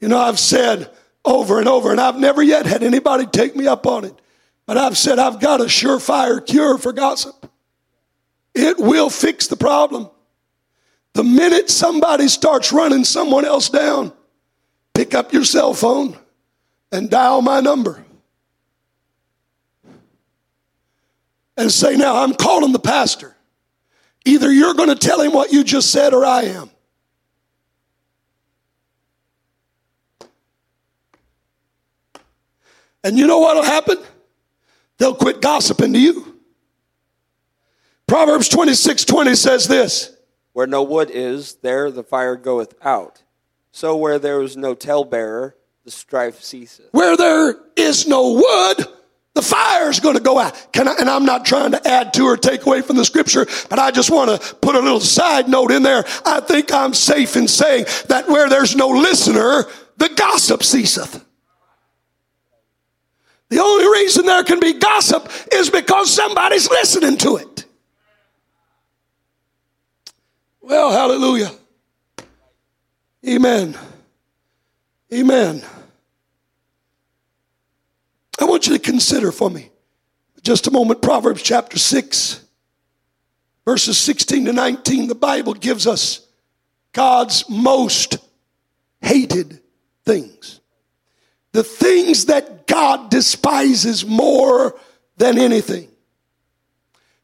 You 0.00 0.08
know, 0.08 0.18
I've 0.18 0.38
said 0.38 0.90
over 1.24 1.58
and 1.58 1.68
over, 1.68 1.90
and 1.90 2.00
I've 2.00 2.18
never 2.18 2.42
yet 2.42 2.66
had 2.66 2.82
anybody 2.82 3.26
take 3.26 3.56
me 3.56 3.66
up 3.66 3.86
on 3.86 4.04
it, 4.04 4.14
but 4.66 4.76
I've 4.78 4.96
said 4.96 5.18
I've 5.18 5.40
got 5.40 5.60
a 5.60 5.64
surefire 5.64 6.44
cure 6.44 6.78
for 6.78 6.92
gossip. 6.92 7.50
It 8.54 8.78
will 8.78 9.10
fix 9.10 9.48
the 9.48 9.56
problem. 9.56 10.08
The 11.12 11.24
minute 11.24 11.70
somebody 11.70 12.28
starts 12.28 12.72
running 12.72 13.04
someone 13.04 13.44
else 13.44 13.68
down, 13.68 14.12
pick 14.94 15.14
up 15.14 15.32
your 15.32 15.44
cell 15.44 15.74
phone 15.74 16.16
and 16.92 17.10
dial 17.10 17.42
my 17.42 17.60
number. 17.60 18.04
And 21.56 21.70
say, 21.70 21.96
Now 21.96 22.22
I'm 22.22 22.34
calling 22.34 22.72
the 22.72 22.78
pastor. 22.78 23.35
Either 24.26 24.52
you're 24.52 24.74
going 24.74 24.88
to 24.88 24.96
tell 24.96 25.20
him 25.20 25.32
what 25.32 25.52
you 25.52 25.62
just 25.62 25.90
said 25.90 26.12
or 26.12 26.24
I 26.24 26.42
am. 26.42 26.70
And 33.04 33.16
you 33.16 33.28
know 33.28 33.38
what 33.38 33.54
will 33.54 33.62
happen? 33.62 33.98
They'll 34.98 35.14
quit 35.14 35.40
gossiping 35.40 35.92
to 35.92 35.98
you. 35.98 36.40
Proverbs 38.08 38.48
26 38.48 39.04
20 39.04 39.36
says 39.36 39.68
this 39.68 40.16
Where 40.52 40.66
no 40.66 40.82
wood 40.82 41.10
is, 41.12 41.54
there 41.62 41.92
the 41.92 42.02
fire 42.02 42.34
goeth 42.34 42.74
out. 42.84 43.22
So 43.70 43.96
where 43.96 44.18
there 44.18 44.42
is 44.42 44.56
no 44.56 44.74
talebearer, 44.74 45.54
the 45.84 45.90
strife 45.92 46.42
ceaseth. 46.42 46.88
Where 46.90 47.16
there 47.16 47.54
is 47.76 48.08
no 48.08 48.32
wood, 48.32 48.86
the 49.36 49.42
fire 49.42 49.90
is 49.90 50.00
going 50.00 50.16
to 50.16 50.22
go 50.22 50.38
out. 50.38 50.72
Can 50.72 50.88
I, 50.88 50.94
and 50.98 51.08
I'm 51.08 51.24
not 51.24 51.44
trying 51.44 51.72
to 51.72 51.88
add 51.88 52.14
to 52.14 52.24
or 52.24 52.36
take 52.36 52.64
away 52.66 52.80
from 52.80 52.96
the 52.96 53.04
scripture, 53.04 53.46
but 53.68 53.78
I 53.78 53.90
just 53.90 54.10
want 54.10 54.30
to 54.30 54.54
put 54.56 54.74
a 54.74 54.80
little 54.80 54.98
side 54.98 55.48
note 55.48 55.70
in 55.70 55.82
there. 55.82 56.04
I 56.24 56.40
think 56.40 56.72
I'm 56.72 56.94
safe 56.94 57.36
in 57.36 57.46
saying 57.46 57.84
that 58.08 58.28
where 58.28 58.48
there's 58.48 58.74
no 58.74 58.88
listener, 58.88 59.64
the 59.98 60.08
gossip 60.08 60.62
ceaseth. 60.62 61.22
The 63.48 63.60
only 63.60 63.86
reason 64.00 64.24
there 64.24 64.42
can 64.42 64.58
be 64.58 64.72
gossip 64.72 65.30
is 65.52 65.70
because 65.70 66.12
somebody's 66.12 66.68
listening 66.68 67.18
to 67.18 67.36
it. 67.36 67.64
Well, 70.62 70.90
hallelujah. 70.90 71.52
Amen. 73.28 73.76
Amen. 75.12 75.62
I 78.38 78.44
want 78.44 78.66
you 78.66 78.74
to 78.74 78.78
consider 78.78 79.32
for 79.32 79.50
me 79.50 79.70
just 80.42 80.66
a 80.66 80.70
moment 80.70 81.02
Proverbs 81.02 81.42
chapter 81.42 81.78
6, 81.78 82.44
verses 83.64 83.98
16 83.98 84.44
to 84.46 84.52
19. 84.52 85.08
The 85.08 85.14
Bible 85.14 85.54
gives 85.54 85.86
us 85.86 86.26
God's 86.92 87.48
most 87.48 88.18
hated 89.00 89.60
things. 90.04 90.60
The 91.52 91.64
things 91.64 92.26
that 92.26 92.66
God 92.66 93.10
despises 93.10 94.04
more 94.04 94.78
than 95.16 95.38
anything. 95.38 95.88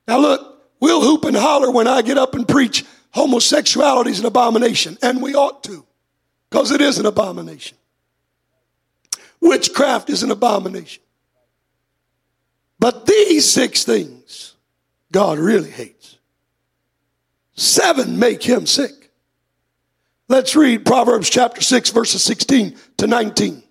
Now, 0.08 0.18
look, 0.18 0.68
we'll 0.80 1.02
hoop 1.02 1.24
and 1.24 1.36
holler 1.36 1.70
when 1.70 1.86
I 1.86 2.02
get 2.02 2.18
up 2.18 2.34
and 2.34 2.48
preach 2.48 2.84
homosexuality 3.10 4.10
is 4.10 4.20
an 4.20 4.26
abomination, 4.26 4.98
and 5.02 5.22
we 5.22 5.34
ought 5.34 5.62
to, 5.64 5.84
because 6.50 6.70
it 6.70 6.80
is 6.80 6.98
an 6.98 7.06
abomination. 7.06 7.76
Witchcraft 9.42 10.08
is 10.08 10.22
an 10.22 10.30
abomination. 10.30 11.02
But 12.78 13.06
these 13.06 13.44
six 13.50 13.84
things 13.84 14.54
God 15.10 15.38
really 15.38 15.70
hates. 15.70 16.16
Seven 17.54 18.18
make 18.18 18.42
him 18.42 18.64
sick. 18.64 19.10
Let's 20.28 20.56
read 20.56 20.86
Proverbs 20.86 21.28
chapter 21.28 21.60
6, 21.60 21.90
verses 21.90 22.22
16 22.24 22.76
to 22.96 23.06
19. 23.06 23.62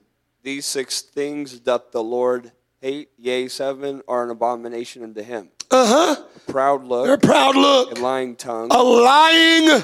These 0.43 0.65
six 0.67 1.01
things 1.01 1.59
doth 1.59 1.91
the 1.91 2.03
Lord 2.03 2.51
hate, 2.81 3.09
yea, 3.17 3.47
seven 3.47 4.01
are 4.07 4.23
an 4.23 4.29
abomination 4.29 5.03
unto 5.03 5.23
him. 5.23 5.49
Uh 5.71 6.15
huh. 6.15 6.23
Proud 6.47 6.83
look, 6.83 7.07
Their 7.07 7.17
proud 7.17 7.55
look, 7.55 7.97
a 7.97 8.01
lying 8.01 8.35
tongue, 8.35 8.67
a 8.71 8.83
lying 8.83 9.83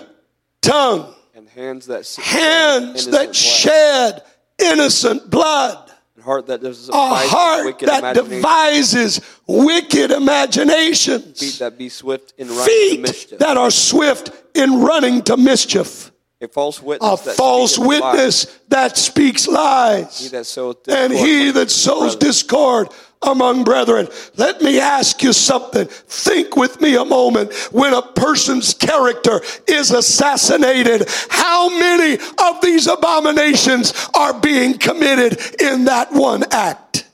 tongue, 0.62 1.14
and 1.34 1.48
hands 1.48 1.88
that 1.88 2.06
shed 2.06 2.24
hands 2.26 3.06
that 3.06 3.12
blood, 3.12 3.36
shed 3.36 4.24
innocent 4.60 5.30
blood, 5.30 5.92
and 6.16 6.24
heart 6.24 6.48
that 6.48 6.62
does 6.62 6.90
a 6.90 6.94
heart 6.94 7.80
that 7.80 8.16
devises 8.16 9.22
wicked 9.48 10.12
imaginations, 10.12 11.40
feet 11.40 11.60
that 11.60 11.78
be 11.78 11.90
swift 11.90 12.34
in 12.38 12.48
running 12.48 12.66
to 12.66 12.72
feet 12.72 13.02
mischief, 13.02 13.40
that 13.40 13.58
are 13.58 13.72
swift 13.72 14.32
in 14.56 14.82
running 14.82 15.22
to 15.24 15.38
mischief, 15.38 16.12
a 16.40 16.48
false 16.48 16.82
witness, 16.82 17.22
a 17.22 17.26
that 17.26 17.36
false 17.36 17.80
witness 17.80 18.46
that 18.68 18.98
speaks 18.98 19.46
he 19.46 19.52
lies, 19.52 20.32
that 20.32 20.46
and 20.88 21.14
he 21.14 21.52
that 21.52 21.72
sows 21.72 22.16
brethren. 22.16 22.20
discord 22.20 22.90
among 23.24 23.64
brethren. 23.64 24.08
Let 24.36 24.62
me 24.62 24.80
ask 24.80 25.24
you 25.24 25.34
something. 25.34 25.88
Think 25.88 26.56
with 26.56 26.80
me 26.80 26.96
a 26.96 27.06
moment. 27.06 27.54
When 27.72 27.94
a 27.94 28.04
person's 28.04 28.76
character 28.76 29.42
is 29.68 29.90
assassinated, 29.90 31.10
how 31.30 31.70
many 31.70 32.14
of 32.16 32.62
these 32.62 32.86
abominations 32.86 33.94
are 34.14 34.40
being 34.40 34.78
committed 34.78 35.40
in 35.60 35.86
that 35.86 36.12
one 36.12 36.44
act? 36.52 37.06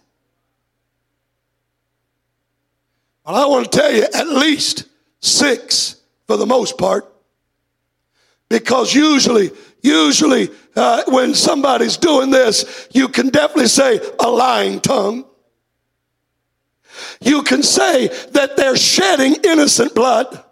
Well, 3.26 3.36
I 3.38 3.46
want 3.46 3.72
to 3.72 3.80
tell 3.80 3.94
you 3.94 4.04
at 4.14 4.28
least 4.28 4.84
six 5.22 6.02
for 6.28 6.36
the 6.36 6.46
most 6.46 6.78
part. 6.78 7.13
Because 8.54 8.94
usually, 8.94 9.50
usually, 9.82 10.48
uh, 10.76 11.02
when 11.08 11.34
somebody's 11.34 11.98
doing 11.98 12.30
this, 12.30 12.88
you 12.92 13.08
can 13.08 13.30
definitely 13.30 13.66
say 13.66 14.00
a 14.20 14.30
lying 14.30 14.80
tongue. 14.80 15.26
You 17.20 17.42
can 17.42 17.64
say 17.64 18.10
that 18.34 18.56
they're 18.56 18.78
shedding 18.78 19.38
innocent 19.44 19.96
blood. 19.96 20.44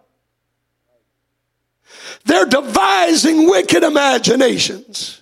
They're 2.25 2.47
devising 2.47 3.47
wicked 3.47 3.83
imaginations. 3.83 5.21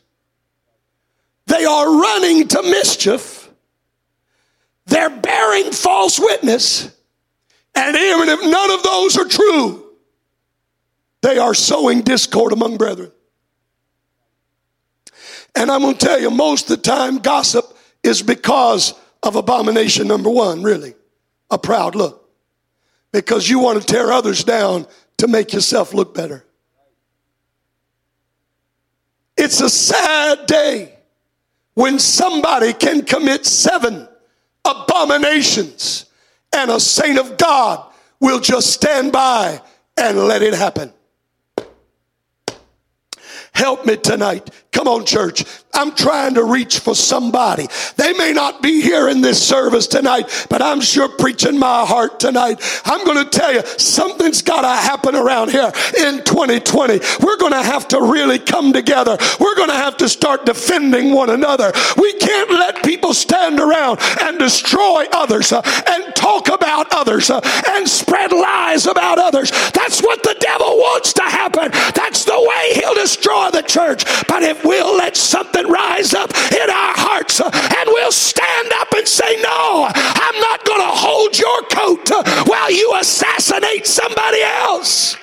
They 1.47 1.65
are 1.65 1.99
running 1.99 2.47
to 2.47 2.61
mischief. 2.61 3.49
They're 4.85 5.09
bearing 5.09 5.73
false 5.73 6.17
witness. 6.17 6.89
And 7.75 7.97
even 7.97 8.29
if 8.29 8.41
none 8.41 8.71
of 8.71 8.83
those 8.83 9.17
are 9.17 9.25
true, 9.25 9.88
they 11.21 11.37
are 11.37 11.53
sowing 11.53 12.01
discord 12.01 12.53
among 12.53 12.77
brethren. 12.77 13.11
And 15.55 15.71
I'm 15.71 15.81
going 15.81 15.97
to 15.97 16.05
tell 16.05 16.19
you, 16.19 16.29
most 16.29 16.69
of 16.69 16.77
the 16.77 16.83
time, 16.83 17.17
gossip 17.17 17.65
is 18.03 18.21
because 18.21 18.93
of 19.23 19.35
abomination 19.35 20.07
number 20.07 20.29
one, 20.29 20.63
really 20.63 20.93
a 21.49 21.57
proud 21.57 21.95
look. 21.95 22.29
Because 23.11 23.49
you 23.49 23.59
want 23.59 23.81
to 23.81 23.85
tear 23.85 24.11
others 24.11 24.43
down 24.43 24.87
to 25.17 25.27
make 25.27 25.51
yourself 25.51 25.93
look 25.93 26.13
better. 26.13 26.45
It's 29.35 29.61
a 29.61 29.69
sad 29.69 30.45
day 30.45 30.95
when 31.73 31.97
somebody 31.97 32.73
can 32.73 33.03
commit 33.03 33.45
seven 33.45 34.07
abominations 34.65 36.05
and 36.53 36.69
a 36.69 36.79
saint 36.79 37.17
of 37.17 37.37
God 37.37 37.91
will 38.19 38.39
just 38.39 38.71
stand 38.71 39.11
by 39.11 39.61
and 39.97 40.17
let 40.17 40.41
it 40.41 40.53
happen. 40.53 40.93
Help 43.59 43.85
me 43.85 43.97
tonight. 43.97 44.49
Come 44.71 44.87
on, 44.87 45.05
church. 45.05 45.43
I'm 45.79 45.95
trying 45.95 46.33
to 46.33 46.43
reach 46.43 46.79
for 46.79 46.93
somebody. 46.93 47.69
They 47.95 48.11
may 48.11 48.33
not 48.33 48.61
be 48.61 48.81
here 48.81 49.07
in 49.07 49.21
this 49.21 49.41
service 49.41 49.87
tonight, 49.87 50.47
but 50.49 50.61
I'm 50.61 50.81
sure 50.81 51.07
preaching 51.07 51.57
my 51.57 51.85
heart 51.85 52.19
tonight. 52.19 52.61
I'm 52.83 53.05
going 53.05 53.23
to 53.23 53.29
tell 53.29 53.53
you 53.53 53.61
something's 53.77 54.41
got 54.41 54.61
to 54.63 54.67
happen 54.67 55.15
around 55.15 55.51
here 55.51 55.71
in 55.99 56.21
2020. 56.25 56.99
We're 57.21 57.37
going 57.37 57.53
to 57.53 57.63
have 57.63 57.87
to 57.89 58.01
really 58.01 58.39
come 58.39 58.73
together. 58.73 59.17
We're 59.39 59.55
going 59.55 59.69
to 59.69 59.75
have 59.75 59.95
to 59.97 60.09
start 60.09 60.45
defending 60.45 61.13
one 61.13 61.29
another. 61.29 61.71
We 61.95 62.11
can't 62.19 62.51
let 62.51 62.83
people 62.83 63.13
stand 63.13 63.61
around 63.61 63.99
and 64.21 64.37
destroy 64.37 65.05
others 65.13 65.53
uh, 65.53 65.61
and 65.87 66.13
talk 66.13 66.49
about 66.49 66.87
others 66.91 67.29
uh, 67.29 67.39
and 67.69 67.87
spread 67.87 68.33
lies 68.33 68.85
about 68.85 69.17
others. 69.17 69.51
That's 69.71 70.01
what 70.01 70.23
the 70.23 70.35
devil 70.41 70.75
wants 70.75 71.13
to 71.13 71.23
happen. 71.23 71.71
That's 71.95 72.25
the 72.25 72.37
way 72.37 72.73
he'll 72.73 72.95
destroy 72.95 73.49
the 73.51 73.61
church. 73.61 74.03
But 74.27 74.43
if 74.43 74.65
we'll 74.65 74.97
let 74.97 75.15
something 75.15 75.68
rise 75.69 76.13
up 76.13 76.31
in 76.51 76.69
our 76.69 76.93
hearts 76.97 77.39
uh, 77.39 77.49
and 77.53 77.87
we'll 77.87 78.11
stand 78.11 78.71
up 78.79 78.91
and 78.95 79.07
say, 79.07 79.41
No, 79.41 79.89
I'm 79.89 80.39
not 80.41 80.65
going 80.65 80.81
to 80.81 80.87
hold 80.87 81.37
your 81.37 81.61
coat 81.63 82.11
uh, 82.11 82.43
while 82.45 82.71
you 82.71 82.95
assassinate 82.99 83.85
somebody 83.85 84.41
else. 84.41 85.15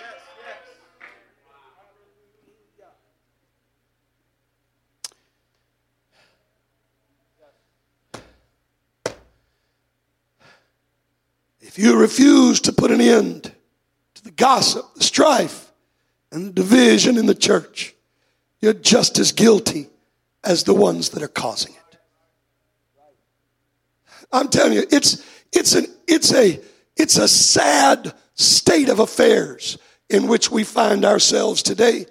If 11.60 11.82
you 11.82 11.98
refuse 11.98 12.60
to 12.62 12.72
put 12.72 12.90
an 12.90 13.02
end 13.02 13.52
to 14.14 14.24
the 14.24 14.30
gossip, 14.30 14.94
the 14.94 15.04
strife, 15.04 15.70
and 16.32 16.46
the 16.46 16.52
division 16.52 17.18
in 17.18 17.26
the 17.26 17.34
church, 17.34 17.94
you're 18.60 18.72
just 18.72 19.18
as 19.18 19.32
guilty 19.32 19.90
as 20.46 20.64
the 20.64 20.74
ones 20.74 21.10
that 21.10 21.22
are 21.22 21.28
causing 21.28 21.74
it. 21.74 21.98
I'm 24.32 24.48
telling 24.48 24.74
you, 24.74 24.84
it's 24.90 25.24
it's 25.52 25.74
an 25.74 25.86
it's 26.06 26.32
a 26.32 26.60
it's 26.96 27.16
a 27.16 27.28
sad 27.28 28.12
state 28.34 28.88
of 28.88 28.98
affairs 28.98 29.78
in 30.08 30.28
which 30.28 30.50
we 30.50 30.64
find 30.64 31.04
ourselves 31.04 31.62
today. 31.62 32.06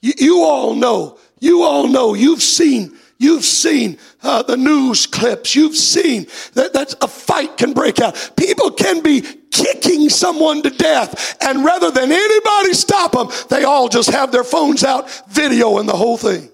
You, 0.00 0.12
you 0.18 0.40
all 0.42 0.74
know, 0.74 1.18
you 1.40 1.62
all 1.62 1.88
know, 1.88 2.14
you've 2.14 2.42
seen 2.42 2.96
You've 3.18 3.44
seen 3.44 3.98
uh, 4.22 4.42
the 4.42 4.56
news 4.56 5.06
clips. 5.06 5.54
You've 5.54 5.76
seen 5.76 6.26
that, 6.52 6.74
that 6.74 6.94
a 7.00 7.08
fight 7.08 7.56
can 7.56 7.72
break 7.72 8.00
out. 8.00 8.32
People 8.36 8.70
can 8.70 9.02
be 9.02 9.22
kicking 9.50 10.10
someone 10.10 10.62
to 10.62 10.70
death. 10.70 11.36
And 11.42 11.64
rather 11.64 11.90
than 11.90 12.12
anybody 12.12 12.74
stop 12.74 13.12
them, 13.12 13.28
they 13.48 13.64
all 13.64 13.88
just 13.88 14.10
have 14.10 14.32
their 14.32 14.44
phones 14.44 14.84
out, 14.84 15.06
videoing 15.30 15.86
the 15.86 15.96
whole 15.96 16.18
thing. 16.18 16.50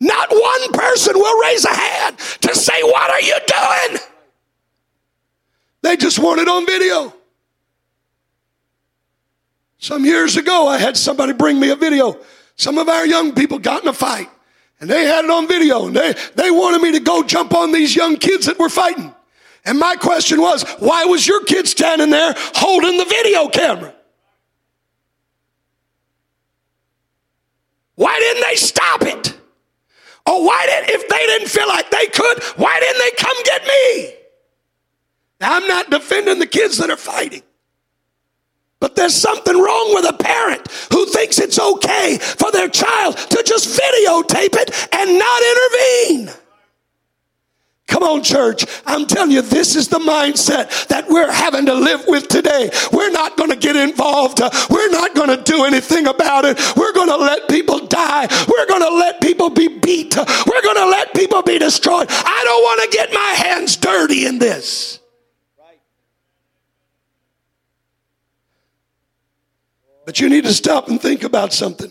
Not 0.00 0.30
one 0.30 0.72
person 0.72 1.14
will 1.16 1.40
raise 1.42 1.64
a 1.64 1.74
hand 1.74 2.18
to 2.18 2.54
say, 2.54 2.82
What 2.82 3.10
are 3.10 3.20
you 3.20 3.36
doing? 3.46 4.00
They 5.82 5.96
just 5.96 6.18
want 6.18 6.40
it 6.40 6.48
on 6.48 6.66
video. 6.66 7.14
Some 9.78 10.04
years 10.04 10.36
ago, 10.36 10.66
I 10.66 10.78
had 10.78 10.96
somebody 10.96 11.32
bring 11.32 11.58
me 11.58 11.70
a 11.70 11.76
video. 11.76 12.18
Some 12.56 12.78
of 12.78 12.88
our 12.88 13.06
young 13.06 13.32
people 13.34 13.58
got 13.58 13.82
in 13.82 13.88
a 13.88 13.92
fight. 13.92 14.28
And 14.80 14.90
they 14.90 15.04
had 15.04 15.24
it 15.24 15.30
on 15.30 15.48
video 15.48 15.86
and 15.86 15.96
they, 15.96 16.14
they 16.36 16.50
wanted 16.50 16.82
me 16.82 16.92
to 16.92 17.00
go 17.00 17.22
jump 17.22 17.52
on 17.52 17.72
these 17.72 17.96
young 17.96 18.16
kids 18.16 18.46
that 18.46 18.58
were 18.58 18.68
fighting. 18.68 19.12
And 19.64 19.78
my 19.78 19.96
question 19.96 20.40
was, 20.40 20.62
why 20.78 21.04
was 21.04 21.26
your 21.26 21.44
kid 21.44 21.66
standing 21.66 22.10
there 22.10 22.34
holding 22.36 22.96
the 22.96 23.04
video 23.04 23.48
camera? 23.48 23.92
Why 27.96 28.18
didn't 28.20 28.44
they 28.48 28.54
stop 28.54 29.02
it? 29.02 29.37
Or 30.28 30.44
why 30.44 30.66
did 30.66 30.90
if 30.90 31.08
they 31.08 31.26
didn't 31.26 31.48
feel 31.48 31.68
like 31.68 31.90
they 31.90 32.06
could, 32.06 32.42
why 32.56 32.78
didn't 32.80 32.98
they 32.98 33.10
come 33.16 33.36
get 33.44 33.64
me? 33.64 34.14
Now, 35.40 35.56
I'm 35.56 35.66
not 35.66 35.90
defending 35.90 36.38
the 36.38 36.46
kids 36.46 36.76
that 36.78 36.90
are 36.90 36.96
fighting. 36.96 37.42
But 38.80 38.94
there's 38.94 39.14
something 39.14 39.56
wrong 39.56 39.94
with 39.94 40.08
a 40.08 40.12
parent 40.12 40.66
who 40.92 41.06
thinks 41.06 41.38
it's 41.38 41.58
okay 41.58 42.18
for 42.18 42.52
their 42.52 42.68
child 42.68 43.16
to 43.16 43.42
just 43.44 43.68
videotape 43.68 44.54
it 44.54 44.88
and 44.94 45.18
not 45.18 45.42
intervene. 45.42 46.47
Come 47.88 48.02
on, 48.02 48.22
church. 48.22 48.66
I'm 48.84 49.06
telling 49.06 49.30
you, 49.30 49.40
this 49.40 49.74
is 49.74 49.88
the 49.88 49.98
mindset 49.98 50.88
that 50.88 51.08
we're 51.08 51.32
having 51.32 51.64
to 51.66 51.74
live 51.74 52.04
with 52.06 52.28
today. 52.28 52.70
We're 52.92 53.10
not 53.10 53.38
going 53.38 53.48
to 53.50 53.56
get 53.56 53.76
involved. 53.76 54.40
We're 54.68 54.90
not 54.90 55.14
going 55.14 55.34
to 55.34 55.42
do 55.42 55.64
anything 55.64 56.06
about 56.06 56.44
it. 56.44 56.60
We're 56.76 56.92
going 56.92 57.08
to 57.08 57.16
let 57.16 57.48
people 57.48 57.86
die. 57.86 58.28
We're 58.46 58.66
going 58.66 58.82
to 58.82 58.94
let 58.94 59.22
people 59.22 59.48
be 59.48 59.68
beat. 59.68 60.14
We're 60.16 60.62
going 60.62 60.76
to 60.76 60.86
let 60.86 61.14
people 61.14 61.42
be 61.42 61.58
destroyed. 61.58 62.08
I 62.10 62.42
don't 62.44 62.62
want 62.62 62.82
to 62.82 62.96
get 62.96 63.12
my 63.12 63.32
hands 63.46 63.76
dirty 63.76 64.26
in 64.26 64.38
this. 64.38 65.00
But 70.04 70.20
you 70.20 70.28
need 70.28 70.44
to 70.44 70.52
stop 70.52 70.88
and 70.88 71.00
think 71.00 71.22
about 71.22 71.54
something. 71.54 71.90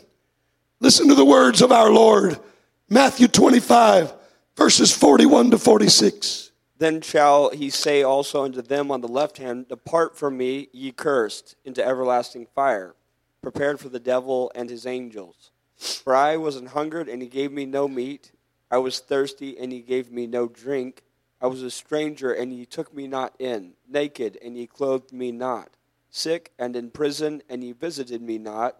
Listen 0.80 1.08
to 1.08 1.16
the 1.16 1.26
words 1.26 1.64
of 1.64 1.72
our 1.72 1.89
Lord, 1.89 2.39
Matthew 2.88 3.28
25, 3.28 4.14
verses 4.58 4.91
41 4.93 5.51
to 5.51 5.58
46. 5.58 6.51
Then 6.78 7.01
shall 7.01 7.51
he 7.51 7.70
say 7.70 8.03
also 8.03 8.43
unto 8.43 8.62
them 8.62 8.91
on 8.91 8.99
the 8.99 9.08
left 9.08 9.38
hand, 9.38 9.70
Depart 9.70 10.18
from 10.18 10.38
me, 10.38 10.68
ye 10.74 10.91
cursed, 10.91 11.55
into 11.64 11.86
everlasting 11.86 12.47
fire, 12.53 12.95
prepared 13.41 13.80
for 13.80 13.88
the 13.89 13.99
devil 13.99 14.51
and 14.53 14.70
his 14.70 14.86
angels. 14.86 15.51
For 15.78 16.14
I 16.16 16.38
was 16.38 16.55
an 16.55 16.68
hungered, 16.68 17.08
and 17.08 17.22
he 17.22 17.28
gave 17.28 17.51
me 17.51 17.66
no 17.66 17.88
meat. 17.88 18.32
I 18.70 18.80
was 18.80 18.99
thirsty, 18.99 19.58
and 19.58 19.72
he 19.72 19.80
gave 19.80 20.12
me 20.12 20.28
no 20.28 20.47
drink. 20.47 21.03
I 21.39 21.47
was 21.47 21.64
a 21.64 21.72
stranger, 21.72 22.34
and 22.34 22.51
ye 22.51 22.66
took 22.66 22.93
me 22.93 23.08
not 23.08 23.36
in. 23.39 23.74
Naked, 23.88 24.38
and 24.43 24.58
ye 24.58 24.68
clothed 24.68 25.14
me 25.14 25.32
not 25.32 25.70
sick 26.10 26.51
and 26.58 26.76
in 26.76 26.89
prison, 26.89 27.41
and 27.49 27.64
ye 27.64 27.72
visited 27.72 28.22
me 28.22 28.38
not. 28.38 28.78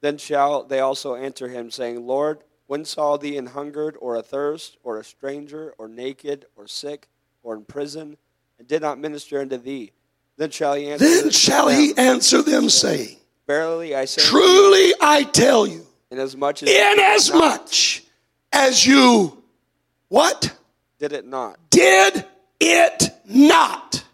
Then 0.00 0.18
shall 0.18 0.64
they 0.64 0.80
also 0.80 1.14
answer 1.14 1.48
him, 1.48 1.70
saying, 1.70 2.06
Lord, 2.06 2.44
when 2.66 2.84
saw 2.84 3.16
thee 3.16 3.36
in 3.36 3.46
hungered, 3.46 3.96
or 4.00 4.16
athirst, 4.16 4.78
or 4.82 4.98
a 4.98 5.04
stranger, 5.04 5.74
or 5.78 5.88
naked, 5.88 6.46
or 6.56 6.66
sick, 6.66 7.08
or 7.42 7.54
in 7.54 7.64
prison, 7.64 8.16
and 8.58 8.66
did 8.66 8.82
not 8.82 8.98
minister 8.98 9.40
unto 9.40 9.56
thee? 9.56 9.92
Then 10.36 10.50
shall 10.50 10.74
he 10.74 10.90
answer 10.90 11.04
Then 11.04 11.30
shall 11.30 11.68
them, 11.68 11.78
he 11.78 11.96
answer 11.96 12.42
them, 12.42 12.68
saying, 12.68 13.16
Verily 13.46 13.94
I 13.94 14.06
say, 14.06 14.22
Truly 14.22 14.94
I 15.00 15.24
tell 15.24 15.66
you, 15.66 15.86
inasmuch 16.10 16.62
as, 16.62 16.70
inasmuch 16.70 18.04
as 18.52 18.86
you, 18.86 19.42
what? 20.08 20.56
Did 20.98 21.12
it 21.12 21.26
not? 21.26 21.58
Did 21.70 22.24
it 22.60 23.10
not 23.26 24.04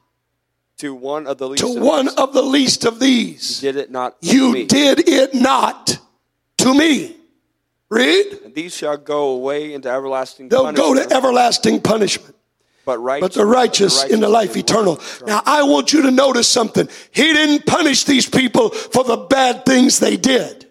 to 0.79 0.95
one 0.95 1.27
of 1.27 1.39
the 1.39 1.49
least 1.49 1.63
to 1.63 1.77
of 1.77 1.83
one 1.83 2.07
these. 2.07 2.15
of 2.15 2.33
the 2.33 2.43
least 2.43 2.85
of 2.85 2.99
these. 3.01 3.63
You 3.63 3.73
did 3.73 3.81
it 3.81 3.91
not. 3.91 4.17
You 4.21 4.53
me. 4.53 4.65
did 4.65 5.09
it 5.09 5.35
not 5.35 5.99
to 6.59 6.75
me. 6.75 7.20
Read. 7.91 8.41
And 8.45 8.55
these 8.55 8.75
shall 8.75 8.97
go 8.97 9.31
away 9.31 9.75
into 9.75 9.91
everlasting. 9.91 10.49
They'll 10.49 10.65
punishment. 10.65 10.97
go 10.99 11.09
to 11.09 11.15
everlasting 11.15 11.81
punishment. 11.81 12.37
But, 12.85 12.99
righteous, 12.99 13.29
but 13.29 13.35
the 13.35 13.45
righteous, 13.45 13.95
the 13.95 14.01
righteous 14.03 14.15
in 14.15 14.21
the 14.21 14.29
life 14.29 14.57
eternal. 14.57 14.95
eternal. 14.95 15.27
Now 15.27 15.43
I 15.45 15.63
want 15.65 15.93
you 15.93 16.03
to 16.03 16.11
notice 16.11 16.49
something. 16.49 16.89
He 17.11 17.33
didn't 17.33 17.67
punish 17.67 18.05
these 18.05 18.29
people 18.29 18.71
for 18.71 19.05
the 19.05 19.17
bad 19.17 19.67
things 19.67 19.99
they 19.99 20.17
did. 20.17 20.67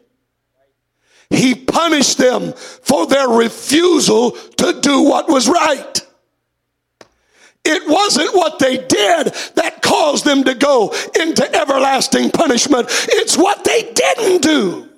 He 1.29 1.53
punished 1.53 2.17
them 2.17 2.53
for 2.53 3.05
their 3.05 3.27
refusal 3.27 4.31
to 4.31 4.81
do 4.81 5.03
what 5.03 5.29
was 5.29 5.47
right. 5.47 6.05
It 7.63 7.87
wasn't 7.87 8.35
what 8.35 8.57
they 8.57 8.77
did 8.77 9.27
that 9.55 9.81
caused 9.83 10.25
them 10.25 10.43
to 10.45 10.55
go 10.55 10.93
into 11.19 11.55
everlasting 11.55 12.31
punishment. 12.31 12.87
It's 12.89 13.37
what 13.37 13.63
they 13.63 13.91
didn't 13.93 14.41
do. 14.41 14.88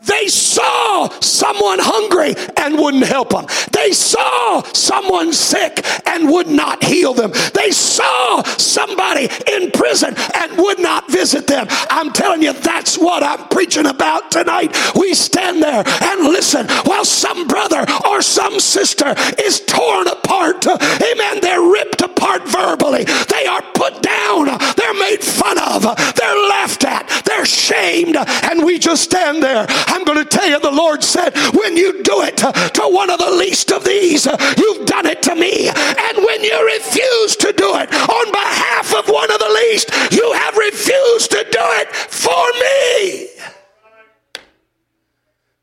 They 0.00 0.28
saw 0.28 1.08
someone 1.20 1.78
hungry 1.80 2.34
and 2.56 2.78
wouldn't 2.78 3.04
help 3.04 3.30
them. 3.30 3.46
They 3.72 3.92
saw 3.92 4.62
someone 4.72 5.32
sick 5.32 5.84
and 6.06 6.30
would 6.30 6.46
not 6.46 6.84
heal 6.84 7.14
them. 7.14 7.32
They 7.54 7.72
saw 7.72 8.42
somebody 8.42 9.28
in 9.50 9.72
prison 9.72 10.14
and 10.34 10.56
would 10.56 10.78
not 10.78 11.10
visit 11.10 11.48
them. 11.48 11.66
I'm 11.90 12.12
telling 12.12 12.42
you, 12.42 12.52
that's 12.52 12.96
what 12.96 13.24
I'm 13.24 13.48
preaching 13.48 13.86
about 13.86 14.30
tonight. 14.30 14.76
We 14.94 15.14
stand 15.14 15.62
there 15.62 15.82
and 15.86 16.24
listen 16.24 16.68
while 16.84 17.04
some 17.04 17.48
brother 17.48 17.84
or 18.06 18.22
some 18.22 18.60
sister 18.60 19.14
is 19.38 19.60
torn 19.60 20.06
apart. 20.06 20.64
Amen. 20.66 21.40
They're 21.42 21.62
ripped 21.62 22.02
apart 22.02 22.46
verbally. 22.48 23.04
They 23.04 23.46
are 23.46 23.62
put 23.74 24.00
down. 24.02 24.46
They're 24.76 24.94
made 24.94 25.24
fun 25.24 25.58
of. 25.58 25.82
They're 26.14 26.48
laughed 26.48 26.84
at. 26.84 27.08
They're 27.24 27.46
shamed. 27.46 28.16
And 28.16 28.64
we 28.64 28.78
just 28.78 29.02
stand 29.02 29.42
there 29.42 29.66
I'm 29.88 30.04
going 30.04 30.18
to 30.18 30.24
tell 30.24 30.46
you, 30.48 30.60
the 30.60 30.70
Lord 30.70 31.02
said, 31.02 31.34
when 31.54 31.76
you 31.76 32.02
do 32.02 32.22
it 32.22 32.42
uh, 32.44 32.52
to 32.52 32.82
one 32.82 33.10
of 33.10 33.18
the 33.18 33.30
least 33.30 33.72
of 33.72 33.84
these, 33.84 34.26
uh, 34.26 34.36
you've 34.56 34.86
done 34.86 35.06
it 35.06 35.22
to 35.24 35.34
me. 35.34 35.68
And 35.68 36.24
when 36.24 36.44
you 36.44 36.66
refuse 36.76 37.36
to 37.36 37.52
do 37.52 37.74
it 37.76 37.92
on 37.92 38.32
behalf 38.32 38.94
of 38.94 39.08
one 39.08 39.30
of 39.30 39.38
the 39.38 39.48
least, 39.48 39.90
you 40.12 40.32
have 40.32 40.56
refused 40.56 41.30
to 41.32 41.44
do 41.50 41.64
it 41.80 41.88
for 41.94 42.46
me. 42.60 43.28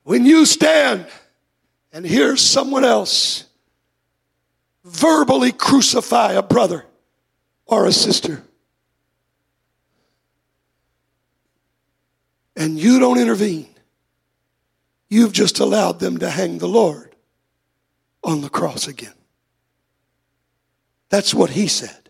When 0.04 0.26
you 0.26 0.46
stand 0.46 1.08
and 1.92 2.06
hear 2.06 2.38
someone 2.38 2.86
else 2.86 3.46
verbally 4.84 5.52
crucify 5.52 6.34
a 6.34 6.44
brother 6.44 6.86
or 7.66 7.86
a 7.86 7.92
sister, 7.92 8.44
and 12.56 12.80
you 12.80 13.00
don't 13.00 13.18
intervene, 13.18 13.68
You've 15.10 15.34
just 15.34 15.60
allowed 15.60 16.00
them 16.00 16.18
to 16.20 16.30
hang 16.30 16.58
the 16.58 16.68
Lord 16.68 17.16
on 18.24 18.42
the 18.42 18.50
cross 18.50 18.88
again. 18.88 19.14
That's 21.10 21.34
what 21.34 21.52
he 21.52 21.68
said. 21.68 22.10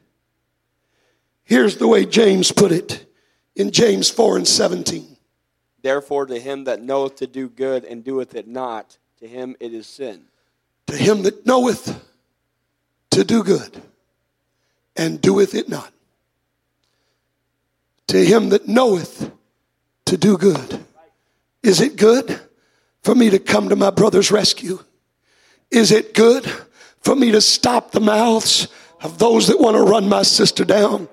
Here's 1.43 1.77
the 1.77 1.87
way 1.87 2.05
James 2.05 2.51
put 2.51 2.71
it 2.71 3.05
in 3.55 3.71
James 3.71 4.09
4 4.09 4.37
and 4.37 4.47
17. 4.47 5.17
Therefore, 5.81 6.25
to 6.25 6.39
him 6.39 6.63
that 6.63 6.81
knoweth 6.81 7.17
to 7.17 7.27
do 7.27 7.47
good 7.47 7.85
and 7.85 8.03
doeth 8.03 8.33
it 8.33 8.47
not, 8.47 8.97
to 9.19 9.27
him 9.27 9.55
it 9.59 9.73
is 9.73 9.85
sin. 9.85 10.23
To 10.87 10.97
him 10.97 11.23
that 11.23 11.45
knoweth 11.45 12.03
to 13.11 13.23
do 13.23 13.43
good 13.43 13.81
and 14.95 15.21
doeth 15.21 15.53
it 15.53 15.69
not. 15.69 15.93
To 18.07 18.23
him 18.23 18.49
that 18.49 18.67
knoweth 18.67 19.31
to 20.05 20.17
do 20.17 20.37
good. 20.37 20.83
Is 21.61 21.81
it 21.81 21.97
good 21.97 22.39
for 23.05 23.13
me 23.13 23.29
to 23.29 23.37
come 23.37 23.69
to 23.69 23.75
my 23.75 23.91
brother's 23.91 24.31
rescue? 24.31 24.79
Is 25.69 25.91
it 25.91 26.15
good 26.15 26.43
for 27.01 27.15
me 27.15 27.31
to 27.31 27.39
stop 27.39 27.91
the 27.91 27.99
mouths 27.99 28.67
of 28.99 29.19
those 29.19 29.45
that 29.47 29.59
want 29.59 29.77
to 29.77 29.83
run 29.83 30.09
my 30.09 30.23
sister 30.23 30.65
down? 30.65 31.07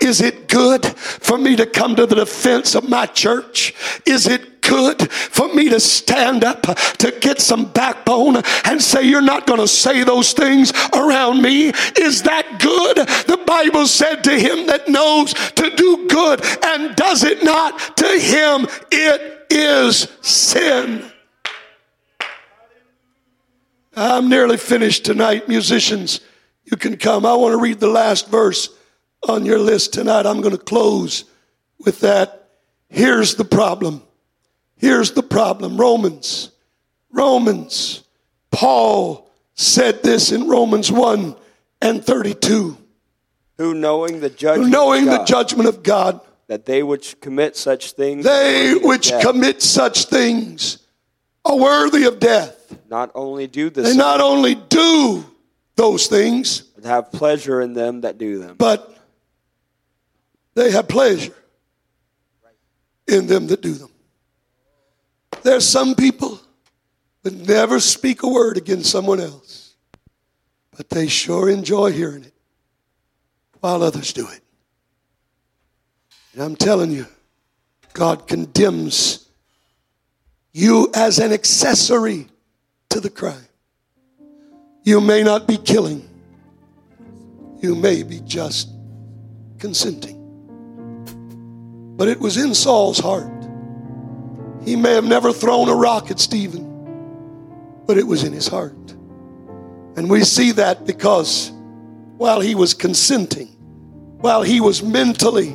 Is 0.00 0.22
it 0.22 0.48
good 0.48 0.86
for 0.86 1.36
me 1.36 1.54
to 1.56 1.66
come 1.66 1.96
to 1.96 2.06
the 2.06 2.14
defense 2.14 2.74
of 2.74 2.88
my 2.88 3.04
church? 3.04 3.74
Is 4.06 4.26
it 4.26 4.62
good 4.62 5.12
for 5.12 5.52
me 5.52 5.68
to 5.68 5.78
stand 5.78 6.44
up 6.44 6.62
to 6.62 7.14
get 7.20 7.42
some 7.42 7.70
backbone 7.70 8.36
and 8.64 8.80
say, 8.80 9.02
You're 9.02 9.20
not 9.20 9.46
going 9.46 9.60
to 9.60 9.68
say 9.68 10.02
those 10.02 10.32
things 10.32 10.72
around 10.94 11.42
me? 11.42 11.74
Is 11.98 12.22
that 12.22 12.58
good? 12.58 12.96
The 13.26 13.44
Bible 13.44 13.86
said 13.86 14.24
to 14.24 14.30
him 14.30 14.66
that 14.68 14.88
knows 14.88 15.34
to 15.34 15.68
do 15.76 16.06
good 16.08 16.42
and 16.64 16.96
does 16.96 17.22
it 17.22 17.44
not, 17.44 17.98
to 17.98 18.18
him 18.18 18.66
it 18.90 19.46
is 19.50 20.08
sin. 20.22 21.10
I'm 23.96 24.28
nearly 24.28 24.56
finished 24.56 25.04
tonight, 25.04 25.48
musicians. 25.48 26.20
You 26.64 26.76
can 26.76 26.96
come. 26.96 27.26
I 27.26 27.34
want 27.34 27.52
to 27.52 27.58
read 27.58 27.80
the 27.80 27.88
last 27.88 28.28
verse 28.28 28.68
on 29.28 29.44
your 29.44 29.58
list 29.58 29.92
tonight. 29.92 30.26
I'm 30.26 30.40
going 30.40 30.56
to 30.56 30.62
close 30.62 31.24
with 31.78 32.00
that. 32.00 32.48
Here's 32.88 33.34
the 33.34 33.44
problem. 33.44 34.02
Here's 34.76 35.12
the 35.12 35.22
problem. 35.22 35.76
Romans. 35.76 36.50
Romans. 37.12 38.02
Paul 38.50 39.30
said 39.54 40.02
this 40.02 40.32
in 40.32 40.48
Romans 40.48 40.90
1 40.90 41.36
and 41.80 42.04
32. 42.04 42.76
Who 43.58 43.74
knowing 43.74 44.20
the 44.20 44.30
judgment 44.30 44.66
Who 44.66 44.70
Knowing 44.70 45.04
of 45.04 45.10
the 45.10 45.16
God, 45.18 45.26
judgment 45.26 45.68
of 45.68 45.82
God, 45.82 46.20
that 46.48 46.66
they 46.66 46.82
which 46.82 47.20
commit 47.20 47.56
such 47.56 47.92
things 47.92 48.24
they 48.24 48.70
are 48.70 48.74
worthy 48.74 48.76
of 48.76 48.84
which 48.84 49.12
commit 49.20 49.62
such 49.62 50.04
things 50.06 50.78
are 51.44 51.56
worthy 51.56 52.04
of 52.04 52.18
death. 52.18 52.63
Not 52.88 53.10
only 53.14 53.46
do 53.46 53.70
the 53.70 53.82
They 53.82 53.96
not 53.96 54.20
only 54.20 54.54
do 54.54 55.24
those 55.76 56.06
things, 56.06 56.60
but 56.60 56.84
have 56.84 57.12
pleasure 57.12 57.60
in 57.60 57.74
them 57.74 58.02
that 58.02 58.18
do 58.18 58.38
them. 58.38 58.56
but 58.56 58.90
they 60.54 60.70
have 60.70 60.88
pleasure 60.88 61.34
in 63.08 63.26
them 63.26 63.48
that 63.48 63.60
do 63.60 63.72
them. 63.74 63.90
There's 65.42 65.66
some 65.66 65.94
people 65.94 66.40
that 67.22 67.34
never 67.34 67.80
speak 67.80 68.22
a 68.22 68.28
word 68.28 68.56
against 68.56 68.90
someone 68.90 69.20
else, 69.20 69.74
but 70.76 70.88
they 70.90 71.08
sure 71.08 71.48
enjoy 71.50 71.90
hearing 71.92 72.24
it 72.24 72.32
while 73.60 73.82
others 73.82 74.12
do 74.12 74.28
it. 74.28 74.40
And 76.32 76.42
I'm 76.42 76.56
telling 76.56 76.90
you, 76.90 77.06
God 77.92 78.26
condemns 78.26 79.28
you 80.52 80.90
as 80.94 81.18
an 81.18 81.32
accessory 81.32 82.28
to 82.90 83.00
the 83.00 83.10
crime. 83.10 83.46
You 84.82 85.00
may 85.00 85.22
not 85.22 85.46
be 85.46 85.56
killing, 85.56 86.08
you 87.60 87.74
may 87.74 88.02
be 88.02 88.20
just 88.20 88.68
consenting. 89.58 90.20
But 91.96 92.08
it 92.08 92.20
was 92.20 92.36
in 92.36 92.54
Saul's 92.54 92.98
heart. 92.98 93.30
He 94.64 94.76
may 94.76 94.94
have 94.94 95.04
never 95.04 95.32
thrown 95.32 95.68
a 95.68 95.74
rock 95.74 96.10
at 96.10 96.18
Stephen, 96.18 97.82
but 97.86 97.98
it 97.98 98.06
was 98.06 98.24
in 98.24 98.32
his 98.32 98.48
heart. 98.48 98.90
And 99.96 100.10
we 100.10 100.24
see 100.24 100.52
that 100.52 100.86
because 100.86 101.50
while 102.16 102.40
he 102.40 102.54
was 102.54 102.74
consenting, 102.74 103.48
while 104.20 104.42
he 104.42 104.60
was 104.60 104.82
mentally 104.82 105.50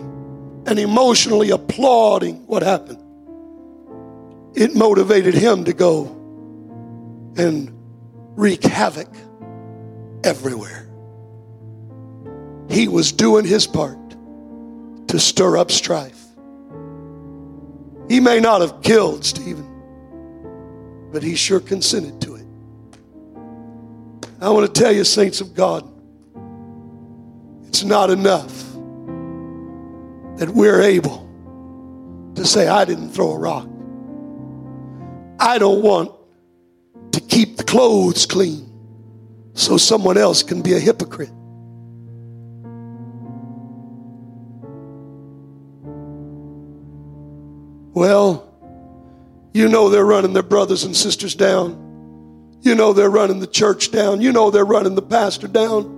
and 0.65 0.79
emotionally 0.79 1.49
applauding 1.49 2.45
what 2.47 2.63
happened, 2.63 3.03
it 4.55 4.75
motivated 4.75 5.33
him 5.33 5.65
to 5.65 5.73
go 5.73 6.15
and 7.39 7.71
wreak 8.37 8.63
havoc 8.63 9.07
everywhere. 10.23 10.89
He 12.69 12.87
was 12.87 13.11
doing 13.11 13.45
his 13.45 13.65
part 13.65 13.97
to 15.07 15.19
stir 15.19 15.57
up 15.57 15.71
strife. 15.71 16.19
He 18.09 18.19
may 18.19 18.39
not 18.39 18.61
have 18.61 18.81
killed 18.81 19.23
Stephen, 19.23 19.67
but 21.11 21.23
he 21.23 21.35
sure 21.35 21.59
consented 21.59 22.21
to 22.21 22.35
it. 22.35 22.45
I 24.41 24.49
want 24.49 24.73
to 24.73 24.81
tell 24.81 24.91
you, 24.91 25.03
saints 25.03 25.41
of 25.41 25.53
God, 25.53 25.83
it's 27.67 27.83
not 27.83 28.09
enough 28.09 28.55
that 30.37 30.49
we're 30.49 30.81
able 30.81 31.27
to 32.35 32.45
say, 32.45 32.67
I 32.67 32.85
didn't 32.85 33.11
throw 33.11 33.31
a 33.31 33.37
rock. 33.37 33.67
I 35.39 35.57
don't 35.57 35.81
want 35.81 36.11
keep 37.29 37.57
the 37.57 37.63
clothes 37.63 38.25
clean 38.25 38.69
so 39.53 39.77
someone 39.77 40.17
else 40.17 40.43
can 40.43 40.61
be 40.61 40.73
a 40.73 40.79
hypocrite. 40.79 41.31
Well, 47.93 48.45
you 49.53 49.67
know 49.67 49.89
they're 49.89 50.05
running 50.05 50.33
their 50.33 50.43
brothers 50.43 50.83
and 50.83 50.95
sisters 50.95 51.35
down. 51.35 51.87
You 52.61 52.75
know 52.75 52.93
they're 52.93 53.09
running 53.09 53.39
the 53.39 53.47
church 53.47 53.91
down. 53.91 54.21
You 54.21 54.31
know 54.31 54.51
they're 54.51 54.65
running 54.65 54.95
the 54.95 55.01
pastor 55.01 55.47
down. 55.47 55.97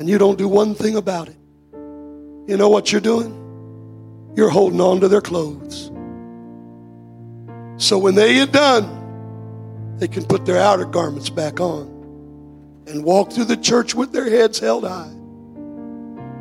And 0.00 0.08
you 0.08 0.18
don't 0.18 0.38
do 0.38 0.48
one 0.48 0.74
thing 0.74 0.96
about 0.96 1.28
it. 1.28 1.36
You 1.72 2.56
know 2.56 2.68
what 2.68 2.92
you're 2.92 3.00
doing? 3.00 3.32
You're 4.36 4.50
holding 4.50 4.80
on 4.80 5.00
to 5.00 5.08
their 5.08 5.20
clothes. 5.20 5.90
So 7.78 7.98
when 7.98 8.14
they 8.14 8.34
get 8.34 8.52
done, 8.52 8.95
they 9.98 10.08
can 10.08 10.24
put 10.24 10.44
their 10.44 10.58
outer 10.58 10.84
garments 10.84 11.30
back 11.30 11.60
on 11.60 11.86
and 12.86 13.02
walk 13.02 13.32
through 13.32 13.44
the 13.44 13.56
church 13.56 13.94
with 13.94 14.12
their 14.12 14.28
heads 14.28 14.58
held 14.58 14.84
high. 14.84 15.12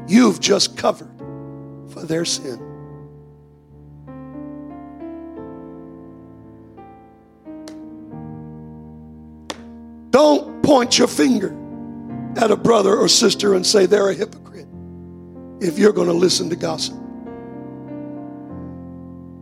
You've 0.07 0.39
just 0.39 0.77
covered 0.77 1.11
for 1.89 2.03
their 2.03 2.25
sin. 2.25 2.59
Don't 10.11 10.63
point 10.63 10.97
your 10.97 11.07
finger 11.07 11.55
at 12.37 12.51
a 12.51 12.55
brother 12.55 12.95
or 12.95 13.07
sister 13.07 13.53
and 13.55 13.65
say 13.65 13.85
they're 13.85 14.09
a 14.09 14.13
hypocrite 14.13 14.67
if 15.61 15.79
you're 15.79 15.93
going 15.93 16.07
to 16.07 16.13
listen 16.13 16.49
to 16.49 16.55
gossip. 16.55 16.95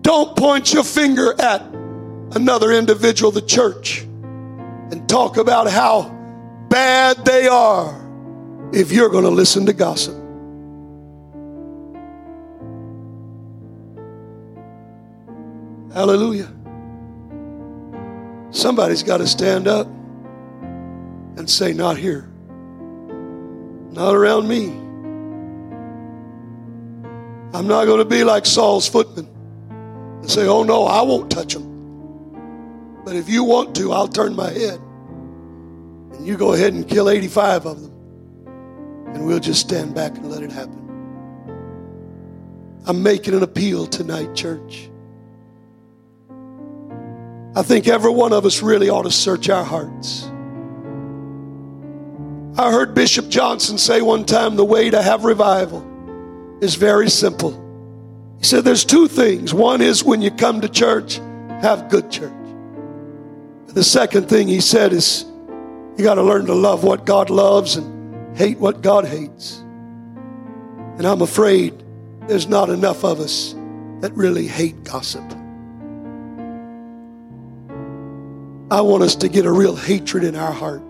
Don't 0.02 0.36
point 0.38 0.74
your 0.74 0.84
finger 0.84 1.40
at 1.42 1.62
another 2.36 2.72
individual, 2.72 3.32
the 3.32 3.42
church, 3.42 4.02
and 4.02 5.08
talk 5.08 5.38
about 5.38 5.70
how 5.70 6.10
bad 6.70 7.24
they 7.26 7.48
are 7.48 8.00
if 8.74 8.92
you're 8.92 9.10
going 9.10 9.24
to 9.24 9.30
listen 9.30 9.66
to 9.66 9.74
gossip. 9.74 10.16
Hallelujah. 15.94 16.52
Somebody's 18.50 19.04
got 19.04 19.18
to 19.18 19.28
stand 19.28 19.68
up 19.68 19.88
and 21.38 21.48
say, 21.50 21.74
Not 21.74 21.98
here. 21.98 22.30
Not 23.92 24.16
around 24.16 24.48
me. 24.48 24.70
I'm 27.56 27.68
not 27.68 27.86
going 27.86 28.00
to 28.00 28.06
be 28.06 28.24
like 28.24 28.48
Saul's 28.48 28.88
footman 28.90 29.28
and 30.22 30.30
say, 30.30 30.48
Oh 30.48 30.64
no, 30.64 30.86
I 30.86 31.04
won't 31.04 31.30
touch 31.30 31.54
them. 31.54 31.73
But 33.04 33.16
if 33.16 33.30
you 33.30 33.44
want 33.44 33.76
to, 33.76 33.92
I'll 33.92 34.08
turn 34.08 34.36
my 34.36 34.50
head. 34.50 34.80
And 36.14 36.26
you 36.26 36.38
go 36.38 36.54
ahead 36.54 36.74
and 36.74 36.88
kill 36.88 37.10
85 37.10 37.66
of 37.66 37.82
them. 37.82 37.92
And 39.14 39.26
we'll 39.26 39.40
just 39.40 39.62
stand 39.62 39.94
back 39.94 40.16
and 40.18 40.30
let 40.32 40.42
it 40.42 40.52
happen. 40.52 40.80
I'm 42.86 43.02
making 43.04 43.34
an 43.34 43.44
appeal 43.44 43.88
tonight, 43.88 44.34
church. 44.36 44.90
I 47.56 47.62
think 47.62 47.88
every 47.88 48.12
one 48.12 48.34
of 48.34 48.46
us 48.46 48.62
really 48.62 48.90
ought 48.90 49.04
to 49.04 49.12
search 49.12 49.50
our 49.50 49.64
hearts. 49.64 50.24
I 52.58 52.72
heard 52.72 52.94
Bishop 52.94 53.30
Johnson 53.30 53.78
say 53.78 54.02
one 54.02 54.26
time 54.26 54.56
the 54.56 54.66
way 54.66 54.90
to 54.90 55.02
have 55.02 55.24
revival 55.24 55.88
is 56.62 56.76
very 56.76 57.10
simple. 57.10 57.60
He 58.40 58.46
said 58.46 58.64
there's 58.64 58.86
two 58.86 59.08
things. 59.08 59.54
One 59.54 59.82
is 59.82 60.04
when 60.04 60.22
you 60.22 60.32
come 60.32 60.62
to 60.62 60.70
church, 60.70 61.16
have 61.62 61.90
good 61.90 62.12
church. 62.12 62.43
The 63.74 63.84
second 63.84 64.30
thing 64.30 64.48
he 64.48 64.62
said 64.62 64.94
is 64.94 65.26
you 65.98 66.04
got 66.04 66.16
to 66.16 66.24
learn 66.24 66.46
to 66.46 66.54
love 66.54 66.84
what 66.84 67.06
God 67.06 67.32
loves 67.32 67.76
and 67.76 68.38
hate 68.38 68.60
what 68.60 68.82
God 68.82 69.06
hates. 69.06 69.58
And 70.98 71.08
I'm 71.08 71.24
afraid 71.24 71.84
there's 72.28 72.48
not 72.48 72.70
enough 72.70 73.04
of 73.04 73.20
us 73.20 73.56
that 74.02 74.14
really 74.14 74.48
hate 74.48 74.84
gossip. 74.84 75.24
I 78.70 78.82
want 78.82 79.02
us 79.02 79.16
to 79.18 79.30
get 79.30 79.46
a 79.46 79.52
real 79.52 79.76
hatred 79.76 80.24
in 80.24 80.36
our 80.36 80.52
heart. 80.52 80.82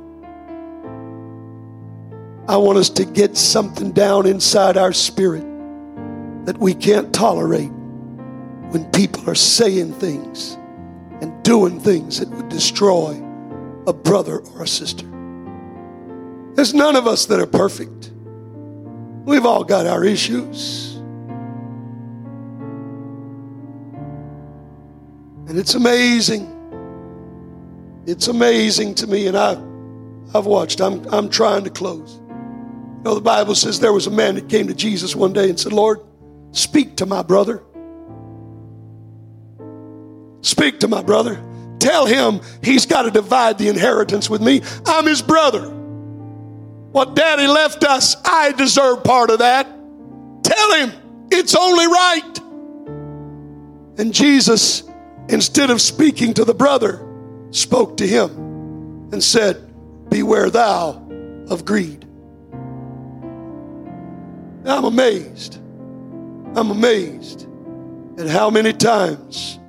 I 2.49 2.57
want 2.57 2.77
us 2.77 2.89
to 2.91 3.05
get 3.05 3.38
something 3.38 3.93
down 3.93 4.25
inside 4.25 4.75
our 4.75 4.91
spirit 4.91 5.45
that 6.45 6.57
we 6.57 6.73
can't 6.73 7.13
tolerate 7.13 7.71
when 8.71 8.84
people 8.91 9.29
are 9.29 9.36
saying 9.36 9.93
things 9.93 10.57
doing 11.44 11.80
things 11.80 12.20
that 12.20 12.30
would 12.30 12.50
destroy 12.50 13.22
a 13.86 13.94
brother 13.94 14.39
or 14.39 14.64
a 14.64 14.68
sister. 14.68 15.06
There's 16.56 16.74
none 16.74 16.96
of 16.96 17.08
us 17.08 17.26
that 17.28 17.39
are 17.39 17.48
perfect. 17.48 18.12
We've 19.26 19.46
all 19.46 19.64
got 19.64 19.86
our 19.86 20.04
issues. 20.04 20.96
And 25.48 25.58
it's 25.58 25.76
amazing. 25.76 26.50
It's 28.06 28.28
amazing 28.28 28.96
to 28.96 29.08
me, 29.08 29.28
and 29.28 29.38
I've, 29.38 29.60
I've 30.36 30.46
watched. 30.46 30.82
I'm, 30.82 31.06
I'm 31.14 31.30
trying 31.30 31.64
to 31.64 31.70
close. 31.70 32.20
You 32.20 33.02
know, 33.04 33.16
the 33.16 33.22
Bible 33.22 33.56
says 33.56 33.80
there 33.80 33.94
was 33.94 34.08
a 34.08 34.12
man 34.12 34.36
that 34.36 34.50
came 34.50 34.68
to 34.68 34.74
Jesus 34.74 35.16
one 35.16 35.34
day 35.34 35.50
and 35.50 35.60
said, 35.60 35.74
Lord, 35.74 36.00
speak 36.52 36.98
to 36.98 37.06
my 37.06 37.22
brother. 37.22 37.64
Speak 40.44 40.82
to 40.82 40.88
my 40.88 41.02
brother. 41.02 41.41
Tell 41.80 42.06
him 42.06 42.41
he's 42.62 42.86
got 42.86 43.04
to 43.04 43.12
divide 43.12 43.58
the 43.58 43.70
inheritance 43.70 44.30
with 44.30 44.41
me. 44.41 44.62
I'm 44.86 45.06
his 45.06 45.22
brother. 45.22 45.70
What 46.91 47.16
daddy 47.16 47.48
left 47.48 47.84
us, 47.84 48.16
I 48.24 48.52
deserve 48.52 49.04
part 49.04 49.32
of 49.32 49.39
that. 49.39 49.66
Tell 50.44 50.74
him 50.76 50.91
it's 51.32 51.56
only 51.56 51.88
right. 51.88 52.39
And 53.98 54.14
Jesus, 54.14 54.84
instead 55.30 55.70
of 55.70 55.82
speaking 55.82 56.34
to 56.36 56.46
the 56.46 56.54
brother, 56.54 57.06
spoke 57.52 57.98
to 57.98 58.08
him 58.08 58.30
and 59.12 59.24
said, 59.24 59.70
Beware 60.10 60.50
thou 60.50 61.06
of 61.50 61.66
greed. 61.66 62.06
I'm 64.66 64.86
amazed. 64.86 65.56
I'm 66.56 66.70
amazed 66.70 67.48
at 68.18 68.28
how 68.28 68.50
many 68.50 68.74
times 68.74 69.60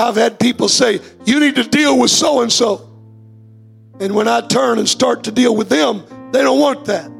I've 0.00 0.16
had 0.16 0.40
people 0.40 0.68
say, 0.68 1.00
You 1.24 1.40
need 1.40 1.56
to 1.56 1.64
deal 1.64 1.98
with 1.98 2.10
so 2.10 2.42
and 2.42 2.52
so. 2.52 2.88
And 4.00 4.14
when 4.14 4.28
I 4.28 4.40
turn 4.40 4.78
and 4.78 4.88
start 4.88 5.24
to 5.24 5.32
deal 5.32 5.54
with 5.54 5.68
them, 5.68 6.04
they 6.32 6.42
don't 6.42 6.58
want 6.58 6.86
that. 6.86 7.10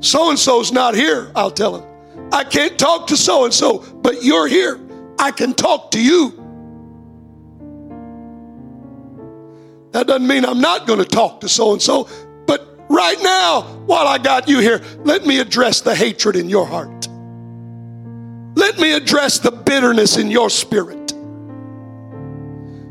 So 0.00 0.30
and 0.30 0.38
so's 0.38 0.70
not 0.70 0.94
here, 0.94 1.32
I'll 1.34 1.50
tell 1.50 1.78
them. 1.78 2.30
I 2.32 2.44
can't 2.44 2.78
talk 2.78 3.06
to 3.08 3.16
so 3.16 3.44
and 3.44 3.54
so, 3.54 3.78
but 4.02 4.22
you're 4.22 4.46
here. 4.46 4.78
I 5.18 5.30
can 5.30 5.54
talk 5.54 5.90
to 5.92 6.02
you. 6.02 6.30
That 9.92 10.06
doesn't 10.06 10.26
mean 10.26 10.44
I'm 10.44 10.60
not 10.60 10.86
going 10.86 10.98
to 10.98 11.04
talk 11.04 11.40
to 11.40 11.48
so 11.48 11.72
and 11.72 11.82
so, 11.82 12.08
but 12.46 12.68
right 12.88 13.18
now, 13.22 13.62
while 13.86 14.06
I 14.06 14.18
got 14.18 14.48
you 14.48 14.60
here, 14.60 14.82
let 14.98 15.26
me 15.26 15.40
address 15.40 15.80
the 15.80 15.94
hatred 15.94 16.36
in 16.36 16.48
your 16.48 16.66
heart. 16.66 17.07
Let 18.58 18.76
me 18.80 18.92
address 18.92 19.38
the 19.38 19.52
bitterness 19.52 20.16
in 20.16 20.32
your 20.32 20.50
spirit. 20.50 21.12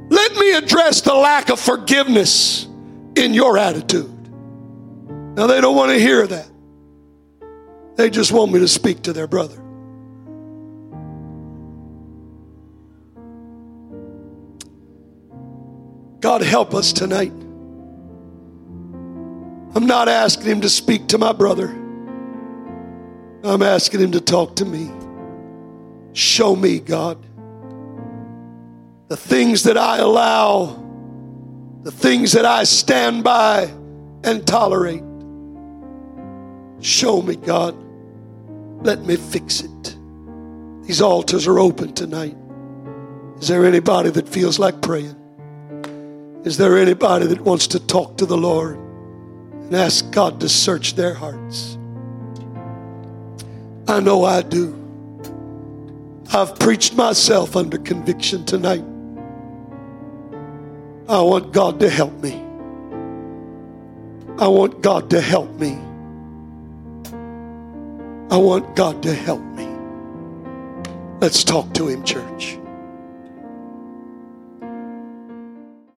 Let 0.09 0.34
me 0.38 0.53
address 0.53 1.01
the 1.01 1.13
lack 1.13 1.49
of 1.49 1.59
forgiveness 1.59 2.65
in 3.18 3.34
your 3.34 3.57
attitude. 3.57 4.09
Now, 5.36 5.45
they 5.45 5.59
don't 5.59 5.76
want 5.76 5.91
to 5.91 5.99
hear 5.99 6.26
that. 6.26 6.49
They 7.97 8.09
just 8.09 8.32
want 8.32 8.53
me 8.53 8.59
to 8.59 8.68
speak 8.70 9.01
to 9.03 9.11
their 9.11 9.28
brother. 9.28 9.57
God, 16.22 16.43
help 16.43 16.74
us 16.74 16.93
tonight. 16.93 17.34
I'm 19.76 19.86
not 19.86 20.07
asking 20.07 20.45
him 20.45 20.61
to 20.61 20.70
speak 20.70 21.07
to 21.07 21.18
my 21.18 21.34
brother. 21.34 21.68
I'm 23.43 23.61
asking 23.61 23.99
him 23.99 24.13
to 24.13 24.22
talk 24.22 24.55
to 24.55 24.65
me. 24.65 24.89
Show 26.18 26.55
me, 26.55 26.80
God, 26.80 27.24
the 29.07 29.15
things 29.15 29.61
that 29.65 29.78
I 29.78 29.99
allow, 29.99 30.84
the 31.84 31.91
things 31.91 32.32
that 32.32 32.43
I 32.43 32.63
stand 32.63 33.24
by 33.24 33.72
and 34.24 34.45
tolerate. 34.47 35.03
Show 36.82 37.22
me, 37.22 37.36
God. 37.36 37.76
Let 38.84 39.05
me 39.05 39.15
fix 39.15 39.61
it. 39.61 39.97
These 40.88 41.03
altars 41.03 41.45
are 41.45 41.59
open 41.59 41.93
tonight. 41.93 42.36
Is 43.39 43.47
there 43.47 43.63
anybody 43.63 44.09
that 44.09 44.28
feels 44.28 44.57
like 44.57 44.82
praying? 44.82 45.15
Is 46.45 46.57
there 46.57 46.80
anybody 46.80 47.28
that 47.28 47.41
wants 47.41 47.68
to 47.68 47.80
talk 47.80 48.18
to 48.18 48.26
the 48.26 48.38
Lord 48.38 48.78
and 48.78 49.76
ask 49.76 50.09
God 50.11 50.39
to 50.39 50.49
search 50.49 50.95
their 50.95 51.13
hearts? 51.13 51.78
I 53.88 53.99
know 53.99 54.26
I 54.26 54.41
do. 54.41 54.87
I've 56.34 56.60
preached 56.60 56.96
myself 56.96 57.56
under 57.56 57.78
conviction 57.78 58.46
tonight. 58.46 58.84
I 61.10 61.22
want 61.22 61.54
God 61.54 61.80
to 61.80 61.90
help 61.90 62.14
me. 62.22 62.34
I 64.38 64.48
want 64.48 64.82
God 64.82 65.10
to 65.12 65.22
help 65.22 65.50
me. 65.54 65.80
I 68.30 68.38
want 68.38 68.76
God 68.76 69.02
to 69.04 69.14
help 69.14 69.42
me. 69.42 69.68
Let's 71.22 71.44
talk 71.44 71.74
to 71.76 71.88
Him, 71.88 72.04
church. 72.04 72.58